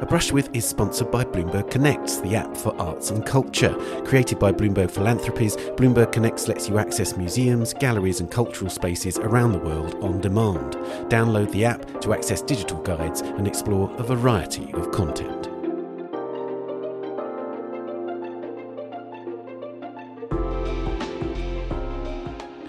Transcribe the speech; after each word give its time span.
A 0.00 0.06
Brush 0.06 0.30
With 0.30 0.54
is 0.54 0.64
sponsored 0.64 1.10
by 1.10 1.24
Bloomberg 1.24 1.72
Connects, 1.72 2.20
the 2.20 2.36
app 2.36 2.56
for 2.56 2.72
arts 2.80 3.10
and 3.10 3.26
culture. 3.26 3.74
Created 4.04 4.38
by 4.38 4.52
Bloomberg 4.52 4.92
Philanthropies, 4.92 5.56
Bloomberg 5.76 6.12
Connects 6.12 6.46
lets 6.46 6.68
you 6.68 6.78
access 6.78 7.16
museums, 7.16 7.74
galleries, 7.74 8.20
and 8.20 8.30
cultural 8.30 8.70
spaces 8.70 9.18
around 9.18 9.50
the 9.50 9.58
world 9.58 9.96
on 10.00 10.20
demand. 10.20 10.74
Download 11.10 11.50
the 11.50 11.64
app 11.64 12.00
to 12.02 12.14
access 12.14 12.42
digital 12.42 12.80
guides 12.82 13.22
and 13.22 13.48
explore 13.48 13.90
a 13.98 14.04
variety 14.04 14.72
of 14.74 14.92
content. 14.92 15.47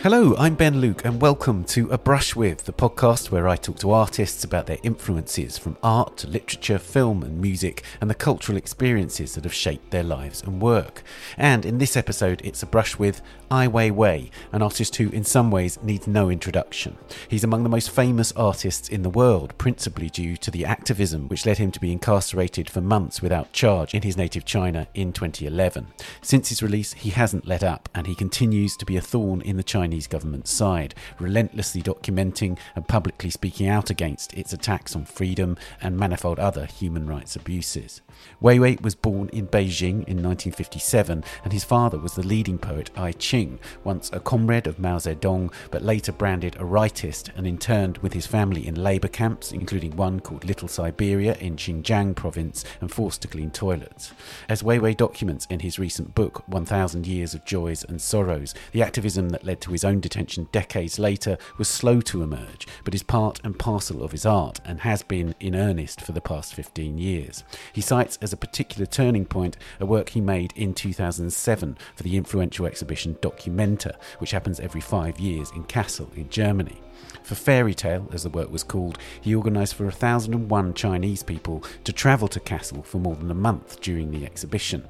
Hello, 0.02 0.34
I'm 0.38 0.55
Ben 0.55 0.79
Luke, 0.79 1.04
and 1.04 1.21
welcome 1.21 1.65
to 1.65 1.89
A 1.91 1.97
Brush 1.97 2.34
With, 2.34 2.63
the 2.63 2.71
podcast 2.71 3.32
where 3.32 3.50
I 3.50 3.57
talk 3.57 3.79
to 3.79 3.91
artists 3.91 4.45
about 4.45 4.65
their 4.65 4.77
influences 4.82 5.57
from 5.57 5.75
art 5.83 6.15
to 6.20 6.27
literature, 6.27 6.79
film, 6.79 7.21
and 7.21 7.42
music, 7.42 7.83
and 8.00 8.09
the 8.09 8.15
cultural 8.15 8.57
experiences 8.57 9.36
that 9.36 9.43
have 9.43 9.54
shaped 9.54 9.92
their 9.92 10.04
lives 10.04 10.42
and 10.42 10.61
work. 10.61 11.04
And 11.36 11.65
in 11.65 11.79
this 11.79 11.97
episode, 11.97 12.39
it's 12.46 12.64
a 12.64 12.65
brush 12.65 12.97
with 12.97 13.21
Ai 13.51 13.68
Weiwei, 13.68 14.29
an 14.54 14.61
artist 14.61 14.96
who, 14.96 15.09
in 15.09 15.25
some 15.25 15.51
ways, 15.51 15.78
needs 15.83 16.07
no 16.07 16.29
introduction. 16.29 16.97
He's 17.28 17.43
among 17.43 17.64
the 17.64 17.70
most 17.70 17.92
famous 17.92 18.31
artists 18.37 18.87
in 18.87 19.01
the 19.01 19.09
world, 19.09 19.54
principally 19.57 20.09
due 20.09 20.37
to 20.37 20.50
the 20.50 20.64
activism 20.64 21.28
which 21.28 21.45
led 21.45 21.57
him 21.57 21.73
to 21.73 21.79
be 21.79 21.92
incarcerated 21.92 22.70
for 22.70 22.79
months 22.79 23.21
without 23.21 23.51
charge 23.51 23.93
in 23.93 24.04
his 24.04 24.15
native 24.15 24.45
China 24.45 24.87
in 24.93 25.11
2011. 25.11 25.87
Since 26.21 26.47
his 26.47 26.64
release, 26.64 26.93
he 26.93 27.09
hasn't 27.09 27.47
let 27.47 27.65
up, 27.65 27.89
and 27.93 28.07
he 28.07 28.15
continues 28.15 28.78
to 28.78 28.86
be 28.86 28.95
a 28.95 29.01
thorn 29.01 29.42
in 29.42 29.57
the 29.57 29.61
Chinese 29.64 29.89
Chinese 29.89 30.06
government's 30.06 30.52
side, 30.52 30.93
relentlessly 31.18 31.82
documenting 31.82 32.59
and 32.75 32.88
publicly 32.88 33.31
speaking 33.31 33.67
out 33.67 33.89
against 33.89 34.31
its 34.36 34.53
attacks 34.53 34.95
on 34.95 35.03
freedom 35.03 35.58
and 35.81 35.98
manifold 35.98 36.38
other 36.38 36.67
human 36.67 37.08
rights 37.08 37.36
abuses. 37.36 38.02
Weiwei 38.39 38.80
was 38.81 38.94
born 38.94 39.30
in 39.30 39.48
Beijing 39.48 40.04
in 40.06 40.22
1957, 40.22 41.23
and 41.44 41.54
his 41.54 41.64
father 41.64 41.98
was 41.98 42.14
the 42.14 42.26
leading 42.26 42.59
poet 42.59 42.92
Ai 42.96 43.14
Qing, 43.14 43.58
once 43.84 44.12
a 44.14 44.20
comrade 44.20 44.68
of 44.68 44.78
Mao 44.78 44.98
Zedong, 44.98 45.52
but 45.72 45.81
later 45.81 46.12
branded 46.12 46.56
a 46.58 46.59
rightist 46.59 47.36
and 47.36 47.48
interned 47.48 47.98
with 48.00 48.14
his 48.14 48.28
family 48.28 48.68
in 48.68 48.76
labour 48.76 49.08
camps, 49.08 49.52
including 49.52 49.96
one 49.96 50.20
called 50.20 50.46
Little 50.46 50.68
Siberia 50.68 51.34
in 51.38 51.56
Xinjiang 51.56 52.16
province, 52.16 52.64
and 52.80 52.92
forced 52.92 53.24
to 53.24 53.28
clean 53.28 53.50
toilets. 53.50 54.12
As 54.48 54.62
Weiwei 54.62 54.96
documents 54.96 55.48
in 55.50 55.62
his 55.62 55.80
recent 55.80 56.14
book, 56.14 56.48
1000 56.48 57.08
Years 57.08 57.34
of 57.34 57.44
Joys 57.44 57.84
and 57.84 58.00
Sorrows, 58.00 58.53
the 58.72 58.84
activism 58.84 59.30
that 59.30 59.46
led 59.46 59.62
to 59.62 59.72
his 59.72 59.78
his 59.80 59.85
own 59.85 60.02
detention 60.02 60.49
decades 60.52 60.99
later 60.99 61.38
was 61.58 61.69
slow 61.69 62.02
to 62.02 62.22
emerge, 62.22 62.67
but 62.83 62.94
is 62.94 63.02
part 63.02 63.39
and 63.45 63.58
parcel 63.58 64.03
of 64.03 64.11
his 64.11 64.25
art 64.25 64.59
and 64.66 64.81
has 64.81 65.03
been 65.03 65.33
in 65.39 65.55
earnest 65.55 66.02
for 66.02 66.11
the 66.11 66.19
past 66.19 66.53
15 66.53 66.97
years. 66.97 67.45
He 67.72 67.80
cites 67.80 68.17
as 68.22 68.33
a 68.33 68.38
particular 68.38 68.85
turning 68.85 69.23
point 69.23 69.55
a 69.80 69.85
work 69.85 70.09
he 70.09 70.19
made 70.19 70.52
in 70.57 70.73
2007 70.73 71.77
for 71.95 72.03
the 72.03 72.17
influential 72.17 72.66
exhibition 72.66 73.16
Documenta, 73.22 73.95
which 74.17 74.31
happens 74.31 74.59
every 74.59 74.81
five 74.81 75.17
years 75.17 75.50
in 75.52 75.63
Kassel 75.63 76.13
in 76.17 76.27
Germany. 76.30 76.81
For 77.30 77.35
Fairy 77.35 77.75
Tale, 77.75 78.09
as 78.11 78.23
the 78.23 78.30
work 78.30 78.52
was 78.52 78.63
called, 78.63 78.97
he 79.22 79.35
organised 79.35 79.75
for 79.75 79.83
1,001 79.83 80.73
Chinese 80.73 81.22
people 81.22 81.63
to 81.83 81.94
travel 81.94 82.27
to 82.27 82.39
Kassel 82.39 82.83
for 82.83 82.97
more 82.97 83.16
than 83.16 83.30
a 83.30 83.35
month 83.35 83.80
during 83.81 84.09
the 84.09 84.25
exhibition. 84.25 84.88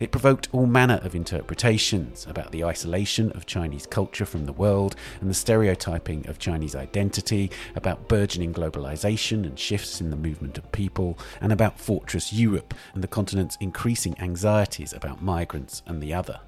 It 0.00 0.10
provoked 0.10 0.48
all 0.52 0.64
manner 0.64 1.02
of 1.02 1.14
interpretations 1.14 2.26
about 2.26 2.50
the 2.50 2.64
isolation 2.64 3.30
of 3.32 3.44
Chinese 3.44 3.84
culture 3.84 4.24
from 4.24 4.46
the 4.46 4.54
world 4.54 4.96
and 5.20 5.28
the 5.28 5.34
stereotyping 5.34 6.26
of 6.28 6.38
Chinese 6.38 6.74
identity, 6.74 7.50
about 7.76 8.08
burgeoning 8.08 8.54
globalisation 8.54 9.44
and 9.44 9.58
shifts 9.58 10.00
in 10.00 10.08
the 10.08 10.16
movement 10.16 10.56
of 10.56 10.72
people, 10.72 11.18
and 11.42 11.52
about 11.52 11.78
Fortress 11.78 12.32
Europe 12.32 12.72
and 12.94 13.04
the 13.04 13.08
continent's 13.08 13.58
increasing 13.60 14.18
anxieties 14.18 14.94
about 14.94 15.20
migrants 15.20 15.82
and 15.86 16.02
the 16.02 16.14
other. 16.14 16.40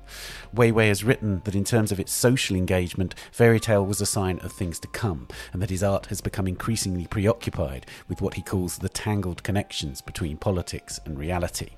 Weiwei 0.56 0.88
has 0.88 1.04
written 1.04 1.42
that 1.44 1.54
in 1.54 1.64
terms 1.64 1.92
of 1.92 2.00
its 2.00 2.12
social 2.12 2.56
engagement, 2.56 3.14
Fairy 3.30 3.60
Tale 3.60 3.84
was 3.84 4.00
a 4.00 4.06
sign 4.06 4.38
of 4.38 4.50
things 4.50 4.78
to 4.78 4.88
come, 4.88 5.28
and 5.52 5.62
that 5.62 5.70
his 5.70 5.83
art 5.83 6.06
has 6.06 6.20
become 6.20 6.46
increasingly 6.46 7.06
preoccupied 7.06 7.86
with 8.08 8.20
what 8.20 8.34
he 8.34 8.42
calls 8.42 8.78
the 8.78 8.89
tangled 8.89 9.42
connections 9.42 10.00
between 10.00 10.36
politics 10.36 11.00
and 11.05 11.18
reality. 11.18 11.70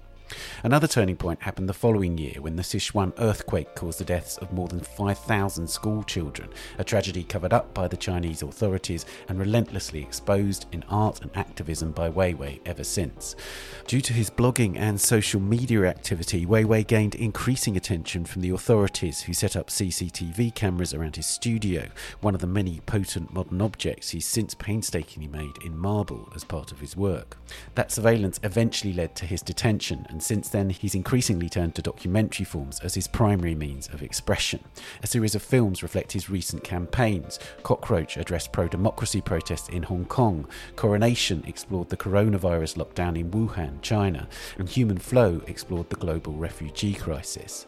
Another 0.63 0.87
turning 0.87 1.17
point 1.17 1.43
happened 1.43 1.69
the 1.69 1.75
following 1.75 2.19
year 2.19 2.41
when 2.41 2.57
the 2.57 2.63
Sichuan 2.63 3.13
earthquake 3.19 3.75
caused 3.75 4.01
the 4.01 4.05
deaths 4.05 4.37
of 4.39 4.53
more 4.53 4.69
than 4.69 4.81
5,000 4.81 5.69
school 5.69 6.03
children, 6.03 6.49
a 6.79 6.85
tragedy 6.85 7.23
covered 7.23 7.53
up 7.53 7.73
by 7.73 7.87
the 7.87 7.97
Chinese 7.97 8.43
authorities 8.43 9.07
and 9.29 9.39
relentlessly 9.39 10.03
exposed 10.03 10.67
in 10.73 10.83
art 10.89 11.21
and 11.21 11.31
activism 11.37 11.93
by 11.93 12.11
Weiwei 12.11 12.61
ever 12.67 12.85
since. 12.85 13.37
Due 13.87 14.01
to 14.01 14.13
his 14.13 14.31
blogging 14.31 14.77
and 14.77 15.01
social 15.01 15.41
media 15.41 15.85
activity, 15.85 16.45
Weiwei 16.45 16.87
gained 16.87 17.15
increasing 17.15 17.77
attention 17.77 18.25
from 18.25 18.43
the 18.43 18.51
authorities 18.51 19.23
who 19.23 19.33
set 19.33 19.57
up 19.57 19.69
CCTV 19.69 20.55
cameras 20.55 20.95
around 20.95 21.17
his 21.17 21.27
studio, 21.27 21.89
one 22.21 22.35
of 22.35 22.41
the 22.41 22.47
many 22.47 22.81
potent 22.87 23.33
modern 23.33 23.61
objects 23.61 24.11
he's 24.11 24.27
since 24.27 24.55
painstakingly 24.55 25.29
made 25.29 25.57
in 25.65 25.77
marble 25.77 26.33
as 26.35 26.45
part 26.45 26.73
of 26.73 26.81
his 26.81 26.97
work. 26.97 27.37
That 27.75 27.93
surveillance 27.93 28.41
eventually 28.43 28.93
led 28.93 29.15
to 29.17 29.27
his 29.27 29.43
detention 29.43 30.07
and 30.17 30.23
since 30.23 30.49
then 30.49 30.71
he's 30.71 30.95
increasingly 30.95 31.47
turned 31.47 31.75
to 31.75 31.83
documentary 31.83 32.47
forms 32.47 32.81
as 32.81 32.95
his 32.95 33.07
primary 33.07 33.55
means 33.55 33.87
of 33.89 34.03
expression. 34.03 34.61
A 35.03 35.07
series 35.07 35.35
of 35.35 35.43
films 35.43 35.83
reflect 35.83 36.13
his 36.13 36.31
recent 36.31 36.65
campaigns. 36.65 37.39
Cockroach 37.63 38.17
addressed 38.17 38.51
pro 38.51 38.67
democracy 38.67 39.21
protests 39.21 39.69
in 39.69 39.83
Hong 39.83 40.07
Kong, 40.07 40.49
Coronation 40.75 41.45
explored 41.47 41.91
the 41.91 41.99
coronavirus 41.99 42.79
lockdown 42.79 43.19
in 43.19 43.31
Wuhan, 43.31 43.83
China, 43.83 44.27
and 44.57 44.71
Human 44.71 44.97
Flow 44.97 45.43
explored 45.47 45.91
the 45.91 45.97
global 45.97 46.33
refugee 46.33 46.95
crisis. 46.95 47.67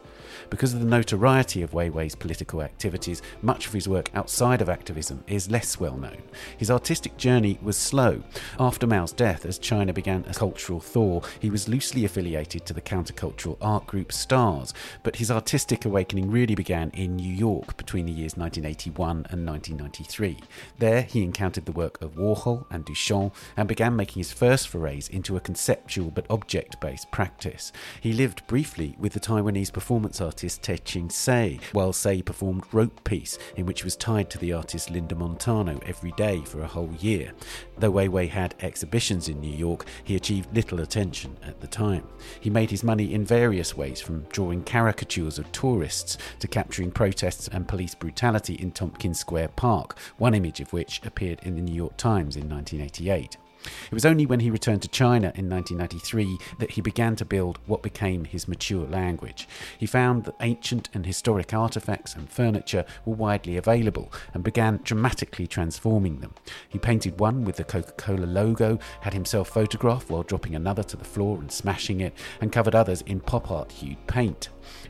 Because 0.49 0.73
of 0.73 0.79
the 0.79 0.85
notoriety 0.87 1.61
of 1.61 1.71
Weiwei's 1.71 2.15
political 2.15 2.63
activities, 2.63 3.21
much 3.43 3.67
of 3.67 3.73
his 3.73 3.87
work 3.87 4.09
outside 4.15 4.61
of 4.61 4.69
activism 4.69 5.23
is 5.27 5.51
less 5.51 5.79
well 5.79 5.95
known. 5.95 6.17
His 6.57 6.71
artistic 6.71 7.17
journey 7.17 7.59
was 7.61 7.77
slow. 7.77 8.23
After 8.59 8.87
Mao's 8.87 9.11
death, 9.11 9.45
as 9.45 9.59
China 9.59 9.93
began 9.93 10.25
a 10.27 10.33
cultural 10.33 10.79
thaw, 10.79 11.21
he 11.39 11.51
was 11.51 11.69
loosely 11.69 12.03
affiliated 12.03 12.65
to 12.65 12.73
the 12.73 12.81
countercultural 12.81 13.57
art 13.61 13.85
group 13.85 14.11
Stars, 14.11 14.73
but 15.03 15.17
his 15.17 15.29
artistic 15.29 15.85
awakening 15.85 16.31
really 16.31 16.55
began 16.55 16.89
in 16.95 17.15
New 17.15 17.31
York 17.31 17.77
between 17.77 18.07
the 18.07 18.11
years 18.11 18.35
1981 18.35 19.27
and 19.29 19.45
1993. 19.45 20.39
There, 20.79 21.03
he 21.03 21.23
encountered 21.23 21.67
the 21.67 21.71
work 21.71 22.01
of 22.01 22.15
Warhol 22.15 22.65
and 22.71 22.85
Duchamp 22.85 23.35
and 23.55 23.67
began 23.67 23.95
making 23.95 24.21
his 24.21 24.33
first 24.33 24.67
forays 24.67 25.09
into 25.09 25.37
a 25.37 25.41
conceptual 25.41 26.09
but 26.09 26.25
object 26.29 26.81
based 26.81 27.11
practice. 27.11 27.71
He 28.01 28.13
lived 28.13 28.47
briefly 28.47 28.95
with 28.97 29.13
the 29.13 29.19
Taiwanese 29.19 29.71
performance 29.71 30.19
artist 30.19 30.38
Tehching 30.47 31.09
Hsieh, 31.09 31.61
while 31.73 31.91
Hsieh 31.91 32.23
performed 32.23 32.63
Rope 32.71 33.03
Piece, 33.03 33.37
in 33.55 33.65
which 33.65 33.81
he 33.81 33.85
was 33.85 33.95
tied 33.95 34.29
to 34.29 34.37
the 34.37 34.53
artist 34.53 34.89
Linda 34.89 35.15
Montano 35.15 35.79
every 35.85 36.11
day 36.13 36.41
for 36.45 36.61
a 36.61 36.67
whole 36.67 36.93
year. 36.99 37.33
Though 37.77 37.91
Weiwei 37.91 38.29
had 38.29 38.55
exhibitions 38.61 39.27
in 39.27 39.41
New 39.41 39.53
York, 39.53 39.85
he 40.03 40.15
achieved 40.15 40.55
little 40.55 40.79
attention 40.79 41.37
at 41.43 41.59
the 41.59 41.67
time. 41.67 42.07
He 42.39 42.49
made 42.49 42.71
his 42.71 42.83
money 42.83 43.13
in 43.13 43.25
various 43.25 43.75
ways, 43.75 43.99
from 43.99 44.23
drawing 44.29 44.63
caricatures 44.63 45.37
of 45.37 45.51
tourists 45.51 46.17
to 46.39 46.47
capturing 46.47 46.91
protests 46.91 47.49
and 47.49 47.67
police 47.67 47.95
brutality 47.95 48.55
in 48.55 48.71
Tompkins 48.71 49.19
Square 49.19 49.49
Park, 49.55 49.97
one 50.17 50.33
image 50.33 50.61
of 50.61 50.71
which 50.71 51.01
appeared 51.05 51.39
in 51.43 51.55
the 51.55 51.61
New 51.61 51.75
York 51.75 51.97
Times 51.97 52.35
in 52.35 52.47
1988. 52.49 53.37
It 53.63 53.93
was 53.93 54.05
only 54.05 54.25
when 54.25 54.39
he 54.39 54.49
returned 54.49 54.81
to 54.83 54.87
China 54.87 55.31
in 55.35 55.49
1993 55.49 56.37
that 56.59 56.71
he 56.71 56.81
began 56.81 57.15
to 57.17 57.25
build 57.25 57.59
what 57.65 57.83
became 57.83 58.25
his 58.25 58.47
mature 58.47 58.87
language. 58.87 59.47
He 59.77 59.85
found 59.85 60.25
that 60.25 60.35
ancient 60.41 60.89
and 60.93 61.05
historic 61.05 61.53
artifacts 61.53 62.15
and 62.15 62.29
furniture 62.29 62.85
were 63.05 63.15
widely 63.15 63.57
available 63.57 64.11
and 64.33 64.43
began 64.43 64.79
dramatically 64.83 65.47
transforming 65.47 66.19
them. 66.19 66.33
He 66.67 66.79
painted 66.79 67.19
one 67.19 67.43
with 67.43 67.57
the 67.57 67.63
Coca 67.63 67.91
Cola 67.93 68.25
logo, 68.25 68.79
had 69.01 69.13
himself 69.13 69.49
photographed 69.49 70.09
while 70.09 70.23
dropping 70.23 70.55
another 70.55 70.83
to 70.83 70.97
the 70.97 71.03
floor 71.03 71.39
and 71.39 71.51
smashing 71.51 71.99
it, 71.99 72.13
and 72.41 72.51
covered 72.51 72.75
others 72.75 73.01
in 73.01 73.19
pop 73.19 73.51
art 73.51 73.71
hued 73.71 74.07
paint. 74.07 74.49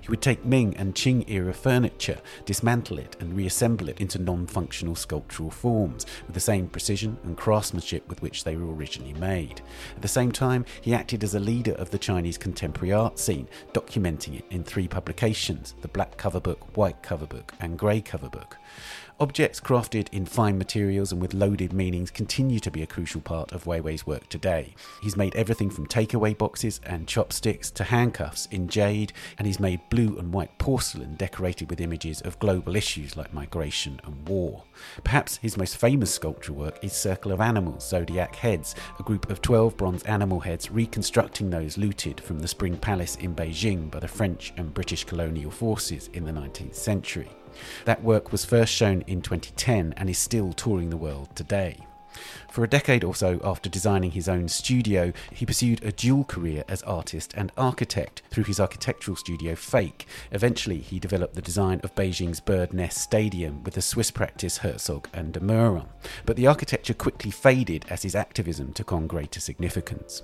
He 0.09 0.11
would 0.11 0.23
take 0.23 0.43
Ming 0.43 0.75
and 0.75 0.95
Qing 0.95 1.29
era 1.29 1.53
furniture, 1.53 2.17
dismantle 2.43 2.97
it, 2.97 3.15
and 3.19 3.37
reassemble 3.37 3.89
it 3.89 4.01
into 4.01 4.17
non 4.17 4.47
functional 4.47 4.95
sculptural 4.95 5.51
forms 5.51 6.07
with 6.25 6.33
the 6.33 6.39
same 6.39 6.67
precision 6.67 7.19
and 7.23 7.37
craftsmanship 7.37 8.09
with 8.09 8.19
which 8.23 8.43
they 8.43 8.55
were 8.55 8.73
originally 8.73 9.13
made. 9.13 9.61
At 9.95 10.01
the 10.01 10.07
same 10.07 10.31
time, 10.31 10.65
he 10.81 10.95
acted 10.95 11.23
as 11.23 11.35
a 11.35 11.39
leader 11.39 11.73
of 11.73 11.91
the 11.91 11.99
Chinese 11.99 12.39
contemporary 12.39 12.91
art 12.91 13.19
scene, 13.19 13.47
documenting 13.71 14.39
it 14.39 14.45
in 14.49 14.63
three 14.63 14.87
publications 14.87 15.75
the 15.81 15.87
black 15.87 16.17
cover 16.17 16.39
book, 16.39 16.75
white 16.75 17.03
cover 17.03 17.27
book, 17.27 17.53
and 17.59 17.77
grey 17.77 18.01
cover 18.01 18.29
book. 18.29 18.57
Objects 19.21 19.59
crafted 19.59 20.07
in 20.13 20.25
fine 20.25 20.57
materials 20.57 21.11
and 21.11 21.21
with 21.21 21.33
loaded 21.33 21.73
meanings 21.73 22.09
continue 22.09 22.57
to 22.61 22.71
be 22.71 22.83
a 22.83 22.87
crucial 22.87 23.19
part 23.19 23.51
of 23.51 23.65
Weiwei's 23.65 24.07
work 24.07 24.29
today. 24.29 24.73
He's 25.01 25.17
made 25.17 25.35
everything 25.35 25.69
from 25.69 25.87
takeaway 25.87 26.37
boxes 26.37 26.79
and 26.85 27.05
chopsticks 27.05 27.69
to 27.71 27.83
handcuffs 27.83 28.45
in 28.49 28.69
jade, 28.69 29.11
and 29.37 29.45
he's 29.45 29.59
made 29.59 29.81
blue 29.89 30.17
and 30.17 30.31
white 30.31 30.57
porcelain 30.57 31.15
decorated 31.15 31.69
with 31.69 31.81
images 31.81 32.21
of 32.21 32.39
global 32.39 32.77
issues 32.77 33.17
like 33.17 33.33
migration 33.33 33.99
and 34.05 34.25
war. 34.25 34.63
Perhaps 35.03 35.37
his 35.37 35.57
most 35.57 35.77
famous 35.77 36.13
sculpture 36.13 36.53
work 36.53 36.83
is 36.83 36.93
Circle 36.93 37.31
of 37.31 37.41
Animals, 37.41 37.87
Zodiac 37.87 38.35
Heads, 38.35 38.75
a 38.99 39.03
group 39.03 39.29
of 39.29 39.41
12 39.41 39.77
bronze 39.77 40.03
animal 40.03 40.39
heads 40.39 40.71
reconstructing 40.71 41.49
those 41.49 41.77
looted 41.77 42.21
from 42.21 42.39
the 42.39 42.47
Spring 42.47 42.77
Palace 42.77 43.15
in 43.17 43.35
Beijing 43.35 43.89
by 43.91 43.99
the 43.99 44.07
French 44.07 44.53
and 44.57 44.73
British 44.73 45.03
colonial 45.03 45.51
forces 45.51 46.09
in 46.13 46.25
the 46.25 46.31
19th 46.31 46.75
century. 46.75 47.29
That 47.85 48.03
work 48.03 48.31
was 48.31 48.45
first 48.45 48.73
shown 48.73 49.03
in 49.07 49.21
2010 49.21 49.93
and 49.97 50.09
is 50.09 50.17
still 50.17 50.53
touring 50.53 50.89
the 50.89 50.97
world 50.97 51.35
today. 51.35 51.77
For 52.51 52.63
a 52.63 52.67
decade 52.67 53.03
or 53.03 53.15
so 53.15 53.39
after 53.43 53.69
designing 53.69 54.11
his 54.11 54.27
own 54.27 54.47
studio, 54.47 55.13
he 55.31 55.45
pursued 55.45 55.83
a 55.83 55.91
dual 55.91 56.23
career 56.23 56.63
as 56.67 56.81
artist 56.83 57.33
and 57.37 57.51
architect 57.57 58.21
through 58.31 58.45
his 58.45 58.59
architectural 58.59 59.15
studio 59.15 59.55
Fake. 59.55 60.07
Eventually, 60.31 60.79
he 60.79 60.99
developed 60.99 61.35
the 61.35 61.41
design 61.41 61.79
of 61.83 61.95
Beijing's 61.95 62.39
Bird 62.39 62.73
Nest 62.73 62.97
Stadium 62.97 63.63
with 63.63 63.75
the 63.75 63.81
Swiss 63.81 64.11
practice 64.11 64.57
Herzog 64.57 65.07
and 65.13 65.33
de 65.33 65.39
Meuron. 65.39 65.87
But 66.25 66.35
the 66.35 66.47
architecture 66.47 66.93
quickly 66.93 67.31
faded 67.31 67.85
as 67.89 68.03
his 68.03 68.15
activism 68.15 68.73
took 68.73 68.91
on 68.91 69.07
greater 69.07 69.39
significance. 69.39 70.23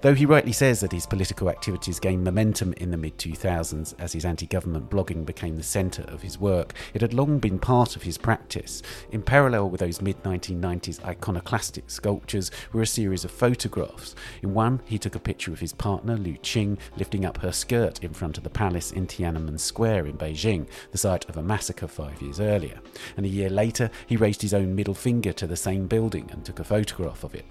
Though 0.00 0.14
he 0.14 0.26
rightly 0.26 0.52
says 0.52 0.80
that 0.80 0.92
his 0.92 1.06
political 1.06 1.50
activities 1.50 2.00
gained 2.00 2.24
momentum 2.24 2.72
in 2.74 2.90
the 2.90 2.96
mid 2.96 3.18
2000s 3.18 3.94
as 3.98 4.12
his 4.12 4.24
anti 4.24 4.46
government 4.46 4.90
blogging 4.90 5.24
became 5.26 5.56
the 5.56 5.62
centre 5.62 6.04
of 6.04 6.22
his 6.22 6.38
work, 6.38 6.74
it 6.94 7.02
had 7.02 7.14
long 7.14 7.38
been 7.38 7.58
part 7.58 7.96
of 7.96 8.02
his 8.02 8.18
practice. 8.18 8.82
In 9.10 9.22
parallel 9.22 9.70
with 9.70 9.80
those 9.80 10.00
mid 10.00 10.22
1990s 10.22 11.04
iconoclastic 11.18 11.90
sculptures 11.90 12.50
were 12.72 12.82
a 12.82 12.86
series 12.86 13.24
of 13.24 13.30
photographs. 13.32 14.14
In 14.40 14.54
one, 14.54 14.80
he 14.84 14.98
took 14.98 15.16
a 15.16 15.20
picture 15.20 15.52
of 15.52 15.58
his 15.58 15.72
partner, 15.72 16.16
Lu 16.16 16.34
Qing, 16.34 16.78
lifting 16.96 17.24
up 17.24 17.38
her 17.38 17.50
skirt 17.50 18.02
in 18.04 18.14
front 18.14 18.38
of 18.38 18.44
the 18.44 18.50
palace 18.50 18.92
in 18.92 19.06
Tiananmen 19.06 19.58
Square 19.58 20.06
in 20.06 20.16
Beijing, 20.16 20.68
the 20.92 20.98
site 20.98 21.28
of 21.28 21.36
a 21.36 21.42
massacre 21.42 21.88
five 21.88 22.22
years 22.22 22.38
earlier. 22.38 22.78
And 23.16 23.26
a 23.26 23.30
year 23.30 23.50
later, 23.50 23.90
he 24.06 24.16
raised 24.16 24.42
his 24.42 24.54
own 24.54 24.76
middle 24.76 24.94
finger 24.94 25.32
to 25.32 25.46
the 25.46 25.56
same 25.56 25.88
building 25.88 26.28
and 26.30 26.44
took 26.44 26.60
a 26.60 26.64
photograph 26.64 27.24
of 27.24 27.34
it. 27.34 27.44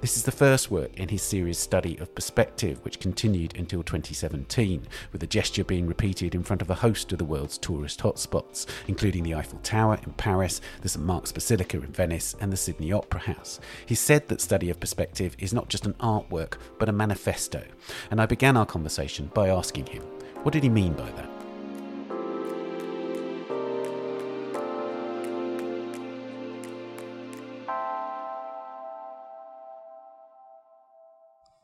This 0.00 0.16
is 0.16 0.24
the 0.24 0.32
first 0.32 0.70
work 0.70 0.98
in 0.98 1.08
his 1.08 1.22
series 1.22 1.58
study 1.58 1.96
of 1.98 2.14
perspective, 2.14 2.78
which 2.84 3.00
continued 3.00 3.56
until 3.56 3.82
2017, 3.82 4.86
with 5.12 5.20
the 5.20 5.26
gesture 5.26 5.64
being 5.64 5.86
repeated 5.86 6.34
in 6.34 6.42
front 6.42 6.62
of 6.62 6.70
a 6.70 6.74
host 6.74 7.12
of 7.12 7.18
the 7.18 7.24
world's 7.24 7.58
tourist 7.58 8.00
hotspots, 8.00 8.66
including 8.86 9.22
the 9.22 9.34
Eiffel 9.34 9.58
Tower 9.62 9.98
in 10.04 10.12
Paris, 10.12 10.60
the 10.80 10.88
St 10.88 11.04
Mark's 11.04 11.32
Basilica 11.32 11.76
in 11.78 11.92
Venice, 11.92 12.34
and 12.40 12.52
the 12.52 12.56
Sydney 12.56 12.92
Opera 12.92 13.20
House. 13.20 13.60
He 13.86 13.94
said 13.94 14.28
that 14.28 14.40
study 14.40 14.70
of 14.70 14.80
perspective 14.80 15.36
is 15.38 15.52
not 15.52 15.68
just 15.68 15.86
an 15.86 15.94
artwork, 15.94 16.54
but 16.78 16.88
a 16.88 16.92
manifesto, 16.92 17.64
and 18.10 18.20
I 18.20 18.26
began 18.26 18.56
our 18.56 18.66
conversation 18.66 19.30
by 19.34 19.48
asking 19.48 19.86
him, 19.86 20.02
what 20.42 20.52
did 20.52 20.62
he 20.64 20.68
mean 20.68 20.94
by 20.94 21.10
that? 21.12 21.31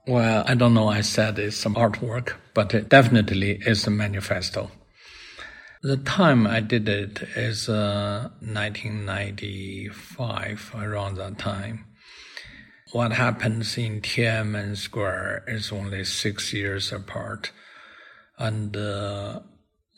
Well, 0.08 0.42
I 0.46 0.54
don't 0.54 0.72
know. 0.72 0.88
I 0.88 1.02
said 1.02 1.38
it's 1.38 1.58
some 1.58 1.74
artwork, 1.74 2.32
but 2.54 2.72
it 2.72 2.88
definitely 2.88 3.60
is 3.66 3.86
a 3.86 3.90
manifesto. 3.90 4.70
The 5.82 5.98
time 5.98 6.46
I 6.46 6.60
did 6.60 6.88
it 6.88 7.20
is 7.36 7.68
uh, 7.68 8.30
1995, 8.40 10.72
around 10.74 11.16
that 11.16 11.38
time. 11.38 11.84
What 12.92 13.12
happens 13.12 13.76
in 13.76 14.00
Tiananmen 14.00 14.78
Square 14.78 15.44
is 15.46 15.70
only 15.70 16.04
six 16.04 16.54
years 16.54 16.90
apart, 16.90 17.52
and 18.38 18.74
uh, 18.74 19.40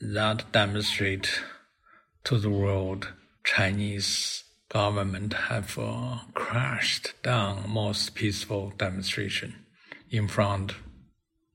that 0.00 0.50
demonstrates 0.50 1.38
to 2.24 2.36
the 2.36 2.50
world 2.50 3.12
Chinese 3.44 4.42
government 4.70 5.34
have 5.34 5.78
uh, 5.78 6.18
crashed 6.34 7.12
down 7.22 7.70
most 7.70 8.16
peaceful 8.16 8.72
demonstration 8.76 9.54
in 10.10 10.28
front 10.28 10.74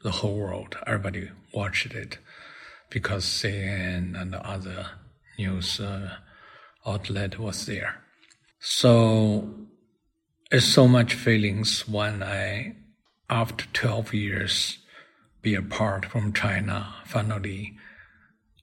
the 0.02 0.12
whole 0.12 0.36
world. 0.36 0.78
Everybody 0.86 1.30
watched 1.54 1.94
it 1.94 2.20
because 2.90 3.26
CNN 3.26 4.20
and 4.20 4.36
other 4.36 4.88
news 5.38 5.80
uh, 5.80 6.18
outlet 6.86 7.40
was 7.40 7.66
there. 7.66 8.02
So 8.60 9.50
it's 10.52 10.66
so 10.66 10.88
much 10.88 11.14
feelings 11.14 11.88
when 11.88 12.22
I, 12.24 12.76
after 13.30 13.66
12 13.74 14.14
years, 14.14 14.78
be 15.42 15.56
apart 15.56 16.06
from 16.06 16.34
China, 16.34 16.94
finally, 17.06 17.74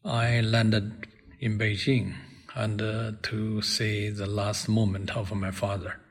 I 0.05 0.41
landed 0.41 1.07
in 1.41 1.59
Beijing 1.59 2.15
and 2.55 2.81
uh, 2.81 3.13
to 3.23 3.63
see 3.63 4.11
the 4.11 4.27
last 4.27 4.69
moment 4.69 5.17
of 5.17 5.33
my 5.33 5.51
father. 5.51 6.02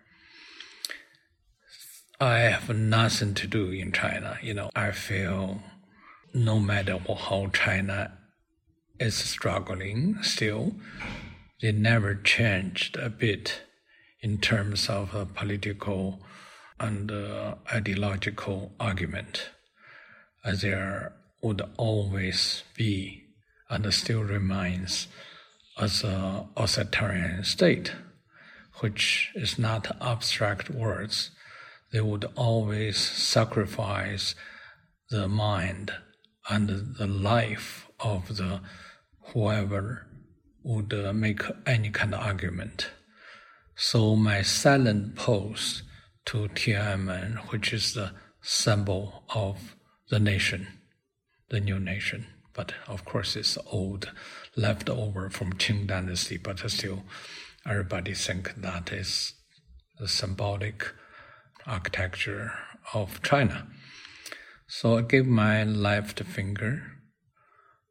I 2.21 2.41
have 2.41 2.69
nothing 2.69 3.33
to 3.33 3.47
do 3.47 3.71
in 3.71 3.91
China. 3.91 4.37
You 4.43 4.53
know, 4.53 4.69
I 4.75 4.91
feel 4.91 5.59
no 6.35 6.59
matter 6.59 6.99
how 6.99 7.47
China 7.51 8.15
is 8.99 9.15
struggling 9.15 10.21
still, 10.21 10.75
they 11.63 11.71
never 11.71 12.13
changed 12.13 12.95
a 12.95 13.09
bit 13.09 13.63
in 14.21 14.37
terms 14.37 14.87
of 14.87 15.15
a 15.15 15.25
political 15.25 16.21
and 16.79 17.11
uh, 17.11 17.55
ideological 17.73 18.71
argument. 18.79 19.49
As 20.45 20.61
there 20.61 21.13
would 21.41 21.63
always 21.77 22.61
be 22.77 23.23
and 23.67 23.91
still 23.91 24.21
remains 24.21 25.07
as 25.75 26.03
an 26.03 26.49
authoritarian 26.55 27.43
state, 27.43 27.93
which 28.79 29.31
is 29.33 29.57
not 29.57 29.97
abstract 29.99 30.69
words 30.69 31.31
they 31.91 32.01
would 32.01 32.25
always 32.35 32.97
sacrifice 32.97 34.35
the 35.09 35.27
mind 35.27 35.91
and 36.49 36.95
the 36.97 37.07
life 37.07 37.87
of 37.99 38.37
the 38.37 38.61
whoever 39.33 40.07
would 40.63 40.93
uh, 40.93 41.11
make 41.13 41.41
any 41.65 41.89
kind 41.89 42.13
of 42.13 42.21
argument. 42.21 42.91
So 43.75 44.15
my 44.15 44.41
silent 44.41 45.15
pose 45.15 45.83
to 46.25 46.47
Tiananmen, 46.49 47.37
which 47.51 47.73
is 47.73 47.93
the 47.93 48.11
symbol 48.41 49.23
of 49.33 49.75
the 50.09 50.19
nation, 50.19 50.67
the 51.49 51.59
new 51.59 51.79
nation, 51.79 52.27
but 52.53 52.73
of 52.87 53.05
course 53.05 53.35
it's 53.35 53.57
old, 53.67 54.11
left 54.55 54.89
over 54.89 55.29
from 55.29 55.53
Qing 55.53 55.87
dynasty, 55.87 56.37
but 56.37 56.59
still 56.69 57.03
everybody 57.65 58.13
think 58.13 58.53
that 58.55 58.91
is 58.91 59.33
symbolic 60.05 60.91
architecture 61.65 62.53
of 62.93 63.21
China. 63.21 63.67
So 64.67 64.97
I 64.97 65.01
give 65.01 65.27
my 65.27 65.63
left 65.63 66.23
finger 66.23 66.83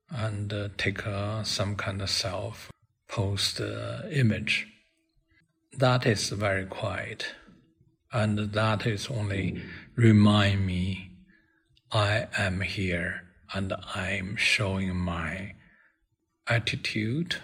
and 0.08 0.52
uh, 0.52 0.68
take 0.76 1.06
uh, 1.06 1.42
some 1.44 1.76
kind 1.76 2.02
of 2.02 2.10
self 2.10 2.70
post 3.08 3.60
uh, 3.60 4.02
image. 4.10 4.66
That 5.76 6.06
is 6.06 6.30
very 6.30 6.66
quiet, 6.66 7.34
and 8.12 8.38
that 8.38 8.86
is 8.86 9.08
only 9.08 9.62
remind 9.94 10.66
me 10.66 11.10
I 11.92 12.28
am 12.36 12.60
here 12.60 13.22
and 13.52 13.72
I'm 13.94 14.36
showing 14.36 14.96
my 14.96 15.54
attitude, 16.46 17.36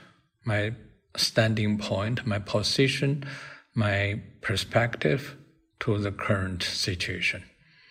my 0.44 0.72
standing 1.16 1.78
point, 1.78 2.26
my 2.26 2.38
position, 2.38 3.24
my 3.74 4.22
perspective 4.40 5.36
to 5.80 5.98
the 5.98 6.12
current 6.12 6.62
situation. 6.62 7.44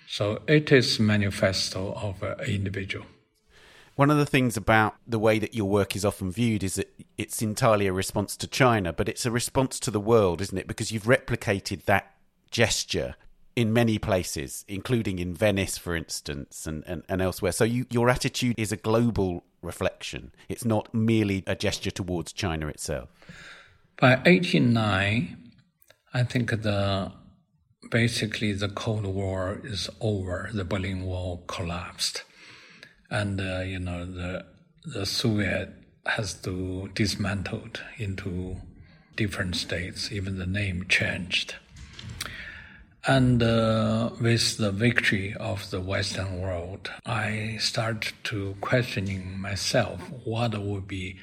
So 0.08 0.42
it 0.48 0.72
is 0.72 1.00
manifesto 1.00 1.94
of 1.94 2.24
an 2.24 2.40
individual. 2.42 3.06
One 3.96 4.12
of 4.12 4.18
the 4.18 4.26
things 4.26 4.58
about 4.58 4.96
the 5.08 5.20
way 5.20 5.40
that 5.40 5.56
your 5.56 5.70
work 5.70 5.96
is 5.96 6.04
often 6.04 6.32
viewed 6.32 6.64
is 6.64 6.76
that 6.76 6.94
it's 7.18 7.42
entirely 7.42 7.88
a 7.88 7.94
response 7.94 8.36
to 8.38 8.48
China, 8.48 8.92
but 8.92 9.08
it's 9.08 9.26
a 9.26 9.32
response 9.32 9.80
to 9.82 9.92
the 9.92 10.02
world, 10.02 10.42
isn't 10.42 10.58
it? 10.58 10.68
Because 10.68 10.92
you've 10.92 11.04
replicated 11.04 11.86
that 11.86 12.14
gesture 12.52 13.16
in 13.56 13.72
many 13.72 13.98
places, 13.98 14.66
including 14.68 15.20
in 15.20 15.34
Venice, 15.34 15.78
for 15.78 15.96
instance, 15.96 16.68
and, 16.68 16.84
and, 16.86 17.04
and 17.08 17.22
elsewhere. 17.22 17.54
So 17.54 17.64
you, 17.64 17.86
your 17.90 18.10
attitude 18.10 18.56
is 18.58 18.74
a 18.74 18.78
global 18.78 19.46
reflection. 19.62 20.34
It's 20.50 20.66
not 20.66 20.94
merely 20.94 21.44
a 21.48 21.56
gesture 21.56 21.92
towards 21.92 22.34
China 22.34 22.68
itself. 22.68 23.10
By 24.00 24.16
1809, 24.16 25.52
I 26.14 26.24
think 26.24 26.50
the 26.50 27.14
basically 27.90 28.54
the 28.54 28.70
Cold 28.70 29.06
War 29.06 29.62
is 29.64 29.90
over. 30.02 30.50
The 30.54 30.66
Berlin 30.66 31.04
Wall 31.06 31.44
collapsed, 31.48 32.24
and 33.10 33.40
uh, 33.40 33.62
you 33.62 33.80
know 33.80 34.06
the 34.06 34.46
the 34.86 35.06
Soviet 35.06 35.74
has 36.06 36.34
to 36.42 36.90
dismantled 36.94 37.82
into 37.98 38.58
different 39.16 39.56
states, 39.56 40.12
even 40.12 40.38
the 40.38 40.46
name 40.46 40.86
changed. 40.88 41.56
And 43.08 43.44
uh, 43.44 44.10
with 44.20 44.58
the 44.58 44.72
victory 44.72 45.36
of 45.40 45.70
the 45.70 45.80
Western 45.80 46.42
world, 46.42 46.92
I 47.06 47.58
start 47.60 48.14
to 48.26 48.56
questioning 48.62 49.40
myself 49.40 50.02
what 50.24 50.58
would 50.60 50.88
be 50.88 51.20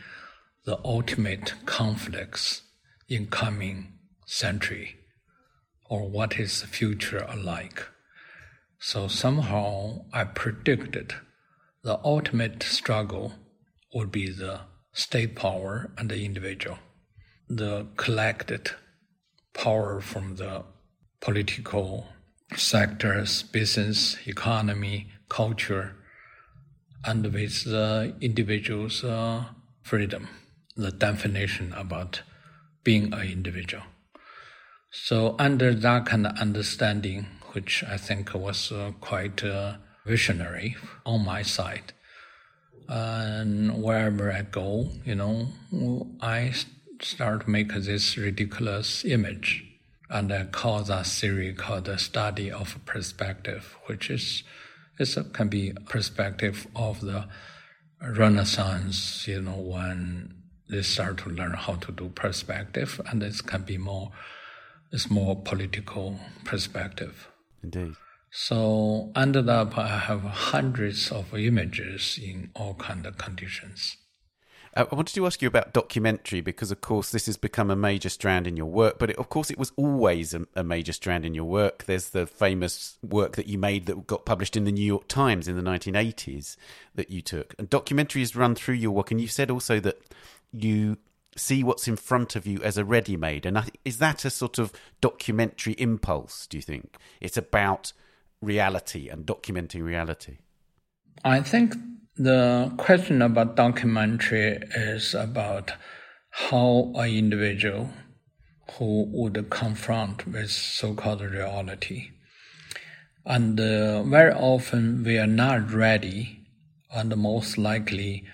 the 0.65 0.79
ultimate 0.85 1.55
conflicts 1.67 2.63
in 3.09 3.27
coming 3.27 3.95
century, 4.27 4.97
or 5.93 6.09
what 6.09 6.39
is 6.39 6.63
the 6.63 6.67
future 6.67 7.27
alike. 7.29 7.87
So 8.79 9.09
somehow 9.09 10.07
I 10.11 10.25
predicted 10.25 11.15
the 11.85 12.01
ultimate 12.03 12.63
struggle 12.63 13.35
would 13.93 14.11
be 14.11 14.31
the 14.31 14.61
state 14.95 15.37
power 15.37 15.91
and 15.99 16.09
the 16.09 16.25
individual, 16.25 16.79
the 17.47 17.89
collected 17.99 18.71
power 19.53 20.01
from 20.01 20.37
the 20.37 20.65
political 21.21 22.07
sectors, 22.57 23.43
business, 23.43 24.17
economy, 24.27 25.09
culture, 25.29 25.95
and 27.05 27.23
with 27.35 27.65
the 27.65 28.15
individual's 28.23 29.05
uh, 29.05 29.45
freedom, 29.83 30.29
the 30.75 30.91
definition 30.91 31.75
about 31.75 32.23
being 32.83 33.13
an 33.13 33.29
individual. 33.29 33.85
So, 34.95 35.37
under 35.39 35.73
that 35.73 36.05
kind 36.05 36.27
of 36.27 36.39
understanding, 36.39 37.27
which 37.53 37.83
I 37.83 37.97
think 37.97 38.35
was 38.35 38.71
uh, 38.71 38.93
quite 39.01 39.43
uh, 39.43 39.77
visionary 40.05 40.77
on 41.07 41.25
my 41.25 41.41
side, 41.41 41.95
and 42.89 43.83
wherever 43.83 44.31
I 44.31 44.43
go, 44.43 44.91
you 45.05 45.15
know, 45.15 45.49
I 46.21 46.53
start 47.01 47.45
to 47.45 47.51
make 47.51 47.73
this 47.73 48.19
ridiculous 48.19 49.03
image. 49.05 49.65
And 50.11 50.31
I 50.31 50.45
call 50.45 50.83
that 50.83 51.07
theory 51.07 51.55
called 51.55 51.87
the 51.87 51.97
study 51.97 52.53
of 52.53 52.79
perspective, 52.85 53.79
which 53.87 54.11
is 54.11 54.43
it 54.99 55.33
can 55.33 55.49
be 55.49 55.73
perspective 55.89 56.67
of 56.77 57.01
the 57.01 57.29
Renaissance, 58.03 59.27
you 59.27 59.41
know, 59.41 59.57
when 59.57 60.35
they 60.69 60.83
start 60.83 61.19
to 61.19 61.31
learn 61.31 61.55
how 61.55 61.77
to 61.77 61.93
do 61.93 62.11
perspective, 62.11 63.01
and 63.07 63.23
this 63.23 63.41
can 63.41 63.63
be 63.63 63.79
more, 63.79 64.13
it's 64.93 65.11
more 65.11 65.41
political 65.41 66.19
perspective. 66.45 67.29
Indeed. 67.63 67.95
So 68.31 69.13
ended 69.15 69.49
up, 69.49 69.77
I 69.77 69.99
have 69.99 70.23
hundreds 70.23 71.11
of 71.11 71.35
images 71.35 72.19
in 72.23 72.51
all 72.55 72.75
kind 72.75 73.07
of 73.07 73.19
conditions. 73.19 73.97
Uh, 74.75 74.87
I 74.91 74.95
wanted 74.95 75.15
to 75.15 75.27
ask 75.27 75.43
you 75.43 75.49
about 75.49 75.75
documentary 75.75 76.41
because, 76.41 76.71
of 76.71 76.81
course, 76.81 77.11
this 77.11 77.27
has 77.27 77.37
become 77.37 77.71
a 77.71 77.77
major 77.77 78.09
strand 78.09 78.47
in 78.47 78.57
your 78.57 78.67
work. 78.67 78.99
But 78.99 79.11
it, 79.11 79.17
of 79.17 79.29
course, 79.29 79.51
it 79.51 79.59
was 79.59 79.73
always 79.77 80.33
a, 80.33 80.47
a, 80.57 80.65
major 80.65 80.95
strand 80.95 81.27
in 81.27 81.35
your 81.35 81.45
work. 81.45 81.85
There's 81.85 82.09
the 82.11 82.27
famous 82.27 82.97
work 83.03 83.37
that 83.37 83.47
you 83.47 83.59
made 83.59 83.85
that 83.87 84.07
got 84.07 84.25
published 84.25 84.57
in 84.57 84.65
the 84.65 84.73
New 84.73 84.85
York 84.85 85.09
Times 85.09 85.47
in 85.47 85.57
the 85.57 85.63
1980s 85.63 86.57
that 86.95 87.11
you 87.11 87.21
took. 87.21 87.55
And 87.59 87.69
documentary 87.69 88.23
has 88.23 88.35
run 88.35 88.55
through 88.55 88.77
your 88.77 88.93
work. 88.93 89.11
And 89.11 89.21
you 89.21 89.29
said 89.29 89.51
also 89.51 89.79
that 89.81 90.01
you 90.53 90.97
see 91.37 91.65
what's 91.65 91.89
in 91.89 91.97
front 91.97 92.37
of 92.37 92.47
you 92.47 92.61
as 92.63 92.77
a 92.77 92.85
ready 92.85 93.17
made. 93.17 93.47
And 93.47 93.59
I, 93.59 93.69
is 93.85 93.99
that 93.99 94.25
a 94.25 94.31
sort 94.31 94.59
of 94.59 94.73
documentary 95.01 95.75
impulse, 95.75 96.47
do 96.47 96.59
you 96.59 96.63
think? 96.63 96.97
It's 97.21 97.37
about 97.37 97.93
reality 98.41 99.09
and 99.09 99.25
documenting 99.25 99.83
reality. 99.83 100.39
I 101.25 101.41
think 101.41 101.75
the 102.17 102.73
question 102.77 103.23
about 103.23 103.57
documentary 103.57 104.59
is 104.75 105.15
about 105.15 105.73
how 106.31 106.93
an 106.97 107.11
individual 107.11 107.91
who 108.79 109.07
would 109.13 109.51
confront 109.51 110.27
with 110.27 110.51
so-called 110.51 111.21
reality. 111.21 112.11
And 113.25 113.59
uh, 113.61 114.03
very 114.03 114.33
often 114.33 115.05
we 115.05 115.19
are 115.19 115.27
not 115.27 115.73
ready, 115.73 116.41
and 116.93 117.17
most 117.17 117.57
likely 117.57 118.25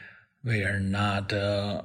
we 0.43 0.63
are 0.63 0.81
not 0.81 1.33
uh, 1.33 1.83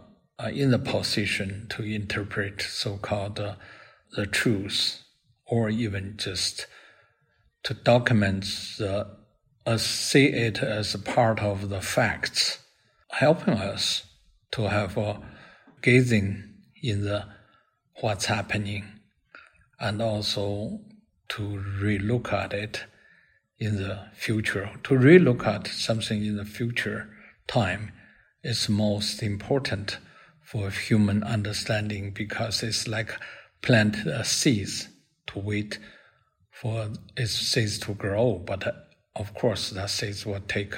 in 0.52 0.72
the 0.72 0.80
position 0.80 1.68
to 1.70 1.84
interpret 1.84 2.62
so-called 2.62 3.40
uh, 3.40 3.56
the 4.16 4.25
truth, 4.25 5.04
or 5.46 5.70
even 5.70 6.16
just 6.18 6.68
to 7.63 7.74
document 7.74 8.44
the 8.78 9.08
uh, 9.66 9.78
see 9.78 10.25
it 10.25 10.60
as 10.60 10.94
a 10.94 11.00
part 11.00 11.40
of 11.40 11.70
the 11.70 11.82
facts, 11.82 12.60
helping 13.12 13.54
us 13.54 14.04
to 14.52 14.63
have 14.70 14.98
a 14.98 15.22
gazing 15.82 16.44
in 16.82 17.06
the 17.06 17.25
what's 18.02 18.25
happening 18.25 18.86
and 19.80 20.02
also 20.02 20.80
to 21.30 21.42
relook 21.82 22.34
at 22.34 22.54
it 22.54 22.84
in 23.58 23.78
the 23.78 24.08
future. 24.13 24.70
To 24.84 24.96
relook 24.96 25.48
at 25.48 25.68
something 25.68 26.25
in 26.25 26.36
the 26.36 26.46
future 26.46 27.10
time 27.48 27.92
is 28.44 28.68
most 28.68 29.24
important 29.24 29.98
for 30.53 30.69
human 30.69 31.24
understanding 31.24 32.12
because 32.12 32.62
it's 32.62 32.88
like 32.88 33.12
plant 33.63 33.95
a 34.05 34.24
seeds 34.24 34.88
to 35.25 35.39
wait 35.39 35.79
for 36.51 36.91
its 37.17 37.31
seeds 37.31 37.79
to 37.79 37.95
grow, 37.95 38.36
but 38.36 38.63
of 39.15 39.33
course, 39.33 39.72
that 39.72 39.89
seeds 39.89 40.27
will 40.27 40.39
take 40.41 40.75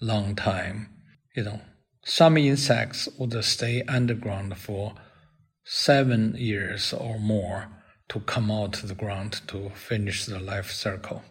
long 0.00 0.36
time. 0.36 0.88
You 1.34 1.42
know, 1.42 1.60
some 2.04 2.36
insects 2.36 3.08
would 3.18 3.44
stay 3.44 3.82
underground 3.82 4.56
for 4.58 4.94
seven 5.64 6.36
years 6.38 6.92
or 6.92 7.18
more 7.18 7.66
to 8.10 8.20
come 8.20 8.48
out 8.52 8.74
to 8.74 8.86
the 8.86 8.94
ground 8.94 9.40
to 9.48 9.70
finish 9.70 10.24
the 10.24 10.38
life 10.38 10.70
cycle. 10.70 11.24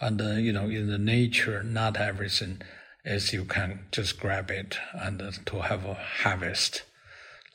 And 0.00 0.22
uh, 0.22 0.30
you 0.36 0.54
know, 0.54 0.70
in 0.70 0.88
the 0.88 0.98
nature, 0.98 1.62
not 1.62 1.98
everything 1.98 2.62
is 3.04 3.34
you 3.34 3.44
can 3.44 3.88
just 3.92 4.18
grab 4.18 4.50
it 4.50 4.78
and 4.94 5.20
uh, 5.20 5.32
to 5.44 5.60
have 5.60 5.84
a 5.84 5.94
harvest, 5.94 6.84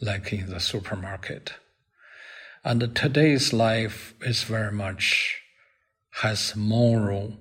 like 0.02 0.34
in 0.34 0.50
the 0.50 0.60
supermarket. 0.60 1.54
And 2.64 2.96
today's 2.96 3.54
life 3.54 4.14
is 4.22 4.44
very 4.44 4.72
much 4.72 5.42
has 6.22 6.56
moral 6.56 7.38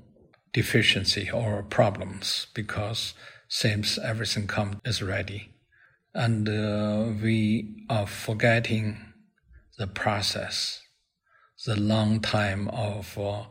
deficiency 0.52 1.31
or 1.31 1.62
problems 1.62 2.47
because 2.55 3.14
seems 3.49 3.99
everything 3.99 4.47
comes 4.47 4.76
is 4.85 5.02
ready. 5.02 5.55
And 6.14 6.49
uh, 6.49 7.12
we 7.23 7.85
are 7.88 8.07
forgetting 8.07 8.99
the 9.79 9.87
process, 9.87 10.81
the 11.67 11.76
long 11.76 12.21
time 12.21 12.69
of 12.69 13.19
uh, 13.19 13.45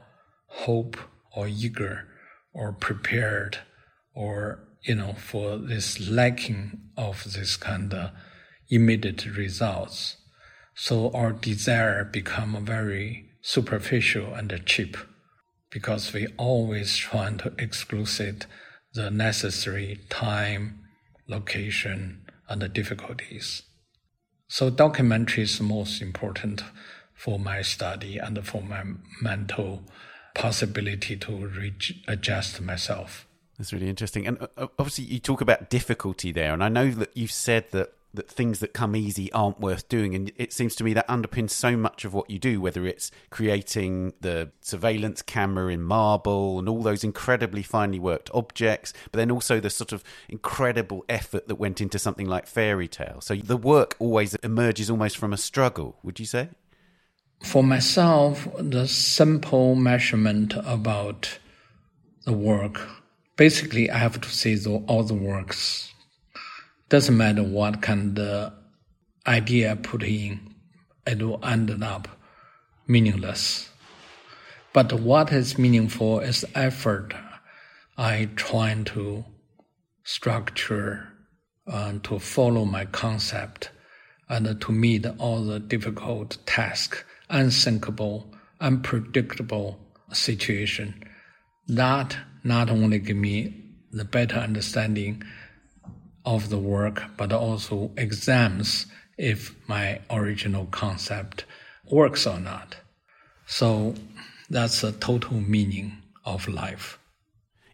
hope 0.47 0.97
or 1.35 1.47
eager 1.47 2.07
or 2.53 2.73
prepared 2.73 3.59
or, 4.13 4.59
you 4.83 4.95
know, 4.95 5.13
for 5.13 5.57
this 5.57 6.09
lacking 6.09 6.79
of 6.97 7.23
this 7.33 7.55
kind 7.55 7.93
of 7.93 8.11
immediate 8.69 9.25
results. 9.25 10.17
So 10.75 11.11
our 11.11 11.31
desire 11.31 12.03
become 12.05 12.65
very 12.65 13.29
superficial 13.41 14.33
and 14.33 14.61
cheap 14.65 14.97
because 15.69 16.13
we 16.13 16.27
always 16.37 16.95
try 16.97 17.31
to 17.31 17.53
exclude 17.57 18.45
the 18.93 19.11
necessary 19.11 19.99
time, 20.09 20.79
location, 21.27 22.21
and 22.47 22.61
the 22.61 22.69
difficulties. 22.69 23.63
So 24.47 24.69
documentary 24.69 25.43
is 25.43 25.61
most 25.61 26.01
important 26.01 26.63
for 27.13 27.37
my 27.37 27.61
study 27.61 28.17
and 28.17 28.43
for 28.45 28.61
my 28.61 28.83
mental 29.21 29.83
possibility 30.33 31.17
to 31.17 31.51
adjust 32.07 32.61
myself. 32.61 33.27
That's 33.57 33.73
really 33.73 33.89
interesting. 33.89 34.25
And 34.25 34.47
uh, 34.57 34.67
obviously, 34.79 35.03
you 35.05 35.19
talk 35.19 35.41
about 35.41 35.69
difficulty 35.69 36.31
there. 36.31 36.53
And 36.53 36.63
I 36.63 36.69
know 36.69 36.89
that 36.91 37.15
you've 37.15 37.31
said 37.31 37.65
that 37.71 37.91
that 38.13 38.29
things 38.29 38.59
that 38.59 38.73
come 38.73 38.95
easy 38.95 39.31
aren't 39.33 39.59
worth 39.59 39.87
doing. 39.87 40.15
And 40.15 40.31
it 40.35 40.51
seems 40.51 40.75
to 40.75 40.83
me 40.83 40.93
that 40.93 41.07
underpins 41.07 41.51
so 41.51 41.77
much 41.77 42.05
of 42.05 42.13
what 42.13 42.29
you 42.29 42.39
do, 42.39 42.59
whether 42.59 42.85
it's 42.87 43.11
creating 43.29 44.13
the 44.21 44.51
surveillance 44.61 45.21
camera 45.21 45.71
in 45.71 45.83
marble 45.83 46.57
and 46.57 46.67
all 46.67 46.81
those 46.81 47.03
incredibly 47.03 47.61
finely 47.61 47.99
worked 47.99 48.31
objects, 48.33 48.93
but 49.11 49.17
then 49.17 49.29
also 49.29 49.59
the 49.59 49.69
sort 49.69 49.91
of 49.91 50.03
incredible 50.27 51.05
effort 51.07 51.47
that 51.47 51.55
went 51.55 51.81
into 51.81 51.99
something 51.99 52.27
like 52.27 52.47
fairy 52.47 52.87
tale. 52.87 53.21
So 53.21 53.35
the 53.35 53.57
work 53.57 53.95
always 53.99 54.33
emerges 54.35 54.89
almost 54.89 55.17
from 55.17 55.31
a 55.31 55.37
struggle, 55.37 55.97
would 56.01 56.19
you 56.19 56.25
say? 56.25 56.49
For 57.43 57.63
myself, 57.63 58.47
the 58.57 58.87
simple 58.87 59.75
measurement 59.75 60.53
about 60.65 61.39
the 62.25 62.33
work, 62.33 62.81
basically, 63.37 63.89
I 63.89 63.97
have 63.97 64.19
to 64.19 64.29
say 64.29 64.55
the, 64.55 64.83
all 64.87 65.03
the 65.03 65.13
works 65.13 65.93
doesn't 66.89 67.15
matter 67.15 67.43
what 67.43 67.81
kind 67.81 68.17
of 68.17 68.53
idea 69.27 69.71
I 69.71 69.75
put 69.75 70.03
in, 70.03 70.53
it 71.05 71.21
will 71.21 71.43
end 71.43 71.83
up 71.83 72.07
meaningless. 72.87 73.69
But 74.73 74.93
what 74.93 75.31
is 75.31 75.57
meaningful 75.57 76.19
is 76.19 76.41
the 76.41 76.57
effort 76.57 77.13
I 77.97 78.29
try 78.35 78.73
to 78.85 79.25
structure 80.03 81.07
and 81.67 82.05
uh, 82.05 82.09
to 82.09 82.19
follow 82.19 82.65
my 82.65 82.85
concept 82.85 83.69
and 84.27 84.59
to 84.59 84.71
meet 84.71 85.05
all 85.17 85.43
the 85.43 85.59
difficult 85.59 86.37
tasks, 86.45 87.03
unthinkable, 87.29 88.33
unpredictable 88.59 89.79
situation. 90.11 91.03
That 91.67 92.17
not 92.43 92.69
only 92.69 92.99
give 92.99 93.17
me 93.17 93.53
the 93.91 94.05
better 94.05 94.37
understanding 94.37 95.23
of 96.29 96.49
the 96.49 96.59
work, 96.59 97.03
but 97.17 97.33
also 97.33 97.89
exams 97.97 98.85
if 99.17 99.55
my 99.67 99.99
original 100.11 100.67
concept 100.67 101.43
works 101.89 102.27
or 102.27 102.39
not. 102.39 102.77
So 103.47 103.95
that's 104.47 104.81
the 104.81 104.91
total 104.91 105.41
meaning 105.41 105.97
of 106.23 106.47
life. 106.47 106.99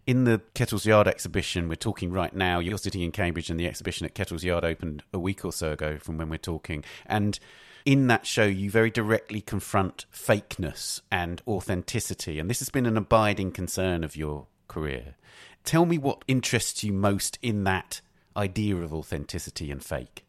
In 0.08 0.24
the 0.24 0.42
Kettle's 0.54 0.86
Yard 0.86 1.06
exhibition, 1.06 1.68
we're 1.68 1.76
talking 1.76 2.12
right 2.12 2.34
now. 2.34 2.60
You're 2.60 2.78
sitting 2.78 3.02
in 3.02 3.12
Cambridge, 3.12 3.50
and 3.50 3.60
the 3.60 3.68
exhibition 3.68 4.06
at 4.06 4.16
Kettle's 4.16 4.46
Yard 4.46 4.64
opened 4.64 5.04
a 5.12 5.20
week 5.20 5.44
or 5.44 5.52
so 5.52 5.74
ago 5.74 5.98
from 5.98 6.18
when 6.18 6.30
we're 6.30 6.38
talking. 6.38 6.86
And 7.06 7.38
in 7.84 8.08
that 8.08 8.26
show, 8.26 8.46
you 8.46 8.72
very 8.72 8.90
directly 8.90 9.42
confront 9.42 10.06
fakeness 10.14 11.02
and 11.12 11.42
authenticity. 11.46 12.40
And 12.40 12.50
this 12.50 12.60
has 12.60 12.70
been 12.70 12.86
an 12.86 12.96
abiding 12.96 13.52
concern 13.52 14.06
of 14.06 14.16
your 14.16 14.48
career. 14.70 15.16
Tell 15.66 15.86
me 15.86 15.98
what 15.98 16.24
interests 16.26 16.86
you 16.86 16.94
most 16.94 17.38
in 17.42 17.66
that 17.66 18.00
idea 18.36 18.76
of 18.78 18.94
authenticity 18.94 19.72
and 19.72 19.84
fake. 19.84 20.26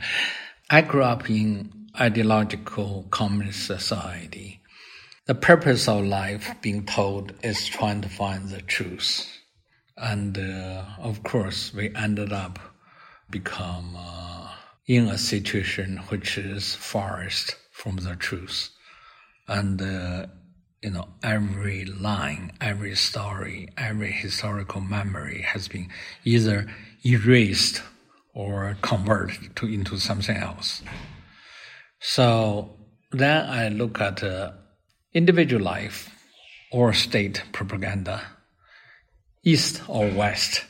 I 0.70 0.80
grew 0.82 1.02
up 1.02 1.28
in 1.28 1.88
ideological 2.00 3.06
communist 3.10 3.66
society. 3.66 4.60
The 5.26 5.34
purpose 5.34 5.88
of 5.88 6.04
life 6.04 6.54
being 6.62 6.84
told 6.86 7.34
is 7.42 7.66
trying 7.66 8.00
to 8.02 8.08
find 8.08 8.48
the 8.48 8.62
truth. 8.62 9.28
And 9.96 10.38
uh, 10.38 10.84
of 10.98 11.22
course, 11.22 11.72
we 11.74 11.94
ended 11.94 12.32
up 12.32 12.58
become 13.30 13.96
uh, 13.96 14.48
in 14.86 15.08
a 15.08 15.18
situation 15.18 15.98
which 16.08 16.38
is 16.38 16.74
farthest 16.74 17.56
from 17.70 17.96
the 17.96 18.16
truth. 18.16 18.70
And 19.48 19.80
uh, 19.80 20.26
you 20.82 20.90
know, 20.90 21.08
every 21.22 21.84
line, 21.84 22.52
every 22.60 22.96
story, 22.96 23.68
every 23.76 24.10
historical 24.10 24.80
memory 24.80 25.42
has 25.42 25.68
been 25.68 25.88
either 26.24 26.66
erased 27.04 27.82
or 28.34 28.76
converted 28.82 29.54
to, 29.56 29.66
into 29.66 29.98
something 29.98 30.36
else. 30.36 30.82
So 32.00 32.70
then 33.10 33.48
I 33.48 33.68
look 33.68 34.00
at 34.00 34.22
uh, 34.22 34.52
individual 35.12 35.62
life 35.62 36.08
or 36.72 36.92
state 36.92 37.42
propaganda, 37.52 38.22
East 39.44 39.82
or 39.88 40.08
West, 40.10 40.64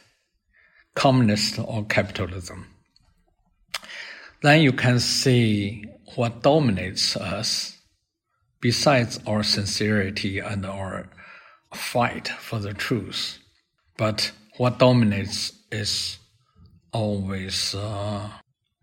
communist 0.95 1.59
or 1.59 1.85
capitalism. 1.85 2.67
Then 4.43 4.61
you 4.61 4.73
can 4.73 4.99
see 4.99 5.85
what 6.17 6.43
dominates 6.43 7.17
us 7.17 7.79
besides 8.61 9.21
our 9.27 9.43
sincerity 9.43 10.39
and 10.41 10.67
our 10.67 11.09
fight 11.73 12.29
for 12.29 12.59
the 12.59 12.75
truth. 12.75 13.39
But 13.97 14.33
what 14.57 14.79
dominates 14.79 15.53
is 15.71 16.19
always 16.93 17.75
uh, 17.75 18.29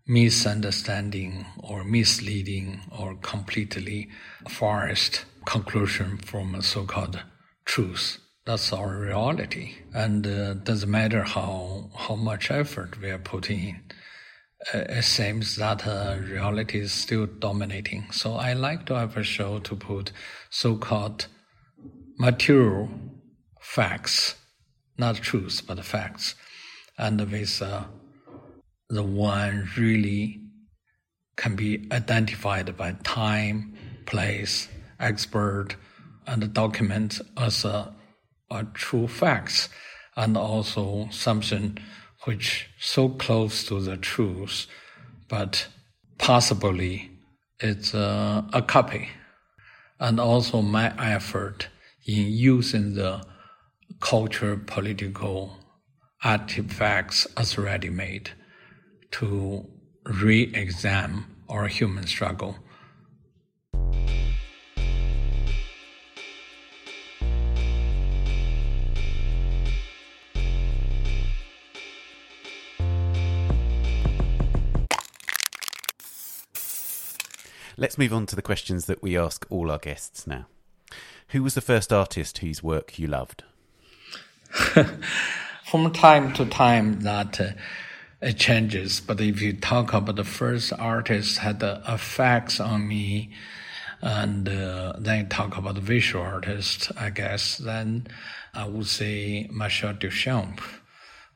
misunderstanding 0.06 1.46
or 1.58 1.84
misleading 1.84 2.80
or 2.90 3.14
completely 3.16 4.08
forced 4.48 5.24
conclusion 5.44 6.18
from 6.18 6.54
a 6.54 6.62
so-called 6.62 7.22
truth. 7.64 8.18
That's 8.44 8.72
our 8.72 8.98
reality, 8.98 9.76
and 9.94 10.26
uh, 10.26 10.54
doesn't 10.54 10.90
matter 10.90 11.22
how 11.22 11.90
how 11.96 12.16
much 12.16 12.50
effort 12.50 13.00
we 13.00 13.10
are 13.10 13.18
putting 13.18 13.60
in 13.60 13.80
it 14.74 15.04
seems 15.04 15.56
that 15.56 15.86
uh, 15.86 16.16
reality 16.20 16.80
is 16.80 16.92
still 16.92 17.26
dominating. 17.26 18.10
So 18.12 18.34
I 18.34 18.52
like 18.52 18.86
to 18.86 18.94
have 18.94 19.16
a 19.16 19.22
show 19.22 19.58
to 19.60 19.76
put 19.76 20.12
so-called 20.50 21.26
material 22.18 22.90
facts, 23.60 24.36
not 24.98 25.16
truths, 25.16 25.60
but 25.60 25.82
facts, 25.84 26.34
and 26.98 27.20
with 27.30 27.62
uh, 27.62 27.84
the 28.90 29.02
one 29.02 29.68
really 29.78 30.40
can 31.36 31.56
be 31.56 31.88
identified 31.92 32.76
by 32.76 32.92
time, 33.02 33.74
place, 34.04 34.68
expert, 34.98 35.76
and 36.26 36.52
document 36.52 37.20
as 37.36 37.64
a, 37.64 37.94
a 38.50 38.64
true 38.74 39.08
facts, 39.08 39.68
and 40.16 40.36
also 40.36 41.08
something 41.10 41.78
which 42.24 42.68
so 42.78 43.08
close 43.08 43.64
to 43.64 43.80
the 43.80 43.96
truth, 43.96 44.66
but 45.28 45.68
possibly 46.18 47.10
it's 47.60 47.94
a, 47.94 48.44
a 48.52 48.60
copy. 48.60 49.08
And 49.98 50.18
also 50.20 50.60
my 50.62 50.92
effort 50.98 51.68
in 52.06 52.26
using 52.26 52.94
the 52.94 53.22
culture 54.00 54.56
political 54.56 55.56
artifacts 56.22 57.26
as 57.36 57.56
ready-made 57.56 58.30
to 59.12 59.66
re-examine 60.04 61.24
our 61.48 61.66
human 61.66 62.06
struggle 62.06 62.56
Let's 77.80 77.96
move 77.96 78.12
on 78.12 78.26
to 78.26 78.36
the 78.36 78.42
questions 78.42 78.84
that 78.86 79.02
we 79.02 79.16
ask 79.16 79.46
all 79.48 79.70
our 79.70 79.78
guests 79.78 80.26
now. 80.26 80.44
Who 81.28 81.42
was 81.42 81.54
the 81.54 81.62
first 81.62 81.94
artist 81.94 82.36
whose 82.36 82.62
work 82.62 82.98
you 82.98 83.06
loved? 83.06 83.42
From 85.64 85.90
time 85.90 86.34
to 86.34 86.44
time, 86.44 87.00
that 87.00 87.40
uh, 87.40 87.52
it 88.20 88.38
changes. 88.38 89.00
But 89.00 89.20
if 89.20 89.40
you 89.40 89.54
talk 89.54 89.92
about 89.92 90.16
the 90.16 90.24
first 90.24 90.72
artist 90.72 91.38
had 91.38 91.60
the 91.60 91.82
effects 91.88 92.60
on 92.60 92.86
me, 92.86 93.32
and 94.02 94.48
uh, 94.48 94.94
then 94.98 95.28
talk 95.28 95.56
about 95.56 95.74
the 95.74 95.80
visual 95.80 96.24
artist, 96.24 96.90
I 96.96 97.10
guess, 97.10 97.58
then 97.58 98.06
I 98.54 98.66
would 98.66 98.86
say 98.86 99.46
Marcel 99.50 99.94
Duchamp, 99.94 100.60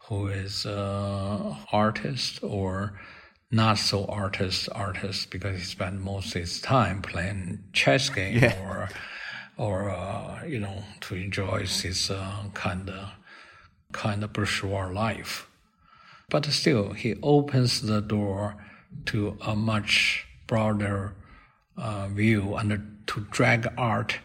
who 0.08 0.28
is 0.28 0.66
uh, 0.66 1.56
artist 1.72 2.42
or 2.42 2.98
not 3.50 3.78
so 3.78 4.04
artist 4.06 4.68
artist 4.74 5.30
because 5.30 5.58
he 5.58 5.64
spent 5.64 6.00
most 6.00 6.34
of 6.34 6.40
his 6.40 6.60
time 6.60 7.02
playing 7.02 7.62
chess 7.72 8.08
game 8.08 8.38
yeah. 8.38 8.58
or 8.60 8.88
or 9.56 9.90
uh, 9.90 10.44
you 10.44 10.58
know 10.58 10.82
to 11.00 11.14
enjoy 11.14 11.60
his 11.60 12.10
uh, 12.10 12.44
kind 12.54 12.90
of 12.90 13.10
kind 13.92 14.24
of 14.24 14.32
bourgeois 14.32 14.88
life. 14.88 15.46
But 16.34 16.46
still, 16.46 16.94
he 16.94 17.14
opens 17.22 17.80
the 17.80 18.00
door 18.00 18.56
to 19.06 19.38
a 19.40 19.54
much 19.54 20.26
broader 20.48 21.14
uh, 21.76 22.08
view 22.08 22.56
and 22.56 22.98
to 23.06 23.20
drag 23.30 23.68
art 23.78 24.18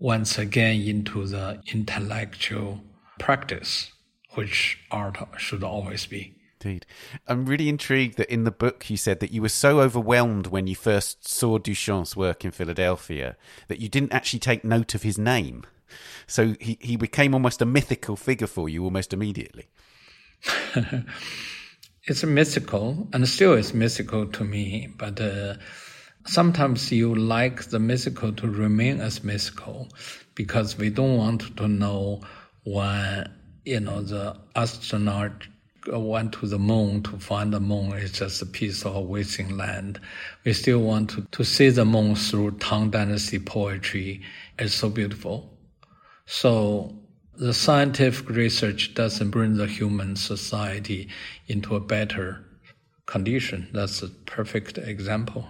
once 0.00 0.38
again 0.38 0.80
into 0.80 1.24
the 1.24 1.62
intellectual 1.72 2.80
practice, 3.20 3.92
which 4.34 4.80
art 4.90 5.18
should 5.36 5.62
always 5.62 6.04
be. 6.06 6.34
Indeed. 6.60 6.84
I'm 7.28 7.46
really 7.46 7.68
intrigued 7.68 8.16
that 8.16 8.28
in 8.28 8.42
the 8.42 8.50
book 8.50 8.90
you 8.90 8.96
said 8.96 9.20
that 9.20 9.30
you 9.30 9.40
were 9.40 9.48
so 9.48 9.78
overwhelmed 9.78 10.48
when 10.48 10.66
you 10.66 10.74
first 10.74 11.28
saw 11.28 11.60
Duchamp's 11.60 12.16
work 12.16 12.44
in 12.44 12.50
Philadelphia 12.50 13.36
that 13.68 13.78
you 13.78 13.88
didn't 13.88 14.12
actually 14.12 14.40
take 14.40 14.64
note 14.64 14.96
of 14.96 15.04
his 15.04 15.16
name. 15.16 15.62
So 16.26 16.56
he, 16.60 16.76
he 16.80 16.96
became 16.96 17.34
almost 17.34 17.62
a 17.62 17.66
mythical 17.66 18.16
figure 18.16 18.48
for 18.48 18.68
you 18.68 18.82
almost 18.82 19.12
immediately. 19.12 19.68
it's 22.04 22.24
mystical, 22.24 23.08
and 23.12 23.28
still 23.28 23.54
it's 23.54 23.74
mystical 23.74 24.26
to 24.26 24.44
me, 24.44 24.92
but 24.96 25.20
uh, 25.20 25.54
sometimes 26.26 26.90
you 26.92 27.14
like 27.14 27.64
the 27.64 27.78
mystical 27.78 28.32
to 28.32 28.48
remain 28.48 29.00
as 29.00 29.24
mystical 29.24 29.88
because 30.34 30.76
we 30.76 30.90
don't 30.90 31.16
want 31.16 31.56
to 31.56 31.68
know 31.68 32.20
when, 32.64 33.30
you 33.64 33.80
know, 33.80 34.02
the 34.02 34.36
astronaut 34.54 35.46
went 35.88 36.32
to 36.32 36.46
the 36.46 36.58
moon 36.58 37.02
to 37.04 37.16
find 37.18 37.52
the 37.52 37.60
moon 37.60 37.92
is 37.92 38.12
just 38.12 38.42
a 38.42 38.46
piece 38.46 38.84
of 38.84 39.04
wasting 39.04 39.56
land. 39.56 40.00
We 40.44 40.52
still 40.52 40.80
want 40.80 41.10
to, 41.10 41.22
to 41.30 41.44
see 41.44 41.70
the 41.70 41.84
moon 41.84 42.16
through 42.16 42.58
Tang 42.58 42.90
Dynasty 42.90 43.38
poetry. 43.38 44.22
It's 44.58 44.74
so 44.74 44.88
beautiful. 44.88 45.56
So 46.26 46.94
the 47.38 47.54
scientific 47.54 48.28
research 48.28 48.94
doesn't 48.94 49.30
bring 49.30 49.56
the 49.56 49.66
human 49.66 50.16
society 50.16 51.08
into 51.48 51.76
a 51.76 51.80
better 51.80 52.44
condition. 53.06 53.68
That's 53.72 54.02
a 54.02 54.08
perfect 54.08 54.78
example. 54.78 55.46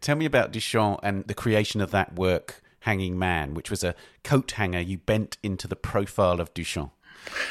Tell 0.00 0.16
me 0.16 0.26
about 0.26 0.52
Duchamp 0.52 1.00
and 1.02 1.26
the 1.26 1.34
creation 1.34 1.80
of 1.80 1.90
that 1.92 2.14
work, 2.14 2.60
Hanging 2.80 3.18
Man, 3.18 3.54
which 3.54 3.70
was 3.70 3.82
a 3.82 3.94
coat 4.22 4.50
hanger 4.52 4.80
you 4.80 4.98
bent 4.98 5.38
into 5.42 5.66
the 5.66 5.76
profile 5.76 6.40
of 6.40 6.52
Duchamp. 6.52 6.90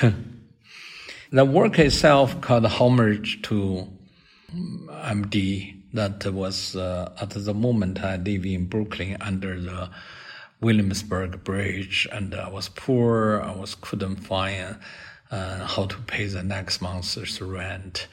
The 1.33 1.45
work 1.45 1.79
itself 1.79 2.39
called 2.41 2.67
homage 2.67 3.41
to 3.41 3.87
MD 4.53 5.81
that 5.91 6.31
was 6.31 6.75
uh, 6.75 7.11
at 7.19 7.31
the 7.31 7.55
moment 7.55 8.03
I 8.03 8.17
live 8.17 8.45
in 8.45 8.67
Brooklyn 8.67 9.17
under 9.19 9.59
the 9.59 9.89
Williamsburg 10.63 11.43
Bridge, 11.43 12.07
and 12.11 12.33
I 12.33 12.49
was 12.49 12.69
poor. 12.69 13.41
I 13.43 13.51
was 13.51 13.75
couldn't 13.75 14.15
find 14.15 14.77
uh, 15.29 15.65
how 15.67 15.85
to 15.87 15.97
pay 15.97 16.25
the 16.27 16.41
next 16.41 16.81
month's 16.81 17.41
rent. 17.41 18.07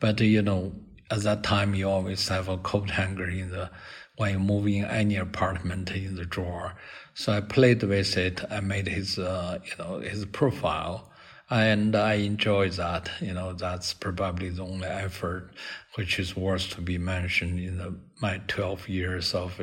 But 0.00 0.20
you 0.20 0.42
know, 0.42 0.74
at 1.10 1.22
that 1.22 1.42
time, 1.42 1.74
you 1.74 1.88
always 1.88 2.28
have 2.28 2.48
a 2.48 2.58
coat 2.58 2.90
hanger 2.90 3.28
in 3.28 3.50
the 3.50 3.70
when 4.16 4.32
you 4.32 4.38
move 4.38 4.66
in 4.66 4.84
any 4.84 5.16
apartment 5.16 5.90
in 5.90 6.14
the 6.14 6.24
drawer. 6.24 6.74
So 7.14 7.32
I 7.32 7.40
played 7.40 7.82
with 7.82 8.16
it. 8.16 8.40
I 8.50 8.60
made 8.60 8.86
his, 8.86 9.18
uh, 9.18 9.58
you 9.64 9.72
know, 9.78 9.98
his 10.00 10.24
profile, 10.26 11.10
and 11.50 11.96
I 11.96 12.14
enjoy 12.14 12.70
that. 12.70 13.10
You 13.20 13.34
know, 13.34 13.54
that's 13.54 13.94
probably 13.94 14.50
the 14.50 14.62
only 14.62 14.86
effort 14.86 15.50
which 15.94 16.18
is 16.18 16.36
worth 16.36 16.70
to 16.70 16.80
be 16.80 16.98
mentioned 16.98 17.58
in 17.58 17.78
the, 17.78 17.94
my 18.20 18.40
12 18.46 18.88
years 18.88 19.34
of 19.34 19.58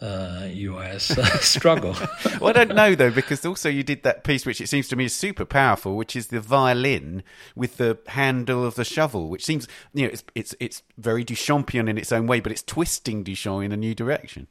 uh, 0.00 0.48
US 0.50 1.04
struggle. 1.44 1.94
well, 2.40 2.50
I 2.50 2.52
don't 2.52 2.74
know 2.74 2.94
though, 2.94 3.10
because 3.10 3.44
also 3.44 3.68
you 3.68 3.82
did 3.82 4.02
that 4.02 4.24
piece, 4.24 4.46
which 4.46 4.60
it 4.60 4.68
seems 4.68 4.88
to 4.88 4.96
me 4.96 5.04
is 5.04 5.14
super 5.14 5.44
powerful, 5.44 5.96
which 5.96 6.16
is 6.16 6.28
the 6.28 6.40
violin 6.40 7.22
with 7.54 7.76
the 7.76 7.98
handle 8.08 8.64
of 8.64 8.74
the 8.74 8.84
shovel, 8.84 9.28
which 9.28 9.44
seems, 9.44 9.68
you 9.92 10.06
know, 10.06 10.12
it's 10.12 10.24
it's 10.34 10.54
it's 10.60 10.82
very 10.96 11.24
Duchampian 11.24 11.88
in 11.88 11.98
its 11.98 12.12
own 12.12 12.26
way, 12.26 12.40
but 12.40 12.52
it's 12.52 12.62
twisting 12.62 13.24
Duchamp 13.24 13.64
in 13.64 13.72
a 13.72 13.76
new 13.76 13.94
direction. 13.94 14.46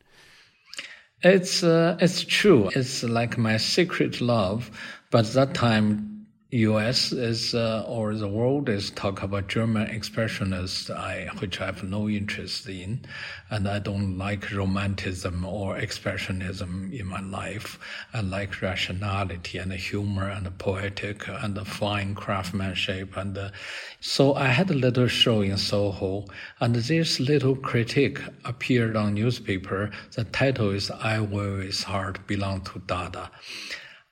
It's 1.22 1.64
uh, 1.64 1.98
it's 2.00 2.24
true. 2.24 2.70
It's 2.76 3.04
like 3.04 3.38
my 3.38 3.58
secret 3.58 4.22
love, 4.22 4.72
but 5.12 5.34
that 5.34 5.54
time 5.54 6.19
U.S. 6.52 7.12
is 7.12 7.54
uh, 7.54 7.86
or 7.88 8.16
the 8.16 8.28
world 8.28 8.70
is 8.70 8.90
talk 8.90 9.22
about 9.22 9.50
German 9.50 9.86
expressionists, 9.86 10.90
I, 10.90 11.30
which 11.38 11.62
I 11.62 11.68
have 11.68 11.84
no 11.84 12.10
interest 12.10 12.68
in, 12.68 13.02
and 13.52 13.68
I 13.68 13.78
don't 13.78 14.18
like 14.18 14.52
romanticism 14.52 15.46
or 15.46 15.76
expressionism 15.76 16.92
in 16.92 17.06
my 17.06 17.22
life. 17.22 17.78
I 18.16 18.22
like 18.22 18.64
rationality 18.64 19.60
and 19.60 19.72
humor 19.74 20.28
and 20.28 20.58
poetic 20.58 21.28
and 21.28 21.54
the 21.54 21.66
fine 21.66 22.16
craftsmanship, 22.16 23.16
and 23.16 23.38
uh, 23.38 23.52
so 24.00 24.34
I 24.34 24.48
had 24.48 24.72
a 24.72 24.74
little 24.74 25.08
show 25.08 25.42
in 25.42 25.56
Soho, 25.56 26.26
and 26.60 26.74
this 26.74 27.20
little 27.20 27.58
critique 27.58 28.22
appeared 28.44 28.96
on 28.96 29.14
newspaper. 29.14 29.92
The 30.16 30.24
title 30.24 30.72
is 30.72 30.90
"I 30.90 31.20
Will 31.20 31.58
His 31.58 31.84
Heart 31.84 32.26
Belong 32.26 32.62
to 32.62 32.80
Dada." 32.80 33.30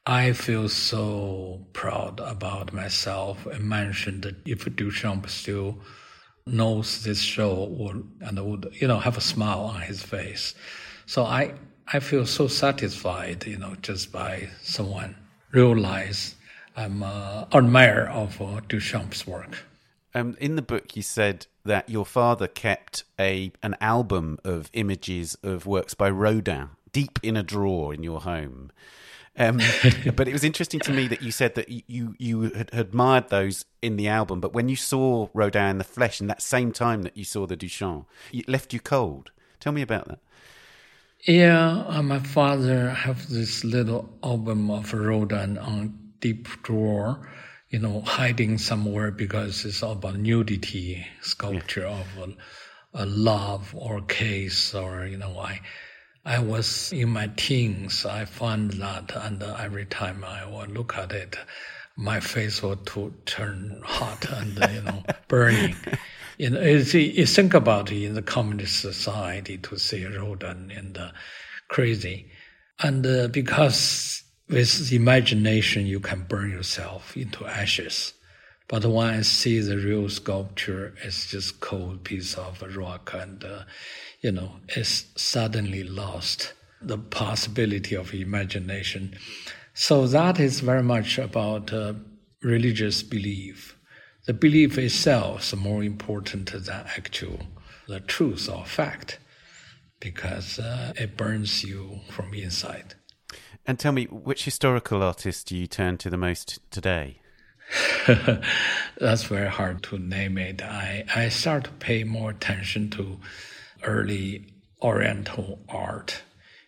I 0.09 0.31
feel 0.31 0.69
so 0.69 1.65
proud 1.73 2.21
about 2.21 2.71
myself. 2.71 3.45
I 3.53 3.57
mentioned 3.57 4.23
that 4.23 4.37
if 4.45 4.63
Duchamp 4.63 5.29
still 5.29 5.79
knows 6.45 7.03
this 7.03 7.19
show 7.19 7.65
would, 7.65 8.09
and 8.21 8.39
would, 8.39 8.69
you 8.79 8.87
know, 8.87 8.99
have 8.99 9.17
a 9.17 9.21
smile 9.21 9.63
on 9.63 9.81
his 9.81 10.01
face. 10.01 10.55
So 11.07 11.25
I, 11.25 11.55
I 11.91 11.99
feel 11.99 12.25
so 12.25 12.47
satisfied, 12.47 13.45
you 13.45 13.57
know, 13.57 13.75
just 13.81 14.13
by 14.13 14.49
someone 14.61 15.17
realize 15.51 16.35
I'm 16.77 17.03
an 17.03 17.47
admirer 17.51 18.07
of 18.07 18.41
uh, 18.41 18.61
Duchamp's 18.69 19.27
work. 19.27 19.65
Um, 20.15 20.37
in 20.39 20.55
the 20.55 20.61
book, 20.61 20.95
you 20.95 21.01
said 21.01 21.47
that 21.65 21.89
your 21.89 22.05
father 22.05 22.47
kept 22.47 23.03
a 23.19 23.51
an 23.61 23.75
album 23.81 24.39
of 24.45 24.69
images 24.71 25.37
of 25.43 25.65
works 25.65 25.93
by 25.95 26.09
Rodin 26.09 26.69
deep 26.93 27.19
in 27.21 27.35
a 27.35 27.43
drawer 27.43 27.93
in 27.93 28.03
your 28.03 28.21
home. 28.21 28.71
Um, 29.37 29.59
but 30.15 30.27
it 30.27 30.33
was 30.33 30.43
interesting 30.43 30.79
to 30.81 30.91
me 30.91 31.07
that 31.07 31.21
you 31.21 31.31
said 31.31 31.55
that 31.55 31.69
you 31.69 32.15
you 32.17 32.41
had 32.51 32.69
admired 32.73 33.29
those 33.29 33.65
in 33.81 33.95
the 33.95 34.07
album, 34.07 34.39
but 34.39 34.53
when 34.53 34.67
you 34.69 34.75
saw 34.75 35.29
Rodin 35.33 35.69
in 35.71 35.77
the 35.77 35.83
flesh, 35.83 36.19
in 36.19 36.27
that 36.27 36.41
same 36.41 36.71
time 36.71 37.03
that 37.03 37.15
you 37.15 37.23
saw 37.23 37.45
the 37.45 37.57
Duchamp, 37.57 38.05
it 38.33 38.49
left 38.49 38.73
you 38.73 38.79
cold. 38.79 39.31
Tell 39.59 39.73
me 39.73 39.81
about 39.81 40.07
that. 40.07 40.19
Yeah, 41.25 41.83
uh, 41.87 42.01
my 42.01 42.19
father 42.19 42.89
have 42.89 43.29
this 43.29 43.63
little 43.63 44.09
album 44.23 44.71
of 44.71 44.93
Rodin 44.93 45.57
on 45.57 45.97
deep 46.19 46.47
drawer, 46.63 47.27
you 47.69 47.79
know, 47.79 48.01
hiding 48.01 48.57
somewhere 48.57 49.11
because 49.11 49.65
it's 49.65 49.83
all 49.83 49.93
about 49.93 50.17
nudity 50.17 51.05
sculpture 51.21 51.81
yeah. 51.81 51.99
of 51.99 52.29
a, 52.29 53.03
a 53.03 53.05
love 53.05 53.73
or 53.75 54.01
case 54.01 54.73
or 54.73 55.05
you 55.05 55.17
know 55.17 55.37
I 55.37 55.59
I 56.27 56.39
was 56.39 56.91
in 56.91 57.07
my 57.11 57.31
teens. 57.37 58.05
I 58.05 58.25
found 58.25 58.73
that, 58.73 59.15
and 59.15 59.41
every 59.41 59.85
time 59.85 60.25
I 60.25 60.43
would 60.45 60.71
look 60.71 60.97
at 60.97 61.13
it, 61.13 61.37
my 61.95 62.19
face 62.19 62.61
would 62.61 62.85
to 62.87 63.13
turn 63.25 63.81
hot 63.85 64.29
and 64.29 64.53
you 64.75 64.81
know 64.81 65.03
burning. 65.29 65.77
You 66.37 66.49
know, 66.49 66.61
you 66.61 67.25
think 67.25 67.53
about 67.53 67.93
it 67.93 68.03
in 68.03 68.13
the 68.13 68.21
communist 68.21 68.81
society 68.81 69.57
to 69.59 69.79
see 69.79 70.05
Rodin 70.05 70.69
and 70.69 70.97
uh, 70.97 71.11
crazy, 71.69 72.29
and 72.83 73.07
uh, 73.07 73.29
because 73.29 74.21
with 74.49 74.91
imagination 74.91 75.85
you 75.85 76.01
can 76.01 76.23
burn 76.23 76.51
yourself 76.51 77.15
into 77.15 77.45
ashes. 77.45 78.13
But 78.67 78.85
when 78.85 79.07
I 79.07 79.21
see 79.21 79.59
the 79.59 79.77
real 79.77 80.09
sculpture, 80.09 80.93
it's 81.03 81.31
just 81.31 81.59
cold 81.61 82.03
piece 82.03 82.35
of 82.35 82.61
rock 82.75 83.13
and. 83.13 83.43
Uh, 83.43 83.63
you 84.21 84.31
know, 84.31 84.51
is 84.75 85.05
suddenly 85.15 85.83
lost 85.83 86.53
the 86.81 86.97
possibility 86.97 87.95
of 87.95 88.13
imagination. 88.13 89.17
So 89.73 90.07
that 90.07 90.39
is 90.39 90.59
very 90.59 90.83
much 90.83 91.17
about 91.17 91.71
uh, 91.71 91.93
religious 92.41 93.03
belief. 93.03 93.77
The 94.25 94.33
belief 94.33 94.77
itself 94.77 95.41
is 95.41 95.55
more 95.55 95.83
important 95.83 96.51
than 96.51 96.85
actual 96.97 97.39
the 97.87 98.01
truth 98.01 98.49
or 98.49 98.65
fact, 98.65 99.17
because 99.99 100.59
uh, 100.59 100.91
it 100.97 101.15
burns 101.15 101.63
you 101.63 102.01
from 102.09 102.33
inside. 102.33 102.95
And 103.65 103.79
tell 103.79 103.93
me, 103.93 104.05
which 104.05 104.45
historical 104.45 105.01
artist 105.01 105.47
do 105.47 105.55
you 105.55 105.67
turn 105.67 105.97
to 105.99 106.09
the 106.09 106.17
most 106.17 106.59
today? 106.69 107.21
That's 108.97 109.23
very 109.23 109.49
hard 109.49 109.83
to 109.83 109.97
name 109.97 110.37
it. 110.37 110.61
I, 110.61 111.03
I 111.13 111.29
start 111.29 111.65
to 111.65 111.71
pay 111.71 112.03
more 112.03 112.31
attention 112.31 112.89
to 112.91 113.19
early 113.83 114.53
Oriental 114.81 115.59
art, 115.67 116.21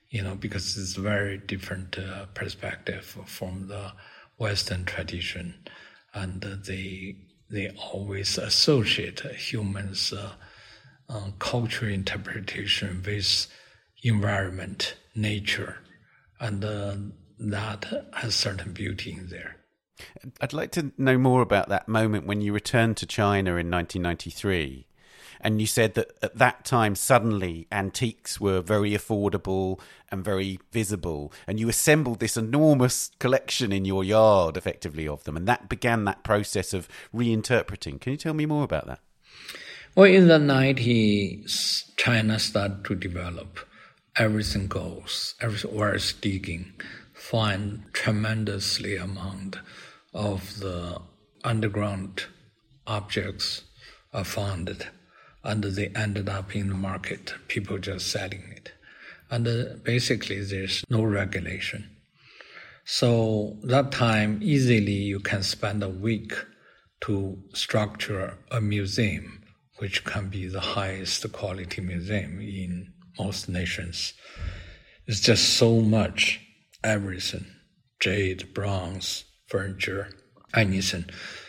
you 0.09 0.21
know, 0.23 0.35
because 0.35 0.77
it's 0.77 0.97
a 0.97 1.01
very 1.01 1.37
different 1.37 1.97
uh, 1.97 2.25
perspective 2.33 3.05
from 3.25 3.67
the 3.67 3.93
Western 4.37 4.85
tradition, 4.85 5.53
and 6.13 6.41
they 6.41 7.15
they 7.51 7.69
always 7.91 8.37
associate 8.37 9.21
humans' 9.21 10.13
uh, 10.13 10.33
uh, 11.07 11.31
cultural 11.39 11.91
interpretation 11.91 13.03
with 13.05 13.47
environment, 14.03 14.95
nature, 15.15 15.77
and 16.39 16.63
uh, 16.63 16.95
that 17.39 18.07
has 18.13 18.35
certain 18.35 18.73
beauty 18.73 19.11
in 19.11 19.27
there. 19.27 19.58
I'd 20.41 20.53
like 20.53 20.71
to 20.71 20.91
know 20.97 21.17
more 21.17 21.41
about 21.41 21.69
that 21.69 21.87
moment 21.87 22.25
when 22.25 22.41
you 22.41 22.53
returned 22.53 22.97
to 22.97 23.05
China 23.05 23.51
in 23.51 23.69
1993 23.69 24.87
and 25.41 25.61
you 25.61 25.67
said 25.67 25.93
that 25.93 26.11
at 26.21 26.37
that 26.37 26.65
time 26.65 26.95
suddenly 26.95 27.67
antiques 27.71 28.39
were 28.39 28.61
very 28.61 28.91
affordable 28.91 29.79
and 30.11 30.23
very 30.23 30.59
visible 30.71 31.31
and 31.47 31.59
you 31.59 31.69
assembled 31.69 32.19
this 32.19 32.37
enormous 32.37 33.11
collection 33.19 33.71
in 33.71 33.85
your 33.85 34.03
yard 34.03 34.57
effectively 34.57 35.07
of 35.07 35.23
them 35.23 35.37
and 35.37 35.47
that 35.47 35.69
began 35.69 36.03
that 36.05 36.23
process 36.23 36.73
of 36.73 36.87
reinterpreting. 37.13 37.99
Can 37.99 38.11
you 38.11 38.17
tell 38.17 38.33
me 38.33 38.45
more 38.45 38.63
about 38.63 38.87
that? 38.87 38.99
Well 39.95 40.05
in 40.05 40.27
the 40.27 40.39
90s 40.39 41.95
china 41.97 42.39
started 42.39 42.85
to 42.85 42.95
develop 42.95 43.59
everything 44.15 44.67
goes 44.67 45.35
everywhere 45.41 45.95
is 45.95 46.13
digging 46.13 46.73
find 47.13 47.83
tremendously 47.93 48.95
amount 48.95 49.57
of 50.13 50.59
the 50.59 51.01
underground 51.43 52.23
objects 52.87 53.63
are 54.13 54.23
found 54.23 54.87
and 55.43 55.63
they 55.63 55.87
ended 55.89 56.27
up 56.27 56.55
in 56.55 56.69
the 56.69 56.75
market, 56.75 57.33
people 57.47 57.77
just 57.77 58.11
selling 58.11 58.43
it. 58.55 58.73
And 59.31 59.83
basically, 59.83 60.43
there's 60.43 60.83
no 60.89 61.03
regulation. 61.03 61.89
So 62.83 63.57
that 63.63 63.91
time, 63.91 64.39
easily 64.41 64.91
you 64.91 65.19
can 65.19 65.43
spend 65.43 65.83
a 65.83 65.89
week 65.89 66.33
to 67.01 67.37
structure 67.53 68.37
a 68.51 68.59
museum, 68.59 69.43
which 69.77 70.03
can 70.03 70.29
be 70.29 70.47
the 70.47 70.59
highest 70.59 71.31
quality 71.31 71.81
museum 71.81 72.41
in 72.41 72.91
most 73.17 73.47
nations. 73.47 74.13
It's 75.05 75.21
just 75.21 75.57
so 75.57 75.79
much, 75.81 76.41
everything, 76.83 77.45
jade, 77.99 78.53
bronze, 78.53 79.25
furniture, 79.49 80.09
anything. 80.53 81.05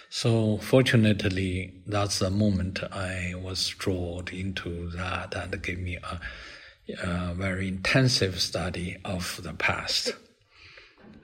So 0.09 0.59
fortunately, 0.59 1.83
that's 1.87 2.19
the 2.19 2.31
moment 2.31 2.83
I 2.93 3.35
was 3.37 3.69
drawn 3.69 4.27
into 4.33 4.91
that 4.91 5.35
and 5.35 5.63
gave 5.63 5.79
me 5.79 5.97
a, 5.97 6.21
a 7.03 7.35
very 7.35 7.69
intensive 7.69 8.41
study 8.41 8.97
of 9.05 9.41
the 9.43 9.53
past 9.53 10.15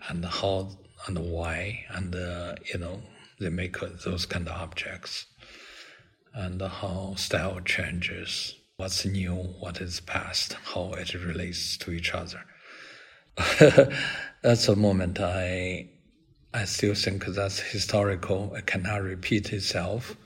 and 0.08 0.24
how 0.24 0.70
and 1.06 1.18
why 1.18 1.84
and 1.90 2.14
uh, 2.14 2.54
you 2.72 2.78
know 2.78 3.00
they 3.40 3.48
make 3.48 3.76
those 4.04 4.24
kind 4.26 4.48
of 4.48 4.60
objects 4.60 5.26
and 6.32 6.60
how 6.62 7.14
style 7.16 7.60
changes 7.60 8.54
what's 8.76 9.06
new, 9.06 9.34
what 9.34 9.80
is 9.80 10.00
past, 10.00 10.52
how 10.74 10.92
it 10.92 11.14
relates 11.14 11.78
to 11.78 11.92
each 11.92 12.12
other. 12.12 12.44
that's 14.42 14.68
a 14.68 14.76
moment 14.76 15.18
I 15.20 15.88
I 16.56 16.64
still 16.64 16.94
think 16.94 17.26
that's 17.26 17.60
historical. 17.60 18.54
It 18.54 18.66
cannot 18.66 19.02
repeat 19.02 19.52
itself, 19.52 20.16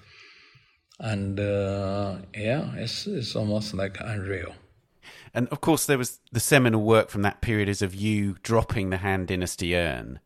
and 1.01 1.41
uh, 1.41 2.19
yeah, 2.33 2.73
it's 2.77 3.09
it's 3.09 3.35
almost 3.35 3.75
like 3.75 3.97
unreal. 3.99 4.55
And 5.35 5.49
of 5.49 5.61
course, 5.61 5.87
there 5.87 5.99
was 5.99 6.21
the 6.31 6.39
seminal 6.39 6.83
work 6.83 7.11
from 7.11 7.23
that 7.23 7.41
period 7.41 7.69
is 7.69 7.83
of 7.83 7.97
you 7.97 8.37
dropping 8.45 8.91
the 8.91 8.99
Han 8.99 9.27
Dynasty 9.27 9.75
urn. 9.77 10.21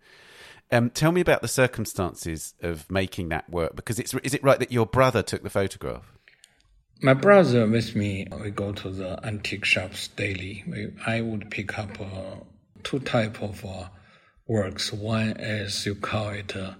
Um, 0.70 0.90
tell 0.90 1.10
me 1.10 1.22
about 1.22 1.40
the 1.40 1.48
circumstances 1.48 2.52
of 2.60 2.90
making 2.90 3.30
that 3.30 3.48
work, 3.48 3.74
because 3.74 3.98
it's 3.98 4.12
is 4.22 4.34
it 4.34 4.44
right 4.44 4.58
that 4.58 4.72
your 4.72 4.86
brother 4.86 5.22
took 5.22 5.42
the 5.42 5.48
photograph? 5.48 6.12
My 7.00 7.14
brother 7.14 7.66
with 7.66 7.96
me, 7.96 8.26
we 8.42 8.50
go 8.50 8.72
to 8.72 8.90
the 8.90 9.26
antique 9.26 9.64
shops 9.64 10.08
daily. 10.08 10.64
We, 10.66 10.92
I 11.06 11.22
would 11.22 11.50
pick 11.50 11.78
up 11.78 11.98
uh, 11.98 12.36
two 12.82 12.98
type 13.00 13.42
of 13.42 13.64
uh, 13.64 13.88
works. 14.46 14.92
One 14.92 15.36
is 15.38 15.86
you 15.86 15.94
call 15.94 16.30
it 16.30 16.56
uh, 16.56 16.74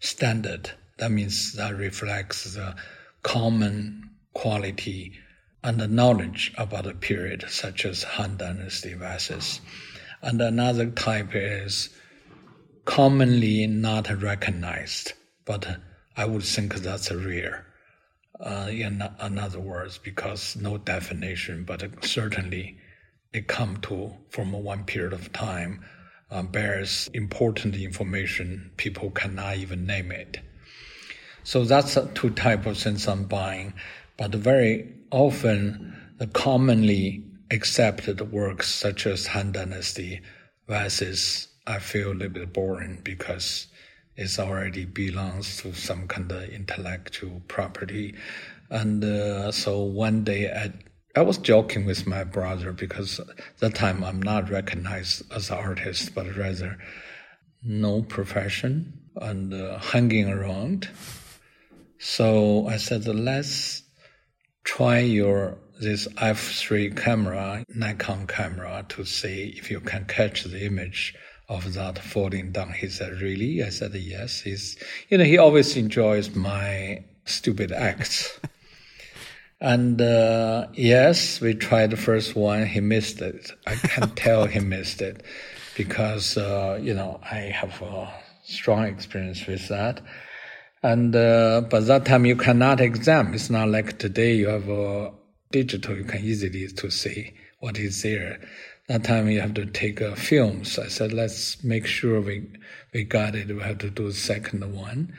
standard. 0.00 0.70
That 0.98 1.10
means 1.10 1.54
that 1.54 1.76
reflects 1.76 2.54
the 2.54 2.74
common 3.22 4.10
quality 4.32 5.12
and 5.62 5.80
the 5.80 5.88
knowledge 5.88 6.52
about 6.58 6.86
a 6.86 6.94
period, 6.94 7.44
such 7.48 7.84
as 7.84 8.02
Han 8.02 8.36
Dynasty 8.36 8.94
vases. 8.94 9.60
And 10.22 10.40
another 10.40 10.90
type 10.90 11.30
is 11.34 11.90
commonly 12.84 13.66
not 13.66 14.10
recognized, 14.22 15.14
but 15.44 15.78
I 16.16 16.26
would 16.26 16.42
think 16.42 16.74
that's 16.76 17.10
rare 17.10 17.66
uh, 18.40 18.68
in, 18.70 19.02
in 19.22 19.38
other 19.38 19.60
words, 19.60 19.98
because 19.98 20.56
no 20.56 20.76
definition, 20.76 21.64
but 21.64 21.82
certainly 22.04 22.78
it 23.32 23.46
come 23.46 23.78
to 23.78 24.12
from 24.28 24.52
one 24.52 24.84
period 24.84 25.12
of 25.12 25.32
time 25.32 25.84
uh, 26.30 26.42
bears 26.42 27.08
important 27.14 27.76
information. 27.76 28.70
People 28.76 29.10
cannot 29.10 29.56
even 29.56 29.86
name 29.86 30.10
it. 30.10 30.40
So 31.42 31.64
that's 31.64 31.98
two 32.14 32.30
type 32.30 32.66
of 32.66 32.78
things 32.78 33.06
I'm 33.06 33.24
buying, 33.24 33.74
but 34.16 34.34
very 34.34 34.92
often 35.10 35.94
the 36.18 36.26
commonly 36.26 37.22
accepted 37.50 38.32
works 38.32 38.72
such 38.72 39.06
as 39.06 39.26
Han 39.28 39.52
Dynasty 39.52 40.20
versus 40.66 41.48
I 41.66 41.78
feel 41.78 42.12
a 42.12 42.14
little 42.14 42.28
bit 42.28 42.52
boring 42.52 43.00
because 43.04 43.66
it 44.16 44.38
already 44.38 44.84
belongs 44.84 45.58
to 45.58 45.74
some 45.74 46.08
kind 46.08 46.30
of 46.30 46.44
intellectual 46.44 47.42
property. 47.48 48.14
And 48.70 49.04
uh, 49.04 49.52
so 49.52 49.82
one 49.82 50.24
day 50.24 50.50
I, 50.50 50.72
I 51.16 51.22
was 51.22 51.38
joking 51.38 51.84
with 51.84 52.06
my 52.06 52.24
brother 52.24 52.72
because 52.72 53.20
that 53.60 53.74
time 53.74 54.02
I'm 54.02 54.20
not 54.20 54.50
recognized 54.50 55.22
as 55.32 55.50
an 55.50 55.58
artist, 55.58 56.14
but 56.14 56.36
rather 56.36 56.78
no 57.62 58.02
profession 58.02 59.00
and 59.16 59.54
uh, 59.54 59.78
hanging 59.78 60.28
around. 60.28 60.88
So 61.98 62.66
I 62.66 62.78
said, 62.78 63.06
let's 63.06 63.82
try 64.64 64.98
your 64.98 65.58
this 65.80 66.06
f3 66.08 66.96
camera, 66.96 67.64
Nikon 67.68 68.26
camera, 68.26 68.84
to 68.90 69.04
see 69.04 69.54
if 69.56 69.70
you 69.70 69.80
can 69.80 70.04
catch 70.06 70.44
the 70.44 70.64
image 70.64 71.14
of 71.48 71.74
that 71.74 71.98
falling 71.98 72.52
down. 72.52 72.72
He 72.72 72.88
said, 72.88 73.20
Really? 73.20 73.62
I 73.62 73.68
said, 73.70 73.94
Yes. 73.94 74.40
He's, 74.40 74.76
you 75.08 75.18
know, 75.18 75.24
he 75.24 75.38
always 75.38 75.76
enjoys 75.76 76.34
my 76.34 77.04
stupid 77.24 77.72
acts. 77.72 78.38
and 79.64 80.00
uh, 80.00 80.66
yes, 80.74 81.40
we 81.40 81.54
tried 81.54 81.90
the 81.90 81.96
first 81.96 82.36
one. 82.36 82.66
He 82.66 82.80
missed 82.80 83.20
it. 83.20 83.50
I 83.66 83.76
can 83.76 84.10
tell 84.14 84.46
he 84.46 84.60
missed 84.60 85.00
it 85.00 85.22
because, 85.76 86.36
uh, 86.36 86.78
you 86.80 86.94
know, 86.94 87.20
I 87.22 87.36
have 87.36 87.80
a 87.82 88.12
strong 88.44 88.84
experience 88.84 89.46
with 89.46 89.68
that. 89.68 90.00
And, 90.82 91.16
uh, 91.16 91.62
but 91.70 91.86
that 91.86 92.04
time 92.04 92.26
you 92.26 92.36
cannot 92.36 92.80
examine. 92.80 93.32
It's 93.32 93.48
not 93.48 93.68
like 93.68 93.98
today 93.98 94.34
you 94.34 94.48
have 94.48 94.68
a 94.68 95.12
digital, 95.50 95.96
you 95.96 96.04
can 96.04 96.22
easily 96.22 96.68
to 96.68 96.90
see 96.90 97.32
what 97.60 97.78
is 97.78 98.02
there 98.02 98.40
that 98.88 99.04
time 99.04 99.28
you 99.28 99.40
have 99.40 99.54
to 99.54 99.66
take 99.66 100.02
uh, 100.02 100.14
films. 100.14 100.78
I 100.78 100.88
said, 100.88 101.12
let's 101.12 101.62
make 101.64 101.86
sure 101.86 102.20
we 102.20 102.46
we 102.92 103.04
got 103.04 103.34
it. 103.34 103.48
We 103.48 103.62
have 103.62 103.78
to 103.78 103.90
do 103.90 104.08
the 104.08 104.14
second 104.14 104.74
one, 104.74 105.14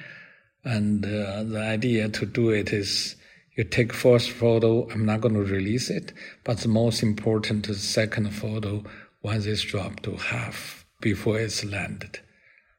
and 0.63 1.03
uh, 1.03 1.43
the 1.43 1.61
idea 1.61 2.09
to 2.09 2.25
do 2.25 2.51
it 2.51 2.71
is 2.71 3.15
you 3.55 3.63
take 3.63 3.93
first 3.93 4.31
photo. 4.31 4.89
I'm 4.89 5.05
not 5.05 5.21
going 5.21 5.35
to 5.35 5.43
release 5.43 5.89
it, 5.89 6.13
but 6.43 6.59
the 6.59 6.67
most 6.67 7.01
important 7.01 7.69
is 7.69 7.81
second 7.81 8.29
photo 8.31 8.83
once 9.21 9.45
it's 9.45 9.61
dropped 9.61 10.03
to 10.03 10.15
half 10.15 10.85
before 11.01 11.39
it's 11.39 11.63
landed. 11.63 12.19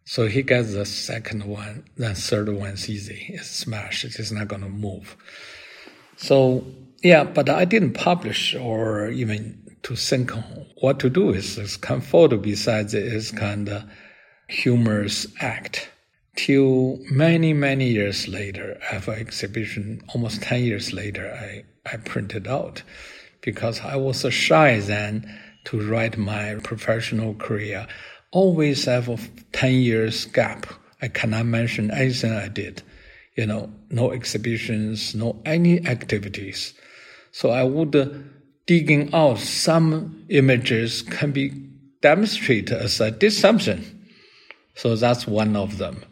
So 0.04 0.28
he 0.28 0.42
gets 0.42 0.72
the 0.72 0.86
second 0.86 1.44
one, 1.44 1.84
the 1.96 2.14
third 2.14 2.48
one's 2.48 2.88
easy. 2.88 3.26
It's 3.30 3.50
smashed. 3.50 4.04
It's 4.04 4.30
not 4.30 4.48
going 4.48 4.62
to 4.62 4.68
move. 4.68 5.16
So 6.16 6.64
yeah, 7.02 7.24
but 7.24 7.48
I 7.48 7.64
didn't 7.64 7.94
publish 7.94 8.54
or 8.54 9.08
even 9.08 9.62
to 9.82 9.96
think 9.96 10.30
what 10.80 10.98
to 11.00 11.10
do 11.10 11.26
with 11.26 11.56
this 11.56 11.76
kind 11.76 12.02
of 12.02 12.06
photo 12.08 12.36
besides 12.36 12.94
it 12.94 13.04
is 13.04 13.30
kind 13.30 13.68
of 13.68 13.84
humorous 14.48 15.26
act. 15.40 15.90
Till 16.36 16.98
many, 17.10 17.54
many 17.54 17.88
years 17.88 18.28
later, 18.28 18.78
after 18.92 19.12
exhibition, 19.12 20.02
almost 20.14 20.42
10 20.42 20.62
years 20.62 20.92
later, 20.92 21.32
I, 21.32 21.64
I 21.90 21.96
printed 21.96 22.46
out 22.46 22.82
because 23.40 23.80
I 23.80 23.96
was 23.96 24.20
so 24.20 24.30
shy 24.30 24.78
then 24.78 25.34
to 25.64 25.80
write 25.80 26.18
my 26.18 26.56
professional 26.62 27.34
career. 27.34 27.86
Always 28.32 28.84
have 28.84 29.08
a 29.08 29.18
10 29.52 29.72
years 29.72 30.26
gap. 30.26 30.66
I 31.00 31.08
cannot 31.08 31.46
mention 31.46 31.90
anything 31.90 32.32
I 32.32 32.48
did. 32.48 32.82
You 33.34 33.46
know, 33.46 33.72
no 33.90 34.12
exhibitions, 34.12 35.14
no 35.14 35.40
any 35.44 35.86
activities. 35.86 36.74
So 37.32 37.50
I 37.50 37.64
would 37.64 37.96
uh, 37.96 38.08
digging 38.66 39.14
out 39.14 39.38
some 39.38 40.24
images 40.28 41.02
can 41.02 41.32
be 41.32 41.50
demonstrated 42.02 42.76
as 42.76 43.00
I 43.00 43.10
did 43.10 43.32
something. 43.32 43.84
So 44.74 44.96
that's 44.96 45.26
one 45.26 45.56
of 45.56 45.78
them. 45.78 46.04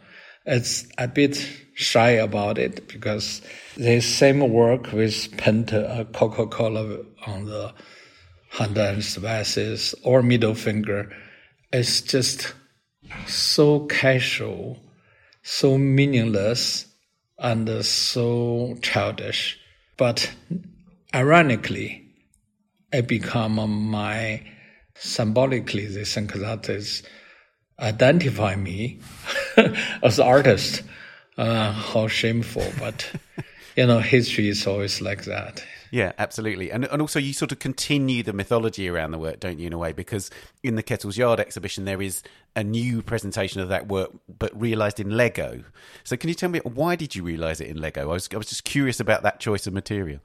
It's 0.46 0.86
a 0.98 1.08
bit 1.08 1.36
shy 1.74 2.10
about 2.10 2.58
it 2.58 2.86
because 2.86 3.40
the 3.76 4.00
same 4.00 4.40
work 4.40 4.92
with 4.92 5.36
paint 5.38 5.72
a 5.72 5.88
uh, 5.88 6.04
Coca-Cola 6.04 6.98
on 7.26 7.46
the 7.46 7.72
hands, 8.50 9.16
vases 9.16 9.94
or 10.04 10.22
middle 10.22 10.54
finger 10.54 11.10
is 11.72 12.02
just 12.02 12.54
so 13.26 13.86
casual, 13.86 14.78
so 15.42 15.78
meaningless, 15.78 16.86
and 17.38 17.84
so 17.84 18.76
childish. 18.82 19.58
But 19.96 20.30
ironically, 21.14 22.06
it 22.92 23.08
become 23.08 23.54
my 23.90 24.42
symbolically 24.94 25.86
the 25.86 26.04
is 26.68 27.02
identify 27.80 28.54
me 28.54 29.00
as 30.02 30.18
an 30.18 30.26
artist. 30.26 30.82
Uh, 31.36 31.72
how 31.72 32.06
shameful, 32.06 32.64
but 32.78 33.10
you 33.76 33.86
know, 33.86 33.98
history 33.98 34.48
is 34.48 34.66
always 34.66 35.00
like 35.00 35.24
that. 35.24 35.64
Yeah, 35.94 36.10
absolutely. 36.18 36.72
And 36.72 36.86
and 36.86 37.00
also 37.00 37.20
you 37.20 37.32
sort 37.32 37.52
of 37.52 37.60
continue 37.60 38.24
the 38.24 38.32
mythology 38.32 38.88
around 38.88 39.12
the 39.12 39.18
work, 39.18 39.38
don't 39.38 39.60
you, 39.60 39.68
in 39.68 39.72
a 39.72 39.78
way? 39.78 39.92
Because 39.92 40.28
in 40.62 40.74
the 40.74 40.82
Kettle's 40.82 41.16
Yard 41.16 41.38
exhibition 41.38 41.84
there 41.84 42.02
is 42.02 42.22
a 42.56 42.64
new 42.64 43.00
presentation 43.00 43.60
of 43.60 43.68
that 43.68 43.86
work 43.86 44.10
but 44.28 44.60
realised 44.60 44.98
in 44.98 45.16
Lego. 45.16 45.62
So 46.02 46.16
can 46.16 46.28
you 46.28 46.34
tell 46.34 46.50
me 46.50 46.60
why 46.64 46.96
did 46.96 47.14
you 47.14 47.22
realise 47.22 47.60
it 47.60 47.68
in 47.68 47.80
Lego? 47.80 48.10
I 48.10 48.14
was 48.14 48.28
I 48.32 48.36
was 48.36 48.48
just 48.48 48.64
curious 48.64 48.98
about 48.98 49.22
that 49.22 49.38
choice 49.38 49.68
of 49.68 49.72
material. 49.72 50.18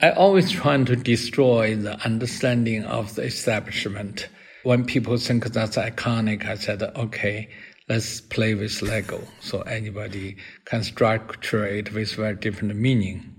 I 0.00 0.12
always 0.12 0.50
try 0.50 0.82
to 0.82 0.96
destroy 0.96 1.76
the 1.76 2.02
understanding 2.04 2.84
of 2.84 3.14
the 3.14 3.22
establishment. 3.22 4.28
When 4.62 4.86
people 4.86 5.18
think 5.18 5.44
that's 5.46 5.76
iconic, 5.76 6.46
I 6.46 6.54
said, 6.54 6.82
okay, 6.82 7.48
let's 7.90 8.20
play 8.20 8.54
with 8.54 8.80
Lego. 8.82 9.20
So 9.40 9.62
anybody 9.62 10.36
can 10.64 10.84
structure 10.84 11.66
it 11.66 11.92
with 11.92 12.14
very 12.14 12.36
different 12.36 12.76
meaning. 12.76 13.34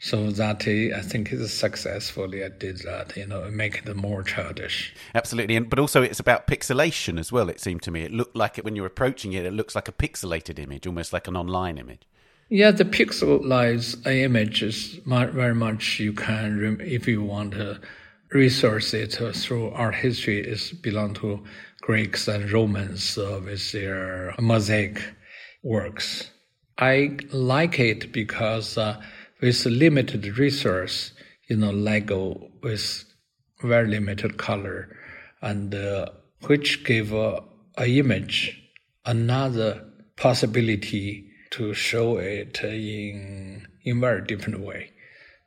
So 0.00 0.32
that 0.32 0.66
eh, 0.66 0.90
I 0.96 1.00
think 1.00 1.32
is 1.32 1.52
successfully 1.52 2.44
I 2.44 2.48
did 2.48 2.78
that, 2.78 3.16
you 3.16 3.24
know, 3.24 3.48
make 3.52 3.78
it 3.78 3.96
more 3.96 4.24
childish. 4.24 4.92
Absolutely, 5.14 5.54
and 5.54 5.70
but 5.70 5.78
also 5.78 6.02
it's 6.02 6.18
about 6.18 6.48
pixelation 6.48 7.20
as 7.20 7.30
well. 7.30 7.48
It 7.48 7.60
seemed 7.60 7.82
to 7.82 7.92
me 7.92 8.02
it 8.02 8.10
looked 8.10 8.34
like 8.34 8.58
it 8.58 8.64
when 8.64 8.74
you're 8.74 8.86
approaching 8.86 9.32
it. 9.32 9.46
It 9.46 9.52
looks 9.52 9.76
like 9.76 9.86
a 9.86 9.92
pixelated 9.92 10.58
image, 10.58 10.88
almost 10.88 11.12
like 11.12 11.28
an 11.28 11.36
online 11.36 11.78
image. 11.78 12.02
Yeah, 12.48 12.72
the 12.72 12.84
pixelized 12.84 14.04
image 14.04 14.62
is 14.64 15.00
very 15.06 15.54
much 15.54 16.00
you 16.00 16.12
can, 16.12 16.80
if 16.80 17.06
you 17.06 17.22
want 17.22 17.52
to 17.52 17.80
resource 18.32 18.92
it 18.94 19.12
through 19.12 19.70
art 19.70 19.94
history, 19.94 20.40
it 20.40 20.82
belong 20.82 21.14
to 21.14 21.44
Greeks 21.82 22.28
and 22.28 22.50
Romans 22.50 23.18
uh, 23.18 23.40
with 23.44 23.72
their 23.72 24.34
mosaic 24.38 25.02
works. 25.62 26.30
I 26.78 27.18
like 27.32 27.78
it 27.78 28.12
because 28.12 28.78
uh, 28.78 29.02
with 29.40 29.66
limited 29.66 30.38
resource, 30.38 31.12
you 31.48 31.56
know, 31.56 31.72
Lego 31.72 32.50
with 32.62 33.04
very 33.62 33.88
limited 33.88 34.38
color, 34.38 34.96
and 35.40 35.74
uh, 35.74 36.06
which 36.46 36.84
give 36.84 37.12
a, 37.12 37.42
a 37.76 37.86
image 37.98 38.62
another 39.04 39.84
possibility 40.16 41.28
to 41.50 41.74
show 41.74 42.16
it 42.18 42.62
in 42.62 43.66
in 43.82 44.00
very 44.00 44.24
different 44.24 44.60
way. 44.60 44.91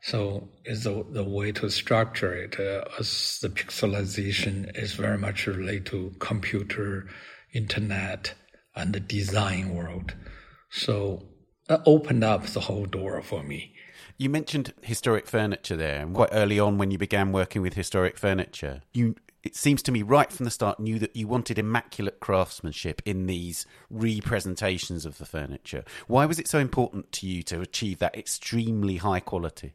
So 0.06 0.50
is 0.66 0.84
the, 0.84 1.04
the 1.10 1.24
way 1.24 1.52
to 1.54 1.68
structure 1.68 2.32
it 2.32 2.60
uh, 2.60 2.84
as 3.00 3.40
the 3.42 3.50
pixelization 3.50 4.78
is 4.78 4.94
very 4.94 5.18
much 5.18 5.48
related 5.48 5.88
to 5.88 6.14
computer, 6.20 7.08
internet, 7.54 8.36
and 8.76 8.94
the 8.94 9.00
design 9.00 9.74
world. 9.74 10.14
So 10.70 11.24
that 11.70 11.82
opened 11.88 12.24
up 12.24 12.46
the 12.46 12.60
whole 12.60 12.86
door 12.86 13.20
for 13.24 13.42
me. 13.42 13.74
You 14.20 14.30
mentioned 14.30 14.76
historic 14.84 15.26
furniture 15.26 15.76
there, 15.76 16.06
quite 16.06 16.30
early 16.32 16.60
on 16.60 16.78
when 16.78 16.92
you 16.92 17.00
began 17.00 17.32
working 17.32 17.64
with 17.64 17.74
historic 17.74 18.16
furniture, 18.16 18.84
you 18.94 19.16
it 19.42 19.56
seems 19.56 19.82
to 19.84 19.92
me 19.92 20.04
right 20.04 20.32
from 20.32 20.44
the 20.44 20.52
start 20.52 20.80
knew 20.80 21.00
that 21.00 21.16
you 21.16 21.28
wanted 21.28 21.58
immaculate 21.58 22.20
craftsmanship 22.20 23.02
in 23.06 23.26
these 23.26 23.66
representations 23.90 25.06
of 25.06 25.18
the 25.18 25.26
furniture. 25.26 25.84
Why 26.08 26.26
was 26.28 26.40
it 26.40 26.48
so 26.48 26.60
important 26.60 27.12
to 27.14 27.28
you 27.28 27.42
to 27.44 27.62
achieve 27.62 28.00
that 28.00 28.16
extremely 28.16 28.98
high 28.98 29.20
quality? 29.20 29.74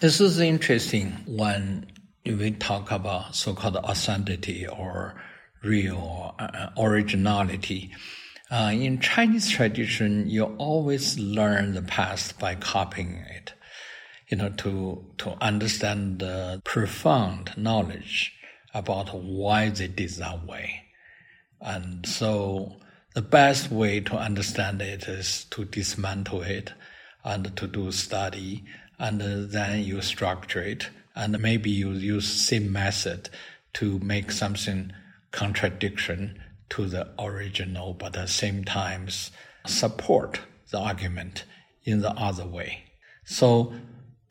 This 0.00 0.18
is 0.18 0.40
interesting 0.40 1.12
when 1.26 1.84
we 2.24 2.52
talk 2.52 2.90
about 2.90 3.36
so-called 3.36 3.76
authenticity 3.76 4.66
or 4.66 5.22
real 5.62 6.34
uh, 6.38 6.70
originality. 6.78 7.92
Uh, 8.50 8.70
in 8.72 9.00
Chinese 9.00 9.50
tradition, 9.50 10.26
you 10.26 10.44
always 10.56 11.18
learn 11.18 11.74
the 11.74 11.82
past 11.82 12.38
by 12.38 12.54
copying 12.54 13.16
it. 13.36 13.52
You 14.28 14.38
know, 14.38 14.48
to 14.48 15.04
to 15.18 15.36
understand 15.38 16.20
the 16.20 16.62
profound 16.64 17.52
knowledge 17.58 18.32
about 18.72 19.14
why 19.14 19.68
they 19.68 19.88
did 19.88 20.12
that 20.12 20.46
way. 20.46 20.84
And 21.60 22.06
so 22.06 22.80
the 23.14 23.20
best 23.20 23.70
way 23.70 24.00
to 24.00 24.16
understand 24.16 24.80
it 24.80 25.02
is 25.08 25.44
to 25.50 25.66
dismantle 25.66 26.40
it 26.40 26.72
and 27.24 27.56
to 27.56 27.66
do 27.66 27.90
study 27.92 28.64
and 28.98 29.20
then 29.20 29.82
you 29.82 30.00
structure 30.02 30.62
it 30.62 30.90
and 31.14 31.40
maybe 31.40 31.70
you 31.70 31.90
use 31.90 32.26
same 32.26 32.70
method 32.72 33.28
to 33.72 33.98
make 34.00 34.30
something 34.30 34.92
contradiction 35.30 36.40
to 36.68 36.86
the 36.86 37.08
original 37.18 37.94
but 37.94 38.06
at 38.06 38.12
the 38.12 38.26
same 38.26 38.64
times 38.64 39.30
support 39.66 40.40
the 40.70 40.78
argument 40.78 41.44
in 41.84 42.00
the 42.00 42.10
other 42.12 42.46
way. 42.46 42.84
So 43.24 43.72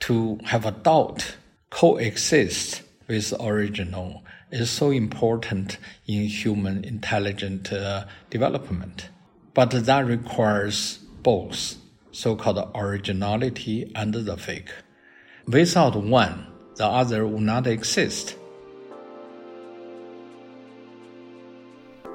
to 0.01 0.39
have 0.45 0.65
a 0.65 0.71
doubt 0.71 1.35
coexist 1.69 2.81
with 3.07 3.33
original 3.39 4.23
is 4.51 4.69
so 4.69 4.91
important 4.91 5.77
in 6.07 6.23
human 6.27 6.83
intelligent 6.83 7.71
uh, 7.71 8.05
development. 8.29 9.09
But 9.53 9.71
that 9.71 10.05
requires 10.05 10.99
both 11.21 11.75
so-called 12.11 12.71
originality 12.75 13.91
and 13.95 14.13
the 14.13 14.37
fake. 14.37 14.71
Without 15.47 15.95
one, 15.95 16.47
the 16.75 16.85
other 16.85 17.27
will 17.27 17.39
not 17.39 17.67
exist. 17.67 18.35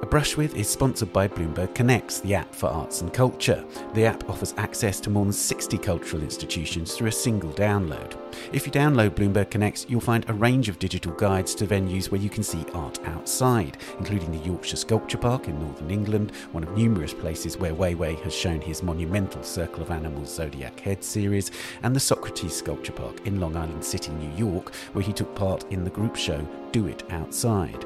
A 0.01 0.05
Brush 0.05 0.35
With 0.35 0.55
is 0.57 0.67
sponsored 0.67 1.13
by 1.13 1.29
Bloomberg 1.29 1.73
Connects, 1.73 2.19
the 2.19 2.35
app 2.35 2.53
for 2.53 2.67
arts 2.67 2.99
and 2.99 3.13
culture. 3.13 3.63
The 3.93 4.03
app 4.05 4.29
offers 4.29 4.53
access 4.57 4.99
to 4.99 5.09
more 5.09 5.23
than 5.23 5.31
60 5.31 5.77
cultural 5.77 6.21
institutions 6.21 6.93
through 6.93 7.07
a 7.07 7.13
single 7.13 7.51
download. 7.51 8.17
If 8.51 8.65
you 8.65 8.73
download 8.73 9.11
Bloomberg 9.11 9.49
Connects, 9.49 9.85
you'll 9.87 10.01
find 10.01 10.29
a 10.29 10.33
range 10.33 10.67
of 10.67 10.79
digital 10.79 11.13
guides 11.13 11.55
to 11.55 11.65
venues 11.65 12.11
where 12.11 12.19
you 12.19 12.29
can 12.29 12.43
see 12.43 12.65
art 12.73 12.99
outside, 13.05 13.77
including 13.97 14.31
the 14.31 14.45
Yorkshire 14.45 14.75
Sculpture 14.75 15.17
Park 15.17 15.47
in 15.47 15.59
northern 15.59 15.89
England, 15.89 16.33
one 16.51 16.63
of 16.63 16.77
numerous 16.77 17.13
places 17.13 17.57
where 17.57 17.73
Weiwei 17.73 18.21
has 18.21 18.35
shown 18.35 18.59
his 18.59 18.83
monumental 18.83 19.43
Circle 19.43 19.81
of 19.81 19.91
Animals 19.91 20.35
Zodiac 20.35 20.77
Head 20.81 21.05
series, 21.05 21.51
and 21.83 21.95
the 21.95 22.01
Socrates 22.01 22.55
Sculpture 22.55 22.91
Park 22.91 23.25
in 23.25 23.39
Long 23.39 23.55
Island 23.55 23.83
City, 23.83 24.11
New 24.11 24.35
York, 24.35 24.75
where 24.91 25.03
he 25.05 25.13
took 25.13 25.33
part 25.35 25.63
in 25.71 25.85
the 25.85 25.89
group 25.89 26.17
show 26.17 26.45
Do 26.73 26.87
It 26.87 27.03
Outside. 27.11 27.85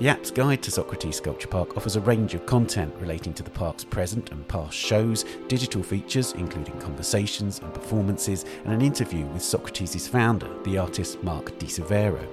The 0.00 0.08
app's 0.08 0.32
guide 0.32 0.60
to 0.64 0.72
Socrates 0.72 1.18
Sculpture 1.18 1.46
Park 1.46 1.76
offers 1.76 1.94
a 1.94 2.00
range 2.00 2.34
of 2.34 2.46
content 2.46 2.92
relating 2.98 3.32
to 3.34 3.44
the 3.44 3.50
park's 3.50 3.84
present 3.84 4.32
and 4.32 4.46
past 4.48 4.76
shows, 4.76 5.24
digital 5.46 5.84
features 5.84 6.32
including 6.32 6.76
conversations 6.80 7.60
and 7.60 7.72
performances, 7.72 8.44
and 8.64 8.74
an 8.74 8.82
interview 8.82 9.24
with 9.26 9.40
Socrates' 9.40 10.08
founder, 10.08 10.50
the 10.64 10.78
artist 10.78 11.22
Mark 11.22 11.56
di 11.60 11.66
Suvero. 11.66 12.26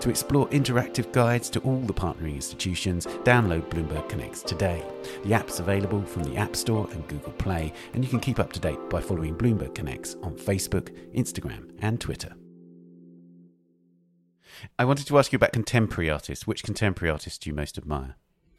To 0.00 0.08
explore 0.08 0.48
interactive 0.48 1.12
guides 1.12 1.50
to 1.50 1.60
all 1.60 1.80
the 1.80 1.92
partnering 1.92 2.36
institutions, 2.36 3.06
download 3.24 3.68
Bloomberg 3.68 4.08
Connects 4.08 4.42
today. 4.42 4.82
The 5.24 5.34
app's 5.34 5.60
available 5.60 6.02
from 6.06 6.24
the 6.24 6.38
App 6.38 6.56
Store 6.56 6.88
and 6.90 7.06
Google 7.06 7.32
Play, 7.32 7.74
and 7.92 8.02
you 8.02 8.08
can 8.08 8.20
keep 8.20 8.38
up 8.38 8.50
to 8.54 8.60
date 8.60 8.80
by 8.88 9.02
following 9.02 9.36
Bloomberg 9.36 9.74
Connects 9.74 10.16
on 10.22 10.36
Facebook, 10.36 10.88
Instagram, 11.14 11.70
and 11.80 12.00
Twitter. 12.00 12.34
I 14.78 14.84
wanted 14.84 15.06
to 15.06 15.18
ask 15.18 15.32
you 15.32 15.36
about 15.36 15.52
contemporary 15.52 16.10
artists. 16.10 16.46
Which 16.46 16.62
contemporary 16.62 17.10
artists 17.10 17.38
do 17.38 17.50
you 17.50 17.54
most 17.54 17.78
admire? 17.78 18.16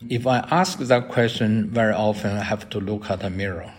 If 0.09 0.27
I 0.27 0.39
ask 0.51 0.79
that 0.79 1.09
question 1.09 1.69
very 1.69 1.93
often, 1.93 2.31
I 2.31 2.43
have 2.43 2.69
to 2.71 2.79
look 2.79 3.09
at 3.09 3.23
a 3.23 3.29
mirror. 3.29 3.73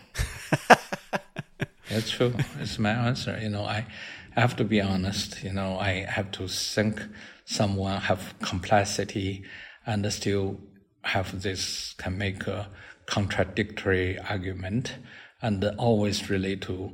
That's 1.91 2.11
true. 2.11 2.35
It's 2.59 2.79
my 2.79 2.91
answer. 2.91 3.39
You 3.41 3.51
know, 3.51 3.65
I 3.65 3.87
have 4.33 4.57
to 4.57 4.65
be 4.65 4.81
honest. 4.81 5.43
You 5.43 5.53
know, 5.53 5.79
I 5.79 6.05
have 6.09 6.31
to 6.33 6.49
think 6.49 7.01
someone 7.45 8.01
have 8.01 8.35
complexity 8.41 9.45
and 9.87 10.11
still 10.13 10.59
have 11.03 11.43
this 11.43 11.95
can 11.99 12.19
make 12.19 12.47
a 12.47 12.69
contradictory 13.07 14.19
argument 14.19 14.97
and 15.41 15.65
always 15.79 16.29
relate 16.29 16.63
to 16.63 16.93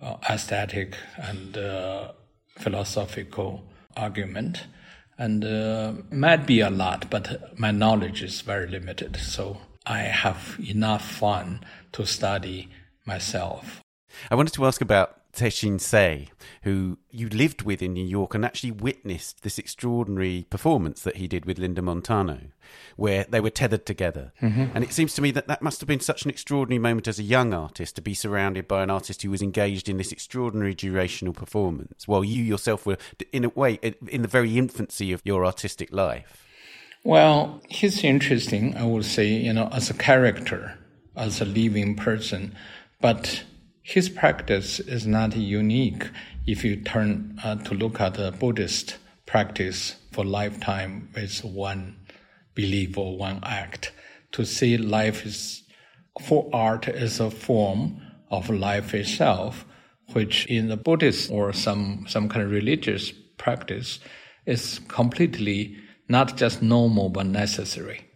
uh, 0.00 0.16
aesthetic 0.28 0.96
and 1.16 1.56
uh, 1.56 2.12
philosophical 2.58 3.64
argument 3.96 4.66
and 5.18 5.44
uh, 5.44 5.92
might 6.10 6.46
be 6.46 6.60
a 6.60 6.70
lot, 6.70 7.08
but 7.10 7.58
my 7.58 7.70
knowledge 7.70 8.22
is 8.22 8.40
very 8.40 8.66
limited. 8.66 9.16
So 9.16 9.58
I 9.86 10.00
have 10.00 10.58
enough 10.68 11.08
fun 11.08 11.64
to 11.92 12.04
study 12.04 12.68
myself. 13.06 13.80
I 14.30 14.34
wanted 14.34 14.54
to 14.54 14.66
ask 14.66 14.80
about 14.80 15.20
Tehching 15.34 15.76
Hsieh, 15.76 16.28
who 16.62 16.98
you 17.10 17.28
lived 17.28 17.62
with 17.62 17.82
in 17.82 17.92
New 17.92 18.04
York 18.04 18.34
and 18.34 18.44
actually 18.44 18.70
witnessed 18.70 19.42
this 19.42 19.58
extraordinary 19.58 20.46
performance 20.50 21.02
that 21.02 21.16
he 21.16 21.26
did 21.28 21.44
with 21.44 21.58
Linda 21.58 21.82
Montano, 21.82 22.38
where 22.96 23.24
they 23.28 23.40
were 23.40 23.50
tethered 23.50 23.86
together. 23.86 24.32
Mm-hmm. 24.40 24.66
And 24.74 24.84
it 24.84 24.92
seems 24.92 25.14
to 25.14 25.22
me 25.22 25.30
that 25.32 25.48
that 25.48 25.62
must 25.62 25.80
have 25.80 25.88
been 25.88 26.00
such 26.00 26.24
an 26.24 26.30
extraordinary 26.30 26.78
moment 26.78 27.08
as 27.08 27.18
a 27.18 27.24
young 27.24 27.52
artist 27.52 27.96
to 27.96 28.02
be 28.02 28.14
surrounded 28.14 28.68
by 28.68 28.82
an 28.82 28.90
artist 28.90 29.22
who 29.22 29.30
was 29.30 29.42
engaged 29.42 29.88
in 29.88 29.96
this 29.96 30.12
extraordinary 30.12 30.74
durational 30.74 31.34
performance, 31.34 32.08
while 32.08 32.24
you 32.24 32.42
yourself 32.42 32.86
were, 32.86 32.98
in 33.32 33.44
a 33.44 33.48
way, 33.50 33.74
in 34.08 34.22
the 34.22 34.28
very 34.28 34.56
infancy 34.56 35.12
of 35.12 35.22
your 35.24 35.44
artistic 35.44 35.92
life. 35.92 36.46
Well, 37.02 37.60
he's 37.68 38.02
interesting, 38.02 38.76
I 38.76 38.84
would 38.84 39.04
say, 39.04 39.26
you 39.26 39.52
know, 39.52 39.68
as 39.72 39.90
a 39.90 39.94
character, 39.94 40.78
as 41.16 41.40
a 41.40 41.44
living 41.44 41.96
person, 41.96 42.54
but 43.00 43.44
his 43.84 44.08
practice 44.08 44.80
is 44.80 45.06
not 45.06 45.36
unique 45.36 46.08
if 46.46 46.64
you 46.64 46.74
turn 46.74 47.38
uh, 47.44 47.54
to 47.56 47.74
look 47.74 48.00
at 48.00 48.14
the 48.14 48.32
Buddhist 48.32 48.96
practice 49.26 49.96
for 50.10 50.24
lifetime 50.24 51.10
with 51.14 51.44
one 51.44 51.96
belief 52.54 52.96
or 52.96 53.18
one 53.18 53.40
act. 53.44 53.92
To 54.32 54.46
see 54.46 54.78
life 54.78 55.26
is 55.26 55.64
for 56.22 56.48
art 56.50 56.88
is 56.88 57.20
a 57.20 57.30
form 57.30 58.00
of 58.30 58.48
life 58.48 58.94
itself, 58.94 59.66
which 60.14 60.46
in 60.46 60.68
the 60.68 60.78
Buddhist 60.78 61.30
or 61.30 61.52
some, 61.52 62.06
some 62.08 62.30
kind 62.30 62.42
of 62.42 62.50
religious 62.50 63.12
practice 63.36 63.98
is 64.46 64.80
completely 64.88 65.76
not 66.08 66.38
just 66.38 66.62
normal 66.62 67.10
but 67.10 67.26
necessary. 67.26 68.06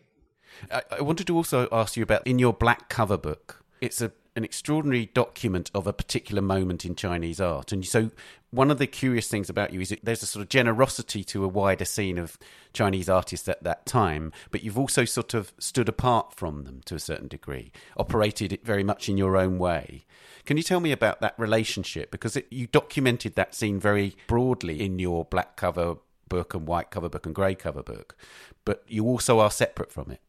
I, 0.72 0.83
I 0.98 1.02
wanted 1.02 1.26
to 1.26 1.37
also 1.37 1.68
ask 1.70 1.94
you 1.94 2.02
about 2.02 2.26
in 2.26 2.38
your 2.38 2.54
black 2.54 2.88
cover 2.88 3.18
book. 3.18 3.62
It's 3.83 4.00
a 4.00 4.12
an 4.38 4.44
extraordinary 4.44 5.07
document 5.07 5.68
of 5.74 5.88
a 5.88 5.92
particular 5.92 6.40
moment 6.40 6.85
in 6.85 6.94
Chinese 6.94 7.40
art. 7.40 7.72
And 7.72 7.85
so, 7.85 8.12
one 8.51 8.70
of 8.70 8.79
the 8.79 8.87
curious 8.87 9.27
things 9.27 9.51
about 9.51 9.72
you 9.72 9.81
is 9.81 9.95
there's 10.03 10.22
a 10.22 10.26
sort 10.26 10.45
of 10.45 10.49
generosity 10.49 11.24
to 11.24 11.45
a 11.45 11.49
wider 11.49 11.84
scene 11.84 12.18
of 12.18 12.39
Chinese 12.72 13.09
artists 13.09 13.49
at 13.49 13.64
that 13.64 13.84
time, 13.84 14.32
but 14.53 14.62
you've 14.62 14.78
also 14.78 15.05
sort 15.05 15.34
of 15.34 15.53
stood 15.59 15.89
apart 15.89 16.34
from 16.34 16.62
them 16.62 16.82
to 16.84 16.95
a 16.95 17.01
certain 17.01 17.26
degree, 17.26 17.72
operated 17.97 18.53
it 18.53 18.64
very 18.64 18.84
much 18.84 19.09
in 19.09 19.18
your 19.18 19.36
own 19.36 19.59
way. 19.59 20.05
Can 20.47 20.57
you 20.57 20.62
tell 20.62 20.80
me 20.80 20.93
about 20.93 21.20
that 21.20 21.34
relationship? 21.36 22.12
Because 22.12 22.36
it, 22.36 22.47
you 22.49 22.68
documented 22.68 23.34
that 23.34 23.57
scene 23.57 23.80
very 23.80 24.16
broadly 24.28 24.80
in 24.80 25.01
your 25.01 25.24
black 25.24 25.57
cover 25.57 25.97
book 26.28 26.55
and 26.55 26.64
white 26.64 26.93
cover 26.93 27.09
book 27.09 27.26
and 27.26 27.34
grey 27.34 27.57
cover 27.57 27.82
book, 27.82 28.16
but 28.64 28.84
you 28.86 29.05
also 29.05 29.41
are 29.41 29.51
separate 29.51 29.91
from 29.91 30.12
it 30.12 30.20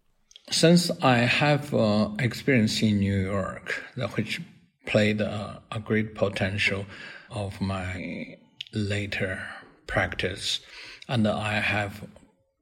since 0.51 0.89
I 1.01 1.17
have 1.17 1.73
uh, 1.73 2.09
experience 2.19 2.81
in 2.81 2.99
New 2.99 3.19
York, 3.19 3.83
which 4.15 4.41
played 4.85 5.21
a, 5.21 5.61
a 5.71 5.79
great 5.79 6.15
potential 6.15 6.85
of 7.29 7.61
my 7.61 8.37
later 8.73 9.41
practice, 9.87 10.59
and 11.07 11.27
I 11.27 11.59
have 11.59 12.07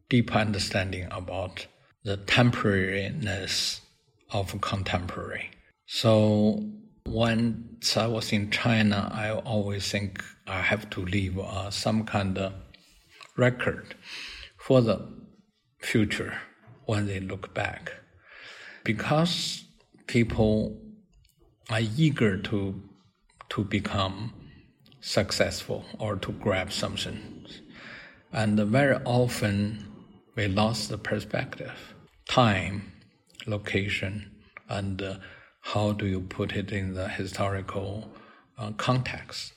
deep 0.09 0.35
understanding 0.35 1.07
about 1.11 1.67
the 2.03 2.17
temporariness 2.17 3.81
of 4.31 4.59
contemporary. 4.61 5.51
So 5.85 6.63
once 7.05 7.95
I 7.95 8.07
was 8.07 8.33
in 8.33 8.51
China, 8.51 9.09
I 9.13 9.31
always 9.31 9.89
think 9.89 10.23
I 10.45 10.61
have 10.61 10.89
to 10.91 11.05
leave 11.05 11.39
uh, 11.39 11.71
some 11.71 12.03
kind 12.05 12.37
of 12.37 12.53
record 13.37 13.95
for 14.57 14.81
the 14.81 15.07
future 15.79 16.39
when 16.87 17.05
they 17.05 17.19
look 17.19 17.53
back. 17.53 17.93
Because 18.83 19.63
people 20.07 20.81
are 21.69 21.81
eager 21.81 22.37
to 22.37 22.81
to 23.49 23.63
become 23.63 24.33
successful 24.99 25.85
or 25.99 26.15
to 26.17 26.31
grab 26.33 26.71
something. 26.71 27.45
And 28.33 28.59
very 28.59 28.97
often 29.05 29.87
we 30.35 30.47
lost 30.47 30.89
the 30.89 30.97
perspective, 30.97 31.93
time, 32.27 32.91
location, 33.45 34.31
and 34.67 35.01
uh, 35.01 35.15
how 35.61 35.93
do 35.93 36.05
you 36.05 36.21
put 36.21 36.53
it 36.53 36.71
in 36.71 36.93
the 36.93 37.07
historical 37.07 38.11
uh, 38.57 38.71
context. 38.71 39.53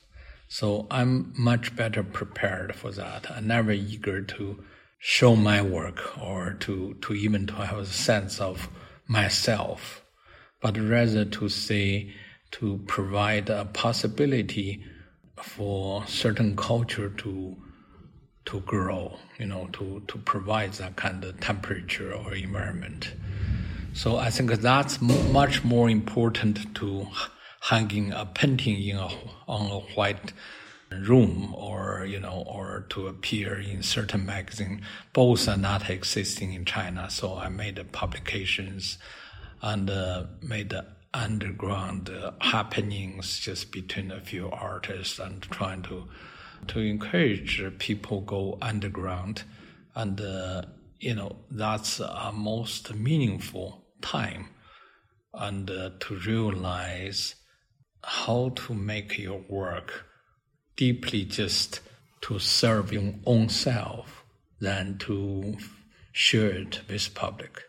So 0.47 0.87
I'm 0.89 1.33
much 1.37 1.75
better 1.75 2.03
prepared 2.03 2.75
for 2.75 2.91
that. 2.91 3.29
I'm 3.31 3.47
never 3.47 3.71
eager 3.71 4.21
to 4.21 4.63
show 5.03 5.35
my 5.35 5.59
work 5.63 6.15
or 6.21 6.53
to, 6.59 6.93
to 7.01 7.13
even 7.13 7.47
to 7.47 7.53
have 7.53 7.79
a 7.79 7.85
sense 7.85 8.39
of 8.39 8.69
myself, 9.07 10.03
but 10.61 10.77
rather 10.77 11.25
to 11.25 11.49
say, 11.49 12.13
to 12.51 12.79
provide 12.85 13.49
a 13.49 13.65
possibility 13.65 14.83
for 15.41 16.05
certain 16.05 16.55
culture 16.55 17.09
to 17.09 17.57
to 18.45 18.59
grow, 18.61 19.17
you 19.37 19.45
know, 19.45 19.69
to, 19.71 20.01
to 20.07 20.17
provide 20.17 20.73
that 20.73 20.95
kind 20.95 21.23
of 21.23 21.39
temperature 21.39 22.11
or 22.11 22.33
environment. 22.33 23.13
So 23.93 24.17
I 24.17 24.31
think 24.31 24.51
that's 24.51 25.01
m- 25.01 25.31
much 25.31 25.63
more 25.63 25.89
important 25.89 26.73
to 26.75 27.07
hanging 27.61 28.11
a 28.11 28.25
painting 28.25 28.81
in 28.81 28.97
a, 28.97 29.09
on 29.47 29.69
a 29.69 29.79
white 29.95 30.33
room 31.07 31.53
or 31.55 32.05
you 32.07 32.19
know 32.19 32.43
or 32.47 32.85
to 32.89 33.07
appear 33.07 33.59
in 33.59 33.83
certain 33.83 34.25
magazine. 34.25 34.81
Both 35.13 35.47
are 35.47 35.57
not 35.57 35.89
existing 35.89 36.53
in 36.53 36.65
china 36.65 37.09
so 37.09 37.35
i 37.35 37.49
made 37.49 37.79
publications 37.91 38.97
and 39.61 39.89
uh, 39.89 40.25
made 40.41 40.73
underground 41.13 42.09
uh, 42.09 42.31
happenings 42.39 43.39
just 43.39 43.71
between 43.71 44.11
a 44.11 44.21
few 44.21 44.49
artists 44.49 45.19
and 45.19 45.41
trying 45.43 45.81
to 45.83 46.07
to 46.67 46.79
encourage 46.79 47.61
people 47.79 48.21
go 48.21 48.57
underground. 48.61 49.43
And 49.95 50.19
uh, 50.21 50.63
you 50.99 51.15
know 51.15 51.37
that's 51.49 51.99
a 51.99 52.31
most 52.33 52.93
meaningful 52.93 53.83
time. 54.01 54.49
And 55.33 55.69
uh, 55.69 55.91
to 56.01 56.15
realize 56.15 57.35
how 58.03 58.49
to 58.55 58.73
make 58.73 59.17
your 59.17 59.41
work 59.49 60.05
deeply 60.75 61.25
just 61.25 61.79
to 62.21 62.39
serve 62.39 62.93
your 62.93 63.13
own 63.25 63.49
self 63.49 64.23
than 64.59 64.97
to 64.99 65.57
share 66.11 66.51
it 66.51 66.81
with 66.87 67.13
public 67.15 67.63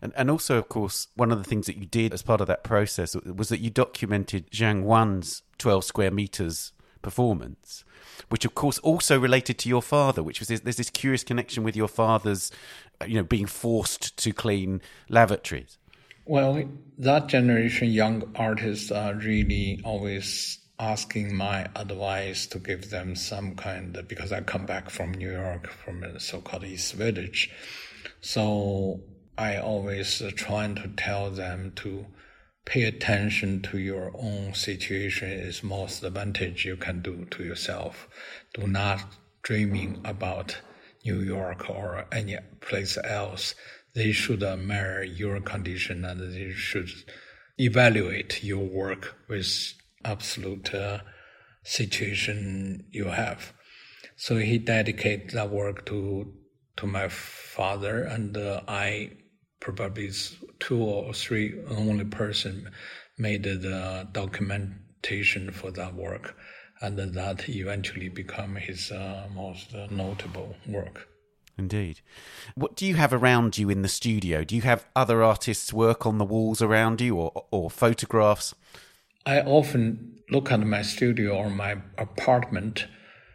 and, 0.00 0.12
and 0.16 0.30
also, 0.30 0.56
of 0.56 0.68
course, 0.68 1.08
one 1.16 1.32
of 1.32 1.38
the 1.38 1.48
things 1.48 1.66
that 1.66 1.76
you 1.76 1.86
did 1.86 2.14
as 2.14 2.22
part 2.22 2.40
of 2.40 2.46
that 2.46 2.64
process 2.64 3.14
was 3.16 3.48
that 3.48 3.60
you 3.60 3.70
documented 3.70 4.50
Zhang 4.50 4.84
Huan's 4.84 5.42
12 5.58 5.84
square 5.84 6.10
meters 6.10 6.72
performance, 7.02 7.84
which 8.28 8.44
of 8.44 8.54
course 8.54 8.78
also 8.78 9.18
related 9.18 9.58
to 9.58 9.68
your 9.68 9.82
father, 9.82 10.22
which 10.22 10.38
was 10.38 10.48
this, 10.48 10.60
there's 10.60 10.76
this 10.76 10.90
curious 10.90 11.24
connection 11.24 11.64
with 11.64 11.76
your 11.76 11.88
father's, 11.88 12.50
uh, 13.00 13.04
you 13.04 13.14
know, 13.14 13.24
being 13.24 13.46
forced 13.46 14.16
to 14.18 14.32
clean 14.32 14.80
lavatories. 15.08 15.78
Well, 16.24 16.62
that 16.98 17.26
generation 17.26 17.88
young 17.90 18.30
artists 18.36 18.92
are 18.92 19.14
really 19.14 19.80
always 19.84 20.58
asking 20.82 21.32
my 21.32 21.68
advice 21.76 22.44
to 22.48 22.58
give 22.58 22.90
them 22.90 23.14
some 23.14 23.54
kind 23.54 23.96
of, 23.96 24.08
because 24.08 24.32
I 24.32 24.40
come 24.40 24.66
back 24.66 24.90
from 24.90 25.12
New 25.12 25.30
York 25.30 25.68
from 25.70 26.02
a 26.02 26.18
so-called 26.18 26.64
East 26.64 26.94
Village. 26.94 27.50
So 28.20 29.00
I 29.38 29.58
always 29.58 30.20
trying 30.34 30.74
to 30.74 30.88
tell 30.88 31.30
them 31.30 31.72
to 31.76 32.06
pay 32.64 32.82
attention 32.82 33.62
to 33.62 33.78
your 33.78 34.10
own 34.14 34.54
situation 34.54 35.30
is 35.30 35.62
most 35.62 36.02
advantage 36.02 36.64
you 36.64 36.76
can 36.76 37.00
do 37.00 37.26
to 37.30 37.44
yourself. 37.44 38.08
Do 38.52 38.66
not 38.66 39.04
dreaming 39.42 40.00
about 40.04 40.60
New 41.04 41.20
York 41.20 41.70
or 41.70 42.06
any 42.10 42.38
place 42.60 42.98
else. 43.04 43.54
They 43.94 44.10
should 44.10 44.40
mirror 44.40 45.04
your 45.04 45.40
condition 45.40 46.04
and 46.04 46.34
they 46.34 46.50
should 46.50 46.90
evaluate 47.56 48.42
your 48.42 48.64
work 48.64 49.14
with 49.28 49.74
absolute 50.04 50.74
uh, 50.74 50.98
situation 51.62 52.84
you 52.90 53.06
have. 53.06 53.52
So 54.16 54.36
he 54.36 54.58
dedicated 54.58 55.30
that 55.30 55.50
work 55.50 55.86
to 55.86 56.32
to 56.76 56.86
my 56.86 57.08
father, 57.08 58.02
and 58.02 58.36
uh, 58.36 58.62
I 58.66 59.12
probably 59.60 60.10
two 60.58 60.82
or 60.82 61.12
three 61.12 61.54
only 61.68 62.04
person 62.04 62.70
made 63.18 63.44
the 63.44 64.08
documentation 64.12 65.50
for 65.50 65.70
that 65.72 65.94
work, 65.94 66.36
and 66.80 66.98
that 66.98 67.48
eventually 67.48 68.08
become 68.08 68.56
his 68.56 68.90
uh, 68.90 69.28
most 69.34 69.74
notable 69.90 70.56
work. 70.66 71.08
Indeed. 71.58 72.00
What 72.54 72.76
do 72.76 72.86
you 72.86 72.94
have 72.94 73.12
around 73.12 73.58
you 73.58 73.68
in 73.68 73.82
the 73.82 73.88
studio? 73.88 74.42
Do 74.42 74.56
you 74.56 74.62
have 74.62 74.86
other 74.96 75.22
artists' 75.22 75.72
work 75.72 76.06
on 76.06 76.18
the 76.18 76.24
walls 76.24 76.62
around 76.62 77.00
you, 77.00 77.16
or 77.16 77.44
or 77.50 77.70
photographs? 77.70 78.54
I 79.24 79.40
often 79.40 80.20
look 80.30 80.50
at 80.50 80.60
my 80.60 80.82
studio 80.82 81.36
or 81.36 81.50
my 81.50 81.76
apartment 81.98 82.86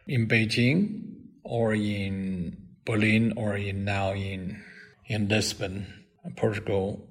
in 0.07 0.27
Beijing 0.27 1.03
or 1.43 1.73
in 1.73 2.57
Berlin 2.85 3.33
or 3.38 3.55
in 3.55 3.85
now 3.85 4.13
in 4.13 4.63
in 5.05 5.29
Lisbon 5.29 5.97
Portugal, 6.35 7.07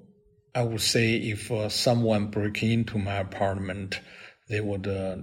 I 0.53 0.63
would 0.63 0.81
say 0.81 1.15
if 1.15 1.51
uh, 1.51 1.69
someone 1.69 2.27
broke 2.27 2.61
into 2.61 2.97
my 2.97 3.15
apartment, 3.15 3.99
they 4.49 4.61
would 4.61 4.87
uh, 4.87 5.17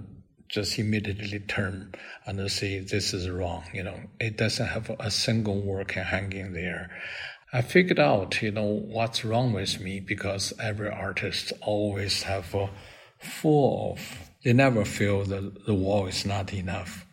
just 0.49 0.77
immediately 0.77 1.39
turn 1.39 1.93
and 2.25 2.51
say 2.51 2.79
this 2.79 3.13
is 3.13 3.29
wrong. 3.29 3.63
You 3.73 3.83
know, 3.83 3.99
it 4.19 4.37
doesn't 4.37 4.67
have 4.67 4.89
a 4.99 5.09
single 5.11 5.61
work 5.61 5.91
hanging 5.91 6.53
there. 6.53 6.91
I 7.53 7.61
figured 7.61 7.99
out, 7.99 8.41
you 8.41 8.51
know, 8.51 8.65
what's 8.65 9.23
wrong 9.23 9.53
with 9.53 9.79
me 9.79 9.99
because 9.99 10.53
every 10.59 10.89
artist 10.89 11.53
always 11.61 12.23
have 12.23 12.53
a 12.53 12.69
full 13.25 13.93
of. 13.93 13.99
They 14.43 14.53
never 14.53 14.85
feel 14.85 15.23
that 15.25 15.65
the 15.65 15.73
wall 15.73 16.07
is 16.07 16.25
not 16.25 16.53
enough. 16.53 17.05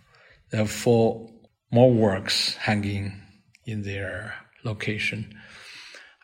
They 0.50 0.58
have 0.58 0.70
four 0.70 1.30
more 1.70 1.90
works 1.92 2.54
hanging 2.56 3.22
in 3.64 3.82
their 3.82 4.34
location. 4.64 5.34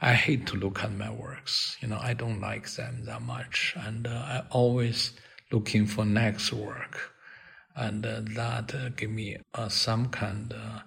I 0.00 0.12
hate 0.12 0.46
to 0.48 0.56
look 0.56 0.84
at 0.84 0.92
my 0.92 1.10
works. 1.10 1.76
You 1.80 1.88
know, 1.88 1.98
I 2.00 2.14
don't 2.14 2.40
like 2.40 2.68
them 2.70 3.04
that 3.06 3.22
much, 3.22 3.74
and 3.76 4.06
uh, 4.06 4.10
I 4.10 4.42
always 4.50 5.12
looking 5.50 5.86
for 5.86 6.04
next 6.04 6.52
work, 6.52 7.12
and 7.74 8.04
uh, 8.04 8.20
that 8.36 8.74
uh, 8.74 8.90
give 8.90 9.10
me 9.10 9.38
uh, 9.54 9.68
some 9.68 10.08
kind 10.10 10.52
of 10.52 10.82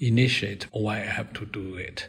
initiate 0.00 0.66
why 0.72 0.96
I 0.96 1.04
have 1.04 1.32
to 1.34 1.46
do 1.46 1.76
it. 1.76 2.08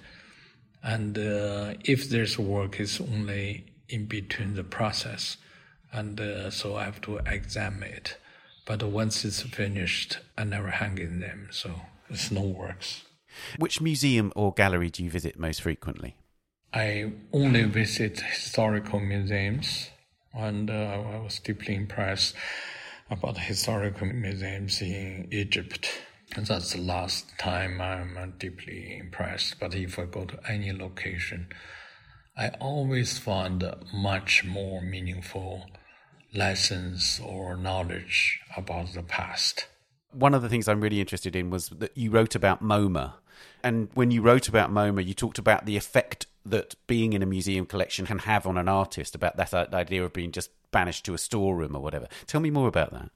And 0.81 1.17
uh, 1.17 1.75
if 1.85 2.09
this 2.09 2.39
work, 2.39 2.79
is 2.79 2.99
only 2.99 3.65
in 3.89 4.05
between 4.05 4.55
the 4.55 4.63
process, 4.63 5.37
and 5.91 6.19
uh, 6.19 6.49
so 6.49 6.75
I 6.75 6.85
have 6.85 7.01
to 7.01 7.17
examine 7.25 7.83
it. 7.83 8.17
But 8.65 8.83
once 8.83 9.25
it's 9.25 9.41
finished, 9.41 10.19
I 10.37 10.43
never 10.43 10.69
hang 10.69 10.97
in 10.97 11.19
them, 11.19 11.49
so 11.51 11.81
it's 12.09 12.31
no 12.31 12.41
works. 12.41 13.03
Which 13.57 13.81
museum 13.81 14.31
or 14.35 14.53
gallery 14.53 14.89
do 14.89 15.03
you 15.03 15.09
visit 15.09 15.39
most 15.39 15.61
frequently? 15.61 16.15
I 16.73 17.11
only 17.33 17.63
visit 17.63 18.21
historical 18.21 18.99
museums, 18.99 19.89
and 20.33 20.69
uh, 20.69 20.73
I 20.73 21.19
was 21.19 21.39
deeply 21.39 21.75
impressed 21.75 22.35
about 23.09 23.37
historical 23.37 24.07
museums 24.07 24.81
in 24.81 25.27
Egypt. 25.31 25.89
And 26.33 26.45
that's 26.45 26.71
the 26.71 26.81
last 26.81 27.37
time 27.37 27.81
I'm 27.81 28.17
uh, 28.17 28.27
deeply 28.39 28.97
impressed. 28.97 29.59
But 29.59 29.75
if 29.75 29.99
I 29.99 30.05
go 30.05 30.23
to 30.23 30.39
any 30.49 30.71
location, 30.71 31.47
I 32.37 32.49
always 32.61 33.17
find 33.17 33.61
much 33.93 34.45
more 34.45 34.81
meaningful 34.81 35.65
lessons 36.33 37.19
or 37.23 37.57
knowledge 37.57 38.39
about 38.55 38.93
the 38.93 39.03
past. 39.03 39.67
One 40.11 40.33
of 40.33 40.41
the 40.41 40.49
things 40.49 40.67
I'm 40.67 40.81
really 40.81 40.99
interested 40.99 41.35
in 41.35 41.49
was 41.49 41.69
that 41.69 41.97
you 41.97 42.11
wrote 42.11 42.35
about 42.35 42.63
MoMA. 42.63 43.13
And 43.63 43.89
when 43.93 44.11
you 44.11 44.21
wrote 44.21 44.47
about 44.47 44.71
MoMA, 44.71 45.05
you 45.05 45.13
talked 45.13 45.39
about 45.39 45.65
the 45.65 45.77
effect 45.77 46.25
that 46.45 46.75
being 46.87 47.13
in 47.13 47.21
a 47.21 47.25
museum 47.25 47.65
collection 47.65 48.05
can 48.05 48.19
have 48.19 48.47
on 48.47 48.57
an 48.57 48.67
artist 48.67 49.15
about 49.15 49.37
that 49.37 49.53
idea 49.73 50.03
of 50.03 50.13
being 50.13 50.31
just 50.31 50.49
banished 50.71 51.05
to 51.05 51.13
a 51.13 51.17
storeroom 51.17 51.75
or 51.75 51.81
whatever. 51.81 52.07
Tell 52.27 52.41
me 52.41 52.49
more 52.49 52.67
about 52.67 52.91
that. 52.91 53.11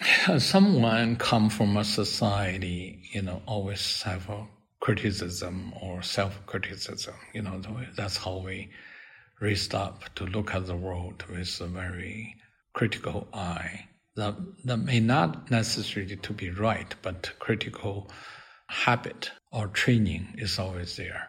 someone 0.42 1.16
come 1.16 1.48
from 1.48 1.76
a 1.76 1.84
society, 1.84 2.98
you 3.12 3.22
know, 3.22 3.42
always 3.46 4.02
have 4.02 4.28
a 4.28 4.46
criticism 4.80 5.72
or 5.80 6.02
self-criticism. 6.02 7.14
You 7.32 7.42
know, 7.42 7.60
that's 7.96 8.16
how 8.16 8.38
we 8.38 8.70
raised 9.42 9.74
up 9.74 10.04
to 10.14 10.24
look 10.24 10.54
at 10.54 10.66
the 10.66 10.76
world 10.76 11.24
with 11.28 11.60
a 11.60 11.66
very 11.66 12.36
critical 12.74 13.26
eye. 13.34 13.88
That 14.14 14.36
that 14.64 14.76
may 14.76 15.00
not 15.00 15.50
necessarily 15.50 16.16
to 16.16 16.32
be 16.32 16.50
right, 16.50 16.94
but 17.02 17.32
critical 17.40 18.10
habit 18.68 19.32
or 19.50 19.66
training 19.66 20.34
is 20.38 20.58
always 20.58 20.96
there. 20.96 21.28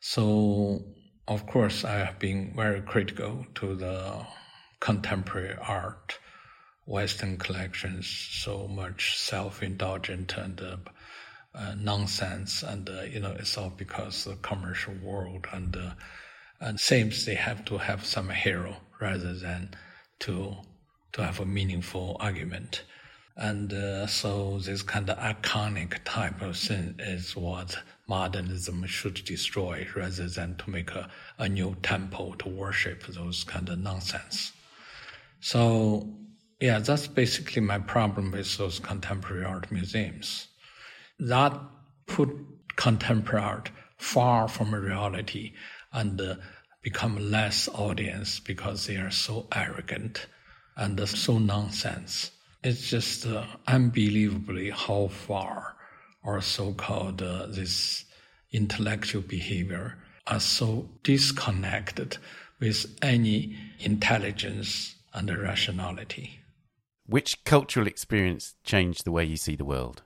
So, 0.00 0.84
of 1.28 1.46
course, 1.46 1.84
I 1.84 1.98
have 2.06 2.18
been 2.18 2.52
very 2.56 2.82
critical 2.82 3.46
to 3.54 3.74
the 3.76 4.26
contemporary 4.80 5.56
art 5.60 6.18
Western 6.86 7.38
collections 7.38 8.06
so 8.44 8.68
much 8.68 9.16
self-indulgent 9.16 10.36
and 10.36 10.60
uh, 10.60 10.76
uh, 11.54 11.74
nonsense, 11.78 12.62
and 12.62 12.90
uh, 12.90 13.02
you 13.02 13.20
know 13.20 13.34
it's 13.38 13.56
all 13.56 13.70
because 13.70 14.24
the 14.24 14.36
commercial 14.36 14.94
world 15.02 15.46
and 15.52 15.76
uh, 15.76 15.90
and 16.60 16.78
seems 16.80 17.24
they 17.24 17.34
have 17.34 17.64
to 17.66 17.78
have 17.78 18.04
some 18.04 18.30
hero 18.30 18.76
rather 19.00 19.34
than 19.34 19.70
to 20.20 20.56
to 21.12 21.22
have 21.22 21.38
a 21.38 21.46
meaningful 21.46 22.16
argument, 22.18 22.82
and 23.36 23.72
uh, 23.72 24.06
so 24.06 24.58
this 24.58 24.82
kind 24.82 25.08
of 25.08 25.18
iconic 25.18 25.98
type 26.04 26.42
of 26.42 26.56
thing 26.56 26.96
is 26.98 27.36
what 27.36 27.78
modernism 28.08 28.84
should 28.86 29.24
destroy 29.24 29.86
rather 29.94 30.28
than 30.28 30.56
to 30.56 30.70
make 30.70 30.90
a, 30.90 31.08
a 31.38 31.48
new 31.48 31.76
temple 31.82 32.34
to 32.38 32.48
worship 32.48 33.04
those 33.06 33.44
kind 33.44 33.68
of 33.68 33.78
nonsense. 33.78 34.52
So 35.40 36.08
yeah, 36.60 36.78
that's 36.78 37.06
basically 37.06 37.62
my 37.62 37.78
problem 37.78 38.30
with 38.30 38.56
those 38.56 38.78
contemporary 38.78 39.44
art 39.44 39.70
museums. 39.70 40.48
That 41.18 41.52
put 42.06 42.30
contemporary 42.76 43.44
art 43.44 43.70
far 43.98 44.48
from 44.48 44.74
reality 44.74 45.52
and 45.94 46.20
uh, 46.20 46.34
become 46.82 47.30
less 47.30 47.68
audience 47.68 48.40
because 48.40 48.86
they 48.86 48.96
are 48.96 49.10
so 49.10 49.46
arrogant 49.54 50.26
and 50.76 51.00
uh, 51.00 51.06
so 51.06 51.38
nonsense. 51.38 52.30
It's 52.62 52.90
just 52.90 53.26
uh, 53.26 53.44
unbelievably 53.66 54.70
how 54.70 55.08
far 55.08 55.76
our 56.24 56.40
so-called 56.40 57.22
uh, 57.22 57.46
this 57.46 58.04
intellectual 58.52 59.22
behavior 59.22 59.98
are 60.26 60.40
so 60.40 60.88
disconnected 61.02 62.16
with 62.60 62.86
any 63.02 63.56
intelligence 63.80 64.94
and 65.12 65.30
rationality. 65.36 66.40
Which 67.06 67.44
cultural 67.44 67.86
experience 67.86 68.54
changed 68.64 69.04
the 69.04 69.12
way 69.12 69.24
you 69.24 69.36
see 69.36 69.56
the 69.56 69.64
world? 69.64 70.02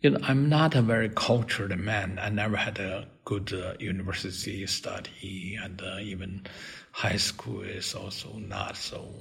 You 0.00 0.10
know, 0.10 0.20
I'm 0.22 0.48
not 0.48 0.76
a 0.76 0.82
very 0.82 1.08
cultured 1.08 1.76
man. 1.76 2.20
I 2.22 2.28
never 2.28 2.56
had 2.56 2.78
a 2.78 3.08
good 3.24 3.52
uh, 3.52 3.74
university 3.80 4.64
study, 4.68 5.58
and 5.60 5.82
uh, 5.82 5.98
even 6.00 6.46
high 6.92 7.16
school 7.16 7.62
is 7.62 7.96
also 7.96 8.34
not 8.34 8.76
so. 8.76 9.12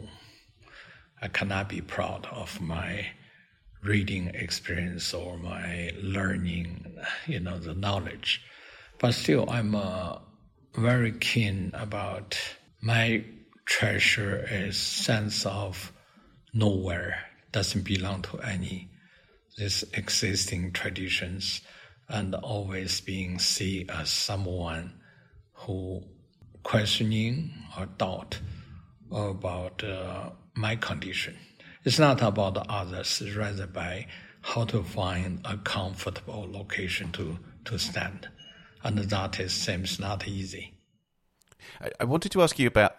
I 1.20 1.30
cannot 1.30 1.70
be 1.70 1.82
proud 1.82 2.28
of 2.28 2.62
my 2.62 3.08
reading 3.82 4.28
experience 4.36 5.16
or 5.16 5.40
my 5.40 5.94
learning, 6.00 6.96
you 7.26 7.40
know, 7.40 7.58
the 7.58 7.74
knowledge. 7.74 8.44
But 9.00 9.16
still, 9.16 9.50
I'm 9.50 9.74
uh, 9.74 10.20
very 10.76 11.14
keen 11.14 11.72
about 11.74 12.38
my 12.82 13.26
treasure 13.66 14.46
is 14.48 14.78
sense 14.78 15.44
of 15.44 15.92
nowhere, 16.54 17.26
doesn't 17.52 17.84
belong 17.84 18.22
to 18.22 18.38
any 18.42 18.92
these 19.58 19.84
existing 19.94 20.72
traditions, 20.72 21.62
and 22.10 22.34
always 22.36 23.02
being 23.02 23.40
seen 23.40 23.90
as 23.90 24.10
someone 24.10 24.94
who 25.54 26.02
questioning 26.64 27.52
or 27.78 27.86
doubt 27.98 28.40
about 29.12 29.84
uh, 29.84 30.30
my 30.56 30.76
condition. 30.76 31.36
It's 31.84 32.00
not 32.00 32.22
about 32.22 32.58
others, 32.70 33.22
rather 33.36 33.68
by 33.68 34.08
how 34.42 34.66
to 34.66 34.84
find 34.84 35.42
a 35.46 35.58
comfortable 35.58 36.48
location 36.50 37.12
to, 37.14 37.40
to 37.66 37.78
stand. 37.78 38.28
And 38.84 38.98
that 38.98 39.40
is, 39.40 39.54
seems 39.54 40.00
not 40.00 40.28
easy. 40.28 40.74
I, 41.82 41.92
I 42.02 42.04
wanted 42.04 42.32
to 42.34 42.42
ask 42.42 42.58
you 42.60 42.68
about 42.68 42.96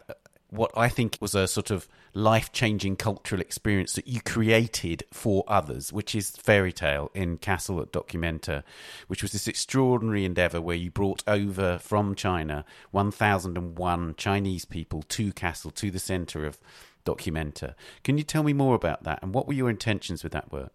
what 0.51 0.71
I 0.75 0.89
think 0.89 1.19
was 1.21 1.35
a 1.35 1.47
sort 1.47 1.71
of 1.71 1.89
life 2.15 2.53
changing 2.53 2.97
cultural 2.97 3.41
experience 3.41 3.93
that 3.95 4.09
you 4.09 4.21
created 4.23 5.05
for 5.13 5.45
others, 5.47 5.93
which 5.93 6.15
is 6.15 6.31
Fairy 6.31 6.73
Tale 6.73 7.11
in 7.15 7.39
Kassel 7.39 7.83
at 7.83 7.93
Documenta, 7.93 8.63
which 9.09 9.23
was 9.23 9.33
this 9.33 9.47
extraordinary 9.47 10.25
endeavor 10.25 10.61
where 10.61 10.77
you 10.77 10.91
brought 10.91 11.23
over 11.27 11.79
from 11.79 12.15
China 12.15 12.65
1001 12.93 14.15
Chinese 14.17 14.65
people 14.65 15.03
to 15.03 15.33
Kassel, 15.33 15.75
to 15.75 15.91
the 15.91 15.99
center 15.99 16.47
of 16.47 16.59
Documenta. 17.05 17.75
Can 18.03 18.17
you 18.17 18.25
tell 18.25 18.43
me 18.43 18.53
more 18.53 18.75
about 18.75 19.05
that 19.05 19.19
and 19.23 19.35
what 19.35 19.47
were 19.47 19.55
your 19.55 19.71
intentions 19.71 20.23
with 20.23 20.33
that 20.33 20.51
work? 20.51 20.73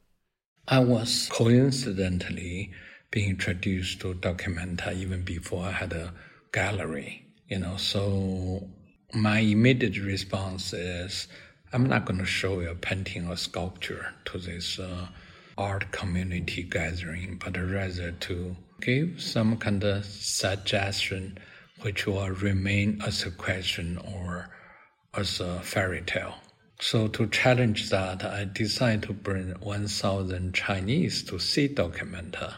I 0.68 0.80
was 0.80 1.30
coincidentally 1.32 2.72
being 3.12 3.32
introduced 3.32 4.02
to 4.02 4.14
Documenta 4.14 4.96
even 4.96 5.24
before 5.24 5.66
I 5.66 5.72
had 5.72 5.94
a 5.94 6.14
gallery, 6.52 7.28
you 7.48 7.60
know, 7.60 7.76
so 7.76 8.70
my 9.14 9.40
immediate 9.40 9.98
response 10.00 10.74
is 10.74 11.28
I'm 11.72 11.86
not 11.86 12.06
going 12.06 12.20
to 12.20 12.26
show 12.26 12.60
you 12.60 12.70
a 12.70 12.76
painting 12.76 13.28
or 13.28 13.36
sculpture 13.36 14.14
to 14.26 14.38
this 14.38 14.80
uh, 14.80 15.08
art 15.58 15.92
community 15.92 16.64
gathering, 16.64 17.40
but 17.44 17.58
rather 17.58 18.12
to 18.12 18.56
give 18.82 19.22
some 19.22 19.58
kind 19.58 19.84
of 19.84 20.06
suggestion 20.06 21.38
which 21.82 22.08
will 22.08 22.30
remain 22.30 23.02
as 23.06 23.24
a 23.24 23.32
question 23.32 23.98
or 23.98 24.50
as 25.14 25.40
a 25.40 25.60
fairy 25.60 26.02
tale. 26.02 26.36
So 26.80 27.08
to 27.10 27.28
challenge 27.28 27.90
that, 27.92 28.24
I 28.24 28.46
decided 28.46 29.04
to 29.04 29.14
bring 29.14 29.52
1,000 29.60 30.54
Chinese 30.54 31.24
to 31.24 31.40
see 31.40 31.70
Documenta 31.70 32.56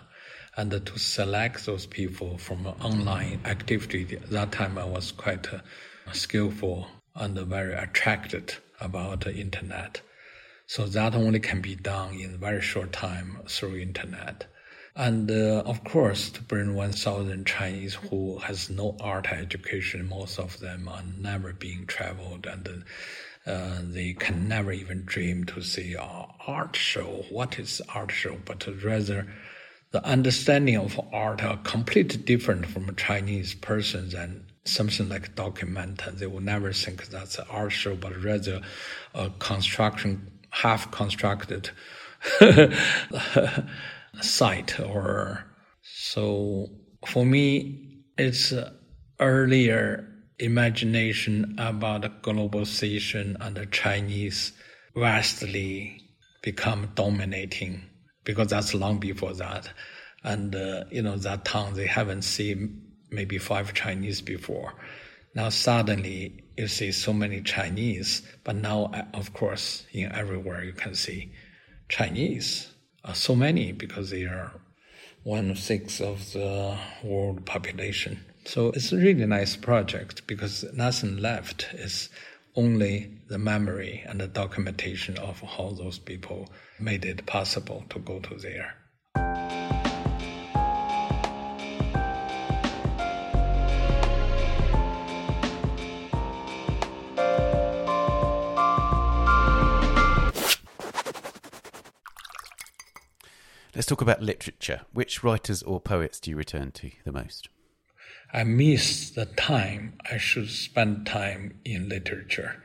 and 0.57 0.71
to 0.71 0.99
select 0.99 1.65
those 1.65 1.85
people 1.85 2.37
from 2.37 2.65
online 2.65 3.41
activity. 3.45 4.17
That 4.31 4.51
time 4.51 4.77
I 4.77 4.85
was 4.85 5.11
quite 5.11 5.53
uh, 5.53 5.59
skillful 6.13 6.87
and 7.15 7.37
very 7.39 7.73
attracted 7.73 8.55
about 8.79 9.21
the 9.21 9.33
internet. 9.35 10.01
So 10.67 10.85
that 10.87 11.15
only 11.15 11.39
can 11.39 11.61
be 11.61 11.75
done 11.75 12.15
in 12.15 12.33
a 12.33 12.37
very 12.37 12.61
short 12.61 12.91
time 12.91 13.39
through 13.47 13.77
internet. 13.77 14.47
And 14.95 15.29
uh, 15.29 15.61
of 15.65 15.83
course, 15.83 16.29
to 16.31 16.41
bring 16.41 16.73
1,000 16.73 17.45
Chinese 17.45 17.95
who 17.95 18.39
has 18.39 18.69
no 18.69 18.95
art 19.01 19.27
education, 19.31 20.07
most 20.07 20.39
of 20.39 20.59
them 20.59 20.87
are 20.87 21.03
never 21.19 21.51
being 21.53 21.85
traveled 21.85 22.47
and 22.47 22.83
uh, 23.45 23.79
they 23.83 24.13
can 24.13 24.47
never 24.47 24.71
even 24.71 25.03
dream 25.03 25.43
to 25.45 25.61
see 25.61 25.93
an 25.93 26.25
art 26.47 26.75
show. 26.75 27.25
What 27.29 27.59
is 27.59 27.81
art 27.93 28.11
show? 28.11 28.37
But 28.45 28.65
rather, 28.83 29.27
the 29.91 30.03
understanding 30.03 30.77
of 30.77 30.99
art 31.13 31.43
are 31.43 31.57
completely 31.57 32.17
different 32.17 32.65
from 32.65 32.95
Chinese 32.95 33.53
persons 33.53 34.13
and 34.13 34.44
something 34.65 35.09
like 35.09 35.35
document. 35.35 36.01
They 36.13 36.27
will 36.27 36.41
never 36.41 36.73
think 36.73 37.07
that's 37.07 37.39
art 37.39 37.71
show, 37.71 37.95
but 37.95 38.21
rather 38.23 38.61
a 39.13 39.29
construction, 39.39 40.31
half 40.49 40.91
constructed 40.91 41.69
site 44.21 44.79
or 44.79 45.45
so 45.81 46.67
for 47.05 47.25
me 47.25 48.03
it's 48.17 48.53
earlier 49.19 50.07
imagination 50.39 51.55
about 51.57 52.21
globalization 52.23 53.35
and 53.41 53.57
the 53.57 53.65
chinese 53.67 54.53
vastly 54.95 56.01
become 56.41 56.89
dominating 56.95 57.81
because 58.23 58.47
that's 58.47 58.73
long 58.73 58.97
before 58.99 59.33
that 59.33 59.69
and 60.23 60.55
uh, 60.55 60.83
you 60.89 61.01
know 61.01 61.17
that 61.17 61.45
town 61.45 61.73
they 61.73 61.87
haven't 61.87 62.23
seen 62.23 62.81
maybe 63.15 63.37
five 63.37 63.73
Chinese 63.73 64.21
before. 64.21 64.73
Now 65.33 65.49
suddenly 65.49 66.43
you 66.57 66.67
see 66.67 66.91
so 66.91 67.13
many 67.13 67.41
Chinese, 67.41 68.21
but 68.43 68.55
now 68.55 68.91
of 69.13 69.33
course 69.33 69.85
in 69.91 70.11
everywhere 70.11 70.63
you 70.63 70.73
can 70.73 70.95
see 70.95 71.31
Chinese. 71.89 72.71
Uh, 73.03 73.13
so 73.13 73.35
many 73.35 73.71
because 73.71 74.09
they 74.09 74.23
are 74.23 74.51
one 75.23 75.55
sixth 75.55 76.01
of 76.01 76.33
the 76.33 76.77
world 77.03 77.45
population. 77.45 78.19
So 78.45 78.67
it's 78.69 78.91
a 78.91 78.97
really 78.97 79.25
nice 79.25 79.55
project 79.55 80.27
because 80.27 80.63
nothing 80.73 81.17
left 81.17 81.67
is 81.73 82.09
only 82.55 83.11
the 83.27 83.37
memory 83.37 84.03
and 84.07 84.21
the 84.21 84.27
documentation 84.27 85.17
of 85.17 85.41
how 85.41 85.71
those 85.71 85.99
people 85.99 86.49
made 86.79 87.05
it 87.05 87.25
possible 87.25 87.83
to 87.89 87.99
go 87.99 88.19
to 88.19 88.35
there. 88.35 88.75
Let's 103.85 103.91
talk 103.91 104.01
about 104.01 104.23
literature. 104.23 104.81
Which 104.93 105.23
writers 105.23 105.61
or 105.61 105.79
poets 105.79 106.19
do 106.19 106.31
you 106.31 106.35
return 106.35 106.71
to 106.71 106.89
the 107.03 107.11
most? 107.11 107.49
I 108.33 108.43
miss 108.43 109.11
the 109.11 109.27
time 109.27 109.99
I 110.11 110.17
should 110.17 110.49
spend 110.49 111.05
time 111.05 111.59
in 111.63 111.87
literature. 111.87 112.63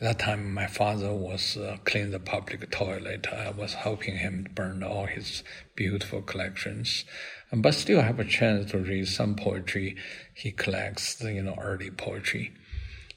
That 0.00 0.18
time, 0.18 0.52
my 0.52 0.66
father 0.66 1.12
was 1.12 1.56
uh, 1.56 1.76
cleaning 1.84 2.10
the 2.10 2.18
public 2.18 2.68
toilet. 2.72 3.28
I 3.32 3.50
was 3.50 3.74
helping 3.74 4.16
him 4.16 4.48
burn 4.52 4.82
all 4.82 5.06
his 5.06 5.44
beautiful 5.76 6.22
collections, 6.22 7.04
but 7.52 7.74
still 7.74 8.00
have 8.00 8.18
a 8.18 8.24
chance 8.24 8.72
to 8.72 8.78
read 8.78 9.06
some 9.06 9.36
poetry. 9.36 9.94
He 10.34 10.50
collects, 10.50 11.20
you 11.20 11.44
know, 11.44 11.54
early 11.56 11.92
poetry, 11.92 12.52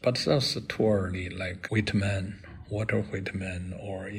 but 0.03 0.13
that's 0.13 0.53
too 0.53 0.87
early, 0.87 1.29
like 1.29 1.69
Whitman 1.71 2.44
Walter 2.69 3.01
Whitman 3.01 3.73
or 3.79 4.09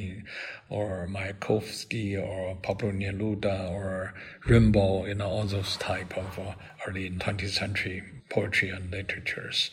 or 0.69 1.07
Mayakovsky 1.09 2.17
or 2.17 2.55
Pablo 2.55 2.91
Neruda 2.91 3.69
or 3.71 4.13
Rimbaud, 4.45 5.07
you 5.07 5.15
know, 5.15 5.27
all 5.27 5.43
those 5.45 5.77
type 5.77 6.17
of 6.17 6.39
uh, 6.39 6.53
early 6.87 7.09
20th 7.09 7.49
century 7.49 8.03
poetry 8.29 8.69
and 8.69 8.91
literatures. 8.91 9.71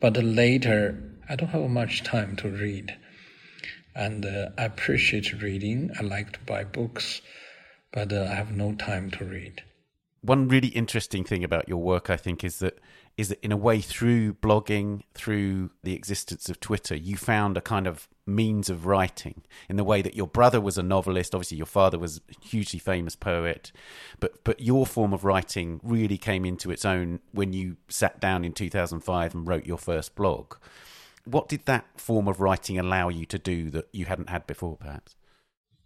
But 0.00 0.16
later, 0.16 1.18
I 1.28 1.36
don't 1.36 1.48
have 1.48 1.68
much 1.70 2.02
time 2.02 2.36
to 2.36 2.48
read. 2.48 2.96
And 3.94 4.24
uh, 4.24 4.50
I 4.56 4.64
appreciate 4.64 5.42
reading. 5.42 5.90
I 5.98 6.02
like 6.02 6.32
to 6.32 6.38
buy 6.46 6.64
books, 6.64 7.20
but 7.92 8.12
uh, 8.12 8.28
I 8.30 8.34
have 8.34 8.52
no 8.52 8.74
time 8.74 9.10
to 9.12 9.24
read. 9.24 9.62
One 10.20 10.48
really 10.48 10.68
interesting 10.68 11.24
thing 11.24 11.42
about 11.42 11.68
your 11.68 11.78
work, 11.78 12.10
I 12.10 12.16
think, 12.16 12.44
is 12.44 12.60
that 12.60 12.78
is 13.18 13.28
that 13.30 13.44
in 13.44 13.50
a 13.50 13.56
way 13.56 13.80
through 13.80 14.32
blogging, 14.34 15.02
through 15.12 15.70
the 15.82 15.92
existence 15.92 16.48
of 16.48 16.60
Twitter, 16.60 16.94
you 16.94 17.16
found 17.16 17.56
a 17.56 17.60
kind 17.60 17.88
of 17.88 18.08
means 18.24 18.70
of 18.70 18.86
writing 18.86 19.42
in 19.68 19.74
the 19.76 19.82
way 19.82 20.00
that 20.00 20.14
your 20.14 20.28
brother 20.28 20.60
was 20.60 20.78
a 20.78 20.82
novelist. 20.84 21.34
Obviously, 21.34 21.56
your 21.56 21.66
father 21.66 21.98
was 21.98 22.20
a 22.30 22.46
hugely 22.46 22.78
famous 22.78 23.16
poet, 23.16 23.72
but 24.20 24.44
but 24.44 24.60
your 24.60 24.86
form 24.86 25.12
of 25.12 25.24
writing 25.24 25.80
really 25.82 26.16
came 26.16 26.44
into 26.44 26.70
its 26.70 26.84
own 26.84 27.18
when 27.32 27.52
you 27.52 27.76
sat 27.88 28.20
down 28.20 28.44
in 28.44 28.52
2005 28.52 29.34
and 29.34 29.48
wrote 29.48 29.66
your 29.66 29.78
first 29.78 30.14
blog. 30.14 30.54
What 31.24 31.48
did 31.48 31.66
that 31.66 31.86
form 31.96 32.28
of 32.28 32.40
writing 32.40 32.78
allow 32.78 33.08
you 33.08 33.26
to 33.26 33.38
do 33.38 33.68
that 33.70 33.88
you 33.92 34.04
hadn't 34.04 34.30
had 34.30 34.46
before, 34.46 34.76
perhaps? 34.76 35.16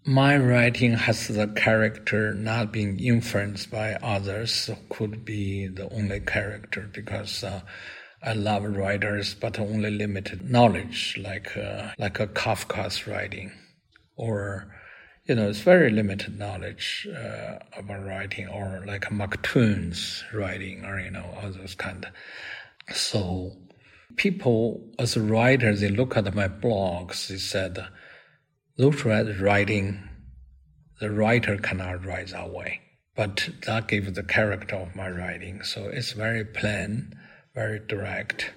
My 0.05 0.37
writing 0.37 0.95
has 0.95 1.29
the 1.29 1.47
character 1.47 2.35
not 2.35 2.73
being 2.73 2.99
influenced 2.99 3.71
by 3.71 3.95
others 4.03 4.69
could 4.89 5.25
be 5.25 5.69
the 5.69 5.89
only 5.93 6.19
character 6.21 6.91
because 6.93 7.45
uh, 7.45 7.61
I 8.23 8.33
love 8.33 8.65
writers 8.65 9.35
but 9.35 9.61
only 9.61 9.91
limited 9.91 10.51
knowledge 10.51 11.19
like 11.23 11.57
uh, 11.57 11.93
like 11.99 12.19
a 12.19 12.27
Kafka's 12.27 13.07
writing. 13.07 13.53
Or 14.17 14.75
you 15.27 15.37
know 15.37 15.49
it's 15.49 15.61
very 15.61 15.91
limited 15.91 16.37
knowledge 16.37 17.07
uh, 17.09 17.59
about 17.77 18.05
writing 18.05 18.49
or 18.49 18.85
like 18.87 19.11
Mark 19.13 19.41
Twain's 19.43 20.25
writing 20.35 20.85
or 20.85 20.99
you 20.99 21.13
know 21.13 21.37
all 21.41 21.53
those 21.53 21.77
kind. 21.77 22.09
So 22.93 23.53
people 24.17 24.85
as 24.99 25.17
a 25.17 25.23
writer 25.23 25.75
they 25.77 25.89
look 25.89 26.17
at 26.17 26.35
my 26.35 26.49
blogs 26.49 27.29
they 27.29 27.37
said 27.39 27.87
those 28.77 29.05
writing, 29.05 30.09
the 31.01 31.11
writer 31.11 31.59
cannot 31.59 32.05
write 32.05 32.29
that 32.29 32.51
way. 32.51 32.81
But 33.15 33.51
that 33.67 33.89
gives 33.89 34.13
the 34.13 34.23
character 34.23 34.77
of 34.77 34.97
my 34.97 35.11
writing. 35.11 35.63
So 35.63 35.85
it's 35.89 36.13
very 36.13 36.45
plain, 36.45 37.15
very 37.55 37.79
direct, 37.79 38.53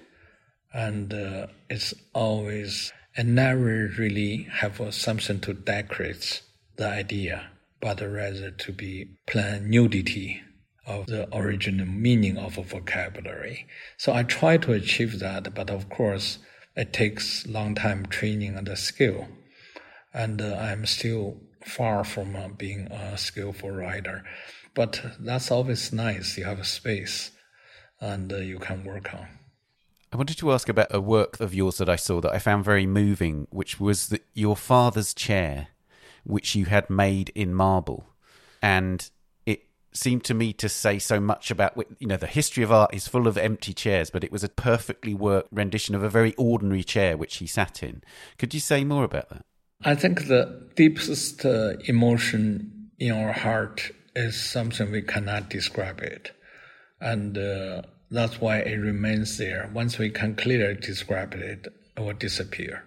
and 0.72 1.12
uh, 1.12 1.48
it's 1.68 1.92
always, 2.14 2.92
and 3.16 3.34
never 3.34 3.90
really 3.98 4.48
have 4.50 4.80
something 4.94 5.40
to 5.40 5.52
decorate 5.52 6.40
the 6.76 6.86
idea, 6.86 7.50
but 7.80 8.00
rather 8.00 8.50
to 8.50 8.72
be 8.72 9.10
plain 9.26 9.68
nudity 9.68 10.42
of 10.86 11.06
the 11.06 11.28
original 11.36 11.86
meaning 11.86 12.38
of 12.38 12.56
a 12.56 12.62
vocabulary. 12.62 13.66
So 13.98 14.14
I 14.14 14.22
try 14.22 14.56
to 14.58 14.72
achieve 14.72 15.18
that, 15.18 15.54
but 15.54 15.68
of 15.68 15.90
course, 15.90 16.38
it 16.74 16.92
takes 16.92 17.46
long 17.46 17.74
time 17.74 18.06
training 18.06 18.56
and 18.56 18.78
skill 18.78 19.28
and 20.16 20.40
uh, 20.40 20.56
I'm 20.56 20.86
still 20.86 21.36
far 21.62 22.02
from 22.02 22.34
uh, 22.34 22.48
being 22.48 22.86
a 22.90 23.18
skillful 23.18 23.70
rider. 23.70 24.24
But 24.74 25.02
that's 25.20 25.50
always 25.50 25.92
nice. 25.92 26.36
You 26.38 26.44
have 26.44 26.58
a 26.58 26.64
space, 26.64 27.30
and 28.00 28.32
uh, 28.32 28.38
you 28.38 28.58
can 28.58 28.84
work 28.84 29.14
on. 29.14 29.28
I 30.12 30.16
wanted 30.16 30.38
to 30.38 30.52
ask 30.52 30.68
about 30.68 30.88
a 30.90 31.00
work 31.00 31.38
of 31.40 31.54
yours 31.54 31.76
that 31.78 31.90
I 31.90 31.96
saw 31.96 32.20
that 32.22 32.32
I 32.32 32.38
found 32.38 32.64
very 32.64 32.86
moving, 32.86 33.46
which 33.50 33.78
was 33.78 34.08
the, 34.08 34.20
your 34.32 34.56
father's 34.56 35.12
chair, 35.12 35.68
which 36.24 36.54
you 36.54 36.64
had 36.66 36.88
made 36.88 37.30
in 37.34 37.54
marble, 37.54 38.06
and 38.62 39.10
it 39.44 39.64
seemed 39.92 40.24
to 40.24 40.34
me 40.34 40.54
to 40.54 40.68
say 40.68 40.98
so 40.98 41.20
much 41.20 41.50
about 41.50 41.76
you 41.98 42.06
know 42.06 42.16
the 42.16 42.26
history 42.26 42.62
of 42.64 42.72
art 42.72 42.94
is 42.94 43.06
full 43.06 43.26
of 43.26 43.36
empty 43.36 43.74
chairs, 43.74 44.08
but 44.08 44.24
it 44.24 44.32
was 44.32 44.44
a 44.44 44.48
perfectly 44.48 45.12
worked 45.12 45.48
rendition 45.52 45.94
of 45.94 46.02
a 46.02 46.08
very 46.08 46.34
ordinary 46.34 46.84
chair 46.84 47.18
which 47.18 47.36
he 47.36 47.46
sat 47.46 47.82
in. 47.82 48.02
Could 48.38 48.54
you 48.54 48.60
say 48.60 48.82
more 48.82 49.04
about 49.04 49.28
that? 49.28 49.44
I 49.84 49.94
think 49.94 50.26
the 50.26 50.68
deepest 50.74 51.44
uh, 51.44 51.74
emotion 51.84 52.90
in 52.98 53.12
our 53.12 53.32
heart 53.32 53.90
is 54.14 54.40
something 54.40 54.90
we 54.90 55.02
cannot 55.02 55.50
describe 55.50 56.00
it. 56.00 56.32
And 57.00 57.36
uh, 57.36 57.82
that's 58.10 58.40
why 58.40 58.58
it 58.58 58.76
remains 58.76 59.38
there. 59.38 59.70
Once 59.72 59.98
we 59.98 60.10
can 60.10 60.34
clearly 60.34 60.74
describe 60.74 61.34
it, 61.34 61.66
it 61.96 62.00
will 62.00 62.14
disappear. 62.14 62.84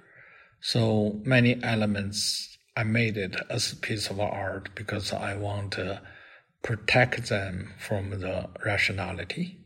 So 0.61 1.21
many 1.23 1.61
elements, 1.63 2.57
I 2.75 2.83
made 2.83 3.17
it 3.17 3.35
as 3.49 3.71
a 3.71 3.75
piece 3.75 4.09
of 4.09 4.19
art 4.19 4.69
because 4.75 5.13
I 5.13 5.35
want 5.35 5.73
to 5.73 6.01
protect 6.63 7.29
them 7.29 7.73
from 7.77 8.09
the 8.09 8.49
rationality. 8.65 9.57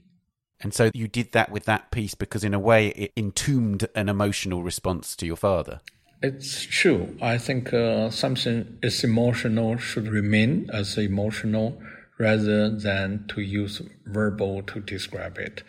And 0.59 0.73
so 0.73 0.91
you 0.93 1.07
did 1.07 1.31
that 1.33 1.51
with 1.51 1.65
that 1.65 1.91
piece 1.91 2.15
because, 2.15 2.43
in 2.43 2.53
a 2.53 2.59
way, 2.59 2.89
it 2.89 3.11
entombed 3.17 3.87
an 3.95 4.07
emotional 4.07 4.63
response 4.63 5.15
to 5.17 5.25
your 5.25 5.35
father. 5.35 5.81
It's 6.23 6.63
true. 6.63 7.17
I 7.21 7.37
think 7.37 7.73
uh, 7.73 8.09
something 8.09 8.77
is 8.81 9.03
emotional 9.03 9.77
should 9.77 10.07
remain 10.07 10.69
as 10.71 10.97
emotional 10.97 11.81
rather 12.17 12.69
than 12.69 13.25
to 13.27 13.41
use 13.41 13.81
verbal 14.05 14.63
to 14.63 14.79
describe 14.79 15.37
it. 15.37 15.63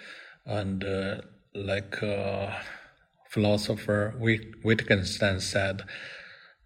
And 0.46 0.84
uh, 0.84 1.22
like 1.56 2.00
uh, 2.04 2.52
philosopher 3.28 4.14
Wittgenstein 4.62 5.40
said, 5.40 5.82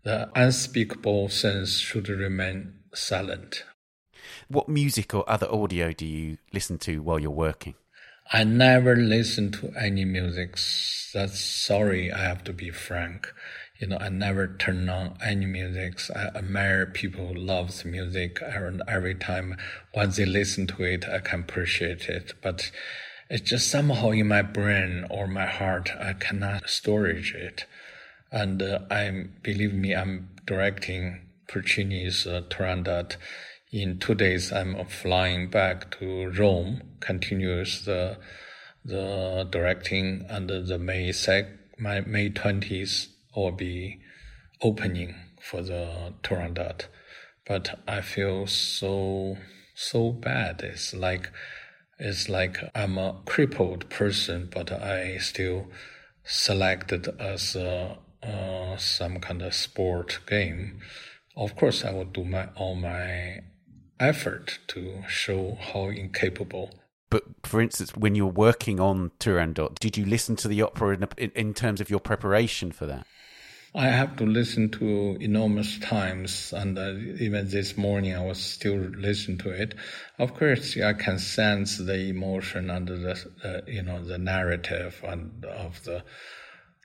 the 0.04 0.28
unspeakable 0.34 1.30
sense 1.30 1.78
should 1.78 2.10
remain 2.10 2.74
silent. 2.92 3.64
What 4.48 4.68
music 4.68 5.14
or 5.14 5.28
other 5.28 5.50
audio 5.50 5.94
do 5.94 6.04
you 6.04 6.36
listen 6.52 6.76
to 6.80 7.00
while 7.00 7.18
you're 7.18 7.30
working? 7.30 7.74
I 8.30 8.44
never 8.44 8.94
listen 8.96 9.50
to 9.52 9.72
any 9.80 10.04
music. 10.04 10.58
That's 11.14 11.40
sorry, 11.40 12.12
I 12.12 12.18
have 12.18 12.44
to 12.44 12.52
be 12.52 12.70
frank 12.70 13.32
you 13.78 13.86
know, 13.86 13.98
I 14.00 14.08
never 14.08 14.48
turn 14.48 14.88
on 14.88 15.16
any 15.24 15.46
music. 15.46 16.00
I 16.14 16.36
admire 16.36 16.86
people 16.86 17.28
who 17.28 17.34
love 17.34 17.84
music, 17.84 18.40
and 18.42 18.82
every 18.88 19.14
time 19.14 19.56
once 19.94 20.16
they 20.16 20.26
listen 20.26 20.66
to 20.68 20.82
it, 20.82 21.08
I 21.08 21.20
can 21.20 21.40
appreciate 21.40 22.08
it. 22.08 22.32
But 22.42 22.72
it's 23.30 23.48
just 23.48 23.70
somehow 23.70 24.10
in 24.10 24.26
my 24.28 24.42
brain 24.42 25.06
or 25.10 25.28
my 25.28 25.46
heart, 25.46 25.90
I 25.98 26.14
cannot 26.14 26.68
storage 26.68 27.34
it. 27.34 27.66
And 28.32 28.60
uh, 28.62 28.80
I'm, 28.90 29.34
believe 29.42 29.74
me, 29.74 29.94
I'm 29.94 30.30
directing 30.44 31.20
Puccini's 31.46 32.26
uh, 32.26 32.42
Turandot. 32.48 33.16
In 33.70 33.98
two 33.98 34.14
days, 34.14 34.52
I'm 34.52 34.84
flying 34.86 35.50
back 35.50 35.90
to 35.98 36.30
Rome, 36.30 36.82
continues 37.00 37.84
the 37.84 38.18
the 38.84 39.46
directing, 39.50 40.24
under 40.30 40.62
the 40.62 40.78
May 40.78 41.12
sec, 41.12 41.46
my 41.78 42.00
May 42.00 42.30
twentieth 42.30 43.08
or 43.38 43.52
be 43.52 44.00
opening 44.60 45.14
for 45.40 45.62
the 45.62 46.12
Turandot. 46.24 46.86
But 47.46 47.78
I 47.86 48.00
feel 48.00 48.46
so 48.48 49.38
so 49.74 50.10
bad. 50.10 50.62
It's 50.62 50.92
like 50.92 51.30
it's 52.00 52.28
like 52.28 52.58
I'm 52.74 52.98
a 52.98 53.20
crippled 53.26 53.88
person, 53.90 54.48
but 54.52 54.72
I 54.72 55.18
still 55.18 55.68
selected 56.24 57.08
as 57.20 57.54
a, 57.54 57.98
uh, 58.22 58.76
some 58.76 59.20
kind 59.20 59.42
of 59.42 59.54
sport 59.54 60.18
game. 60.26 60.80
Of 61.36 61.54
course, 61.54 61.84
I 61.84 61.92
will 61.92 62.12
do 62.18 62.24
my 62.24 62.48
all 62.56 62.74
my 62.74 63.40
effort 64.00 64.58
to 64.68 65.04
show 65.08 65.56
how 65.60 65.88
incapable 65.88 66.70
but 67.10 67.24
for 67.42 67.60
instance, 67.62 67.96
when 67.96 68.14
you're 68.14 68.26
working 68.26 68.78
on 68.78 69.12
Turandot, 69.18 69.78
did 69.78 69.96
you 69.96 70.04
listen 70.04 70.36
to 70.36 70.48
the 70.48 70.60
opera 70.60 70.94
in, 70.94 71.08
in, 71.16 71.30
in, 71.34 71.54
terms 71.54 71.80
of 71.80 71.88
your 71.88 72.00
preparation 72.00 72.70
for 72.70 72.84
that? 72.84 73.06
I 73.74 73.88
have 73.88 74.16
to 74.16 74.24
listen 74.26 74.70
to 74.72 75.16
enormous 75.20 75.78
times, 75.78 76.52
and 76.52 76.78
uh, 76.78 76.94
even 77.20 77.48
this 77.48 77.76
morning 77.76 78.14
I 78.14 78.24
was 78.24 78.38
still 78.38 78.76
listening 78.76 79.38
to 79.38 79.50
it. 79.50 79.74
Of 80.18 80.34
course, 80.34 80.76
I 80.76 80.92
can 80.94 81.18
sense 81.18 81.78
the 81.78 82.08
emotion 82.08 82.70
and 82.70 82.88
the 82.88 83.26
uh, 83.44 83.60
you 83.70 83.82
know 83.82 84.04
the 84.04 84.18
narrative 84.18 85.02
and 85.06 85.44
of 85.44 85.82
the 85.84 86.04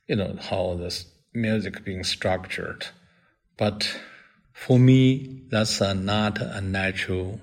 you 0.07 0.15
know 0.15 0.37
how 0.39 0.75
the 0.75 1.03
music 1.33 1.83
being 1.83 2.03
structured, 2.03 2.87
but 3.57 3.99
For 4.53 4.79
me, 4.79 5.41
that's 5.49 5.81
a, 5.81 5.93
not 5.93 6.39
a 6.41 6.61
natural 6.61 7.41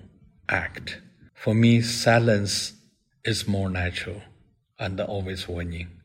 act. 0.48 1.00
For 1.34 1.54
me, 1.54 1.82
silence 1.82 2.72
is 3.24 3.46
more 3.46 3.68
natural 3.68 4.22
and 4.78 5.00
always 5.00 5.46
winning. 5.48 5.99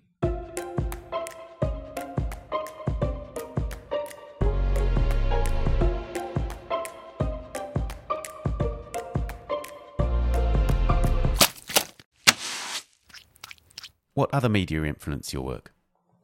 What 14.15 14.33
other 14.33 14.47
media 14.47 14.83
influence 14.85 15.33
your 15.33 15.43
work? 15.43 15.73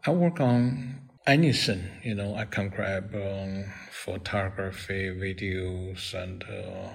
I 0.05 0.11
work 0.11 0.39
on 0.39 1.01
anything, 1.27 1.83
you 2.03 2.15
know, 2.15 2.35
I 2.35 2.45
can 2.45 2.69
grab 2.69 3.13
um, 3.13 3.65
photography, 3.91 5.09
videos, 5.09 6.13
and 6.13 6.41
uh, 6.43 6.89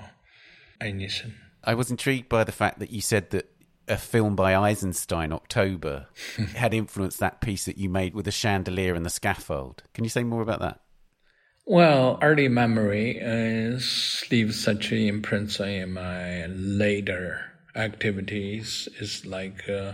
anything. 0.80 1.34
I 1.62 1.74
was 1.74 1.90
intrigued 1.90 2.30
by 2.30 2.44
the 2.44 2.52
fact 2.52 2.78
that 2.78 2.90
you 2.90 3.02
said 3.02 3.28
that 3.30 3.50
a 3.86 3.98
film 3.98 4.36
by 4.36 4.56
Eisenstein, 4.56 5.32
October, 5.32 6.06
had 6.54 6.72
influenced 6.72 7.20
that 7.20 7.42
piece 7.42 7.66
that 7.66 7.76
you 7.76 7.90
made 7.90 8.14
with 8.14 8.24
the 8.24 8.32
chandelier 8.32 8.94
and 8.94 9.04
the 9.04 9.10
scaffold. 9.10 9.82
Can 9.92 10.02
you 10.02 10.10
say 10.10 10.24
more 10.24 10.40
about 10.40 10.60
that? 10.60 10.80
Well, 11.66 12.18
early 12.22 12.48
memory 12.48 13.18
is, 13.20 14.24
leaves 14.30 14.58
such 14.58 14.92
an 14.92 14.98
impression 14.98 15.68
in 15.68 15.92
my 15.92 16.46
later 16.46 17.52
activities. 17.74 18.88
It's 18.98 19.26
like 19.26 19.68
uh, 19.68 19.92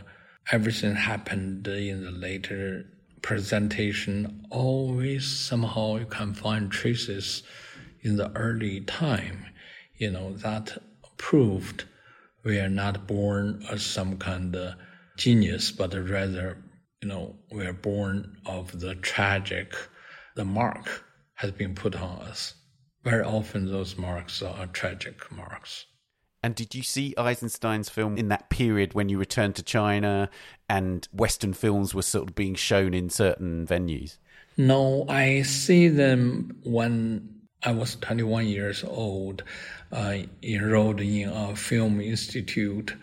everything 0.50 0.94
happened 0.94 1.66
in 1.66 2.04
the 2.04 2.10
later 2.10 2.86
presentation. 3.22 4.46
Always 4.50 5.26
somehow 5.26 5.96
you 5.96 6.06
can 6.06 6.34
find 6.34 6.70
traces 6.70 7.42
in 8.00 8.16
the 8.16 8.30
early 8.36 8.80
time. 8.80 9.46
You 9.96 10.10
know 10.10 10.32
that 10.38 10.78
proved 11.16 11.84
we 12.44 12.58
are 12.58 12.68
not 12.68 13.06
born 13.06 13.64
as 13.70 13.84
some 13.84 14.18
kind 14.18 14.54
of 14.56 14.74
genius, 15.16 15.70
but 15.70 15.94
rather, 15.94 16.58
you 17.00 17.08
know, 17.08 17.36
we 17.52 17.64
are 17.64 17.72
born 17.72 18.36
of 18.46 18.80
the 18.80 18.96
tragic. 18.96 19.74
The 20.34 20.44
mark 20.44 21.04
has 21.34 21.52
been 21.52 21.74
put 21.74 21.94
on 21.94 22.22
us. 22.22 22.54
Very 23.04 23.22
often, 23.22 23.70
those 23.70 23.96
marks 23.96 24.42
are 24.42 24.66
tragic 24.66 25.30
marks. 25.30 25.86
And 26.42 26.54
did 26.56 26.74
you 26.74 26.82
see 26.82 27.14
Eisenstein's 27.16 27.88
film 27.88 28.16
in 28.16 28.28
that 28.28 28.50
period 28.50 28.94
when 28.94 29.08
you 29.08 29.16
returned 29.18 29.54
to 29.56 29.62
China 29.62 30.28
and 30.68 31.06
Western 31.12 31.52
films 31.52 31.94
were 31.94 32.02
sort 32.02 32.28
of 32.28 32.34
being 32.34 32.56
shown 32.56 32.94
in 32.94 33.10
certain 33.10 33.64
venues? 33.66 34.18
No, 34.56 35.06
I 35.08 35.42
see 35.42 35.88
them 35.88 36.58
when 36.64 37.42
I 37.62 37.72
was 37.72 37.94
21 37.96 38.48
years 38.48 38.82
old, 38.82 39.44
uh, 39.92 40.18
enrolled 40.42 41.00
in 41.00 41.28
a 41.28 41.54
film 41.54 42.00
institute. 42.00 42.94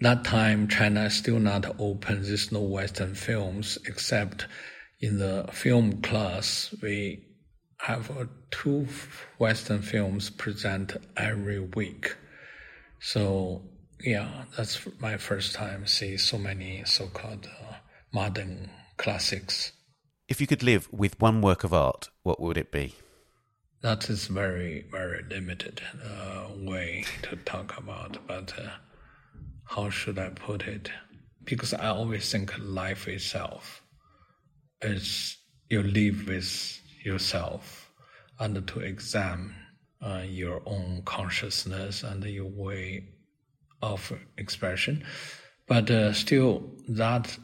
That 0.00 0.24
time, 0.24 0.68
China 0.68 1.04
is 1.04 1.16
still 1.16 1.38
not 1.38 1.80
open. 1.80 2.22
There's 2.22 2.52
no 2.52 2.60
Western 2.60 3.14
films 3.14 3.78
except 3.86 4.46
in 5.00 5.18
the 5.18 5.48
film 5.50 6.02
class. 6.02 6.74
We 6.82 7.24
have 7.78 8.28
two 8.50 8.86
Western 9.38 9.80
films 9.80 10.28
present 10.28 10.96
every 11.16 11.60
week. 11.60 12.16
So 13.04 13.62
yeah, 14.00 14.44
that's 14.56 14.86
my 15.00 15.16
first 15.16 15.56
time 15.56 15.86
see 15.88 16.16
so 16.16 16.38
many 16.38 16.84
so-called 16.84 17.46
uh, 17.46 17.74
modern 18.12 18.70
classics. 18.96 19.72
If 20.28 20.40
you 20.40 20.46
could 20.46 20.62
live 20.62 20.88
with 20.92 21.20
one 21.20 21.42
work 21.42 21.64
of 21.64 21.74
art, 21.74 22.10
what 22.22 22.40
would 22.40 22.56
it 22.56 22.70
be? 22.70 22.94
That 23.82 24.08
is 24.08 24.28
very 24.28 24.86
very 24.88 25.24
limited 25.28 25.82
uh, 26.04 26.46
way 26.56 27.04
to 27.22 27.34
talk 27.36 27.76
about, 27.76 28.24
but 28.28 28.54
uh, 28.56 28.70
how 29.64 29.90
should 29.90 30.20
I 30.20 30.28
put 30.28 30.62
it? 30.62 30.88
Because 31.42 31.74
I 31.74 31.88
always 31.88 32.30
think 32.30 32.54
life 32.60 33.08
itself 33.08 33.82
is 34.80 35.38
you 35.68 35.82
live 35.82 36.28
with 36.28 36.80
yourself 37.04 37.90
and 38.38 38.64
to 38.68 38.78
examine 38.78 39.56
uh, 40.02 40.22
your 40.26 40.62
own 40.66 41.02
consciousness 41.04 42.02
and 42.02 42.24
your 42.24 42.46
way 42.46 43.08
of 43.80 44.12
expression. 44.36 45.04
But 45.66 45.90
uh, 45.90 46.12
still, 46.12 46.70
that 46.88 47.36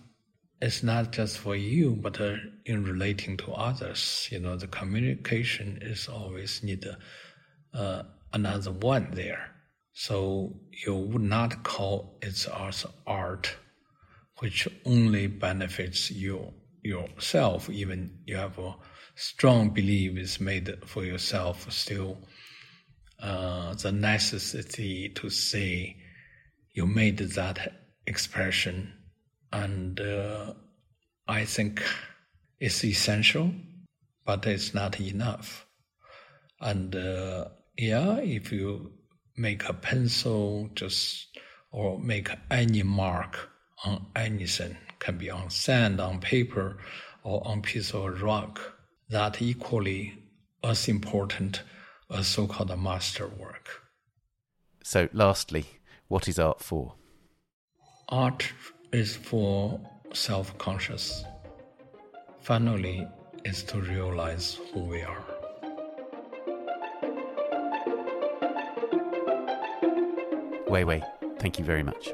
is 0.60 0.82
not 0.82 1.12
just 1.12 1.38
for 1.38 1.54
you, 1.54 1.96
but 1.96 2.20
uh, 2.20 2.36
in 2.64 2.84
relating 2.84 3.36
to 3.38 3.52
others. 3.52 4.28
You 4.30 4.40
know, 4.40 4.56
the 4.56 4.66
communication 4.66 5.78
is 5.80 6.08
always 6.08 6.62
need 6.62 6.84
uh, 7.74 8.02
another 8.32 8.72
one 8.72 9.08
there. 9.12 9.50
So 9.92 10.60
you 10.86 10.94
would 10.94 11.22
not 11.22 11.62
call 11.64 12.18
it 12.22 12.46
as 12.46 12.86
art, 13.06 13.56
which 14.38 14.68
only 14.84 15.26
benefits 15.26 16.10
you 16.10 16.52
yourself. 16.82 17.68
Even 17.68 18.18
you 18.26 18.36
have 18.36 18.58
a 18.58 18.76
strong 19.16 19.70
belief 19.70 20.16
is 20.16 20.40
made 20.40 20.72
for 20.86 21.04
yourself. 21.04 21.70
Still, 21.72 22.18
uh, 23.20 23.74
the 23.74 23.92
necessity 23.92 25.08
to 25.10 25.30
say 25.30 25.96
you 26.72 26.86
made 26.86 27.18
that 27.18 27.72
expression, 28.06 28.92
and 29.52 30.00
uh, 30.00 30.52
I 31.26 31.44
think 31.44 31.82
it's 32.60 32.84
essential, 32.84 33.52
but 34.24 34.46
it's 34.46 34.74
not 34.74 35.00
enough. 35.00 35.66
And 36.60 36.94
uh, 36.94 37.46
yeah, 37.76 38.18
if 38.18 38.52
you 38.52 38.92
make 39.36 39.68
a 39.68 39.72
pencil, 39.72 40.70
just 40.74 41.26
or 41.70 41.98
make 41.98 42.30
any 42.50 42.82
mark 42.82 43.50
on 43.84 44.06
anything, 44.16 44.76
can 44.98 45.18
be 45.18 45.30
on 45.30 45.50
sand, 45.50 46.00
on 46.00 46.20
paper, 46.20 46.78
or 47.22 47.46
on 47.46 47.62
piece 47.62 47.92
of 47.92 48.22
rock, 48.22 48.60
that 49.10 49.40
equally 49.42 50.14
as 50.64 50.88
important 50.88 51.62
as 52.10 52.26
so-called 52.26 52.76
masterwork. 52.78 53.68
So, 54.82 55.08
lastly, 55.12 55.66
what 56.08 56.28
is 56.28 56.38
art 56.38 56.60
for? 56.60 56.94
Art 58.08 58.50
is 58.92 59.16
for 59.16 59.80
self-conscious. 60.14 61.24
Finally, 62.40 63.06
is 63.44 63.62
to 63.64 63.80
realize 63.80 64.58
who 64.72 64.80
we 64.80 65.02
are. 65.02 65.24
Wei 70.68 70.84
Wei, 70.84 71.02
thank 71.38 71.58
you 71.58 71.64
very 71.64 71.82
much. 71.82 72.12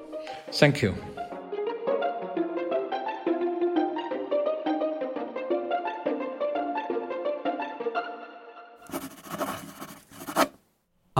Thank 0.52 0.82
you. 0.82 0.94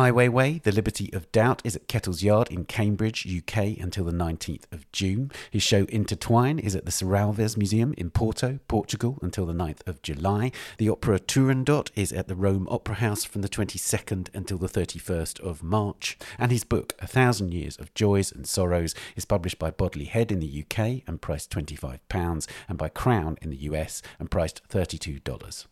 Ai 0.04 0.10
Weiwei, 0.10 0.62
The 0.62 0.70
Liberty 0.70 1.10
of 1.14 1.32
Doubt, 1.32 1.62
is 1.64 1.74
at 1.74 1.88
Kettle's 1.88 2.22
Yard 2.22 2.48
in 2.50 2.66
Cambridge, 2.66 3.26
UK 3.26 3.78
until 3.80 4.04
the 4.04 4.12
19th 4.12 4.70
of 4.70 4.92
June. 4.92 5.32
His 5.50 5.62
show 5.62 5.86
Intertwine 5.86 6.58
is 6.58 6.76
at 6.76 6.84
the 6.84 6.92
Serralves 6.92 7.56
Museum 7.56 7.94
in 7.96 8.10
Porto, 8.10 8.58
Portugal 8.68 9.18
until 9.22 9.46
the 9.46 9.54
9th 9.54 9.80
of 9.86 10.02
July. 10.02 10.52
The 10.76 10.90
opera 10.90 11.20
Turandot 11.20 11.90
is 11.94 12.12
at 12.12 12.28
the 12.28 12.34
Rome 12.34 12.68
Opera 12.70 12.96
House 12.96 13.24
from 13.24 13.40
the 13.40 13.48
22nd 13.48 14.28
until 14.34 14.58
the 14.58 14.68
31st 14.68 15.40
of 15.40 15.62
March. 15.62 16.18
And 16.38 16.52
his 16.52 16.64
book, 16.64 16.92
A 16.98 17.06
Thousand 17.06 17.54
Years 17.54 17.78
of 17.78 17.94
Joys 17.94 18.30
and 18.30 18.46
Sorrows, 18.46 18.94
is 19.16 19.24
published 19.24 19.58
by 19.58 19.70
Bodley 19.70 20.04
Head 20.04 20.30
in 20.30 20.40
the 20.40 20.66
UK 20.66 21.02
and 21.06 21.22
priced 21.22 21.48
£25 21.48 22.46
and 22.68 22.76
by 22.76 22.90
Crown 22.90 23.38
in 23.40 23.48
the 23.48 23.62
US 23.62 24.02
and 24.18 24.30
priced 24.30 24.60
$32. 24.68 25.64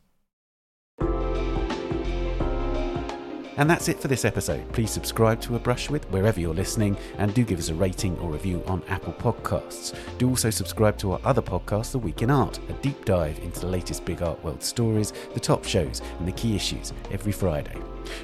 And 3.58 3.68
that's 3.68 3.88
it 3.88 4.00
for 4.00 4.08
this 4.08 4.24
episode. 4.24 4.70
Please 4.72 4.90
subscribe 4.90 5.38
to 5.42 5.56
A 5.56 5.58
Brush 5.58 5.90
With 5.90 6.10
wherever 6.10 6.40
you're 6.40 6.54
listening 6.54 6.96
and 7.18 7.34
do 7.34 7.44
give 7.44 7.58
us 7.58 7.68
a 7.68 7.74
rating 7.74 8.18
or 8.18 8.30
review 8.30 8.62
on 8.66 8.82
Apple 8.88 9.12
Podcasts. 9.12 9.94
Do 10.16 10.30
also 10.30 10.48
subscribe 10.48 10.96
to 10.98 11.12
our 11.12 11.20
other 11.22 11.42
podcast, 11.42 11.92
The 11.92 11.98
Week 11.98 12.22
in 12.22 12.30
Art, 12.30 12.58
a 12.70 12.72
deep 12.74 13.04
dive 13.04 13.38
into 13.40 13.60
the 13.60 13.66
latest 13.66 14.06
big 14.06 14.22
art 14.22 14.42
world 14.42 14.62
stories, 14.62 15.12
the 15.34 15.40
top 15.40 15.66
shows, 15.66 16.00
and 16.18 16.26
the 16.26 16.32
key 16.32 16.56
issues 16.56 16.94
every 17.10 17.32
Friday. 17.32 17.76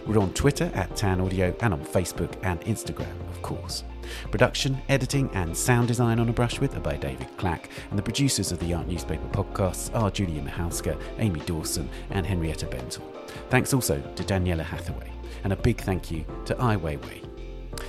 We're 0.06 0.18
on 0.18 0.32
Twitter 0.32 0.70
at 0.74 0.96
Tan 0.96 1.20
Audio 1.20 1.54
and 1.60 1.74
on 1.74 1.84
Facebook 1.84 2.34
and 2.42 2.60
Instagram, 2.62 3.20
of 3.28 3.42
course. 3.42 3.84
Production, 4.30 4.80
editing, 4.88 5.28
and 5.34 5.54
sound 5.54 5.88
design 5.88 6.20
on 6.20 6.30
A 6.30 6.32
Brush 6.32 6.58
With 6.58 6.74
are 6.74 6.80
by 6.80 6.96
David 6.96 7.28
Clack, 7.36 7.68
and 7.90 7.98
the 7.98 8.02
producers 8.02 8.50
of 8.50 8.60
the 8.60 8.72
Art 8.72 8.88
Newspaper 8.88 9.28
podcasts 9.28 9.94
are 9.94 10.10
Julia 10.10 10.40
Michalska, 10.40 10.98
Amy 11.18 11.40
Dawson, 11.40 11.90
and 12.08 12.24
Henrietta 12.24 12.64
Bentel. 12.64 13.04
Thanks 13.50 13.74
also 13.74 14.00
to 14.00 14.24
Daniela 14.24 14.64
Hathaway 14.64 15.17
and 15.44 15.52
a 15.52 15.56
big 15.56 15.80
thank 15.80 16.10
you 16.10 16.24
to 16.46 16.60
Ai 16.60 16.76
Weiwei. 16.76 17.24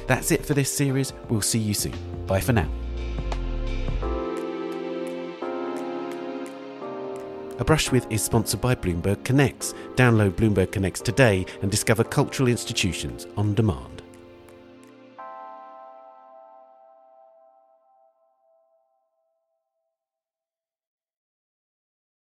That's 0.08 0.32
it 0.32 0.46
for 0.46 0.54
this 0.54 0.72
series. 0.72 1.14
We'll 1.30 1.42
see 1.42 1.60
you 1.60 1.74
soon. 1.74 1.96
Bye 2.26 2.42
for 2.42 2.54
now. 2.54 2.70
A 7.60 7.66
Brush 7.66 7.92
With 7.92 8.10
is 8.10 8.24
sponsored 8.24 8.62
by 8.62 8.74
Bloomberg 8.74 9.24
Connects. 9.26 9.74
Download 9.96 10.32
Bloomberg 10.32 10.72
Connects 10.72 11.02
today 11.02 11.46
and 11.62 11.70
discover 11.70 12.06
cultural 12.06 12.48
institutions 12.48 13.28
on 13.36 13.54
demand. 13.54 13.99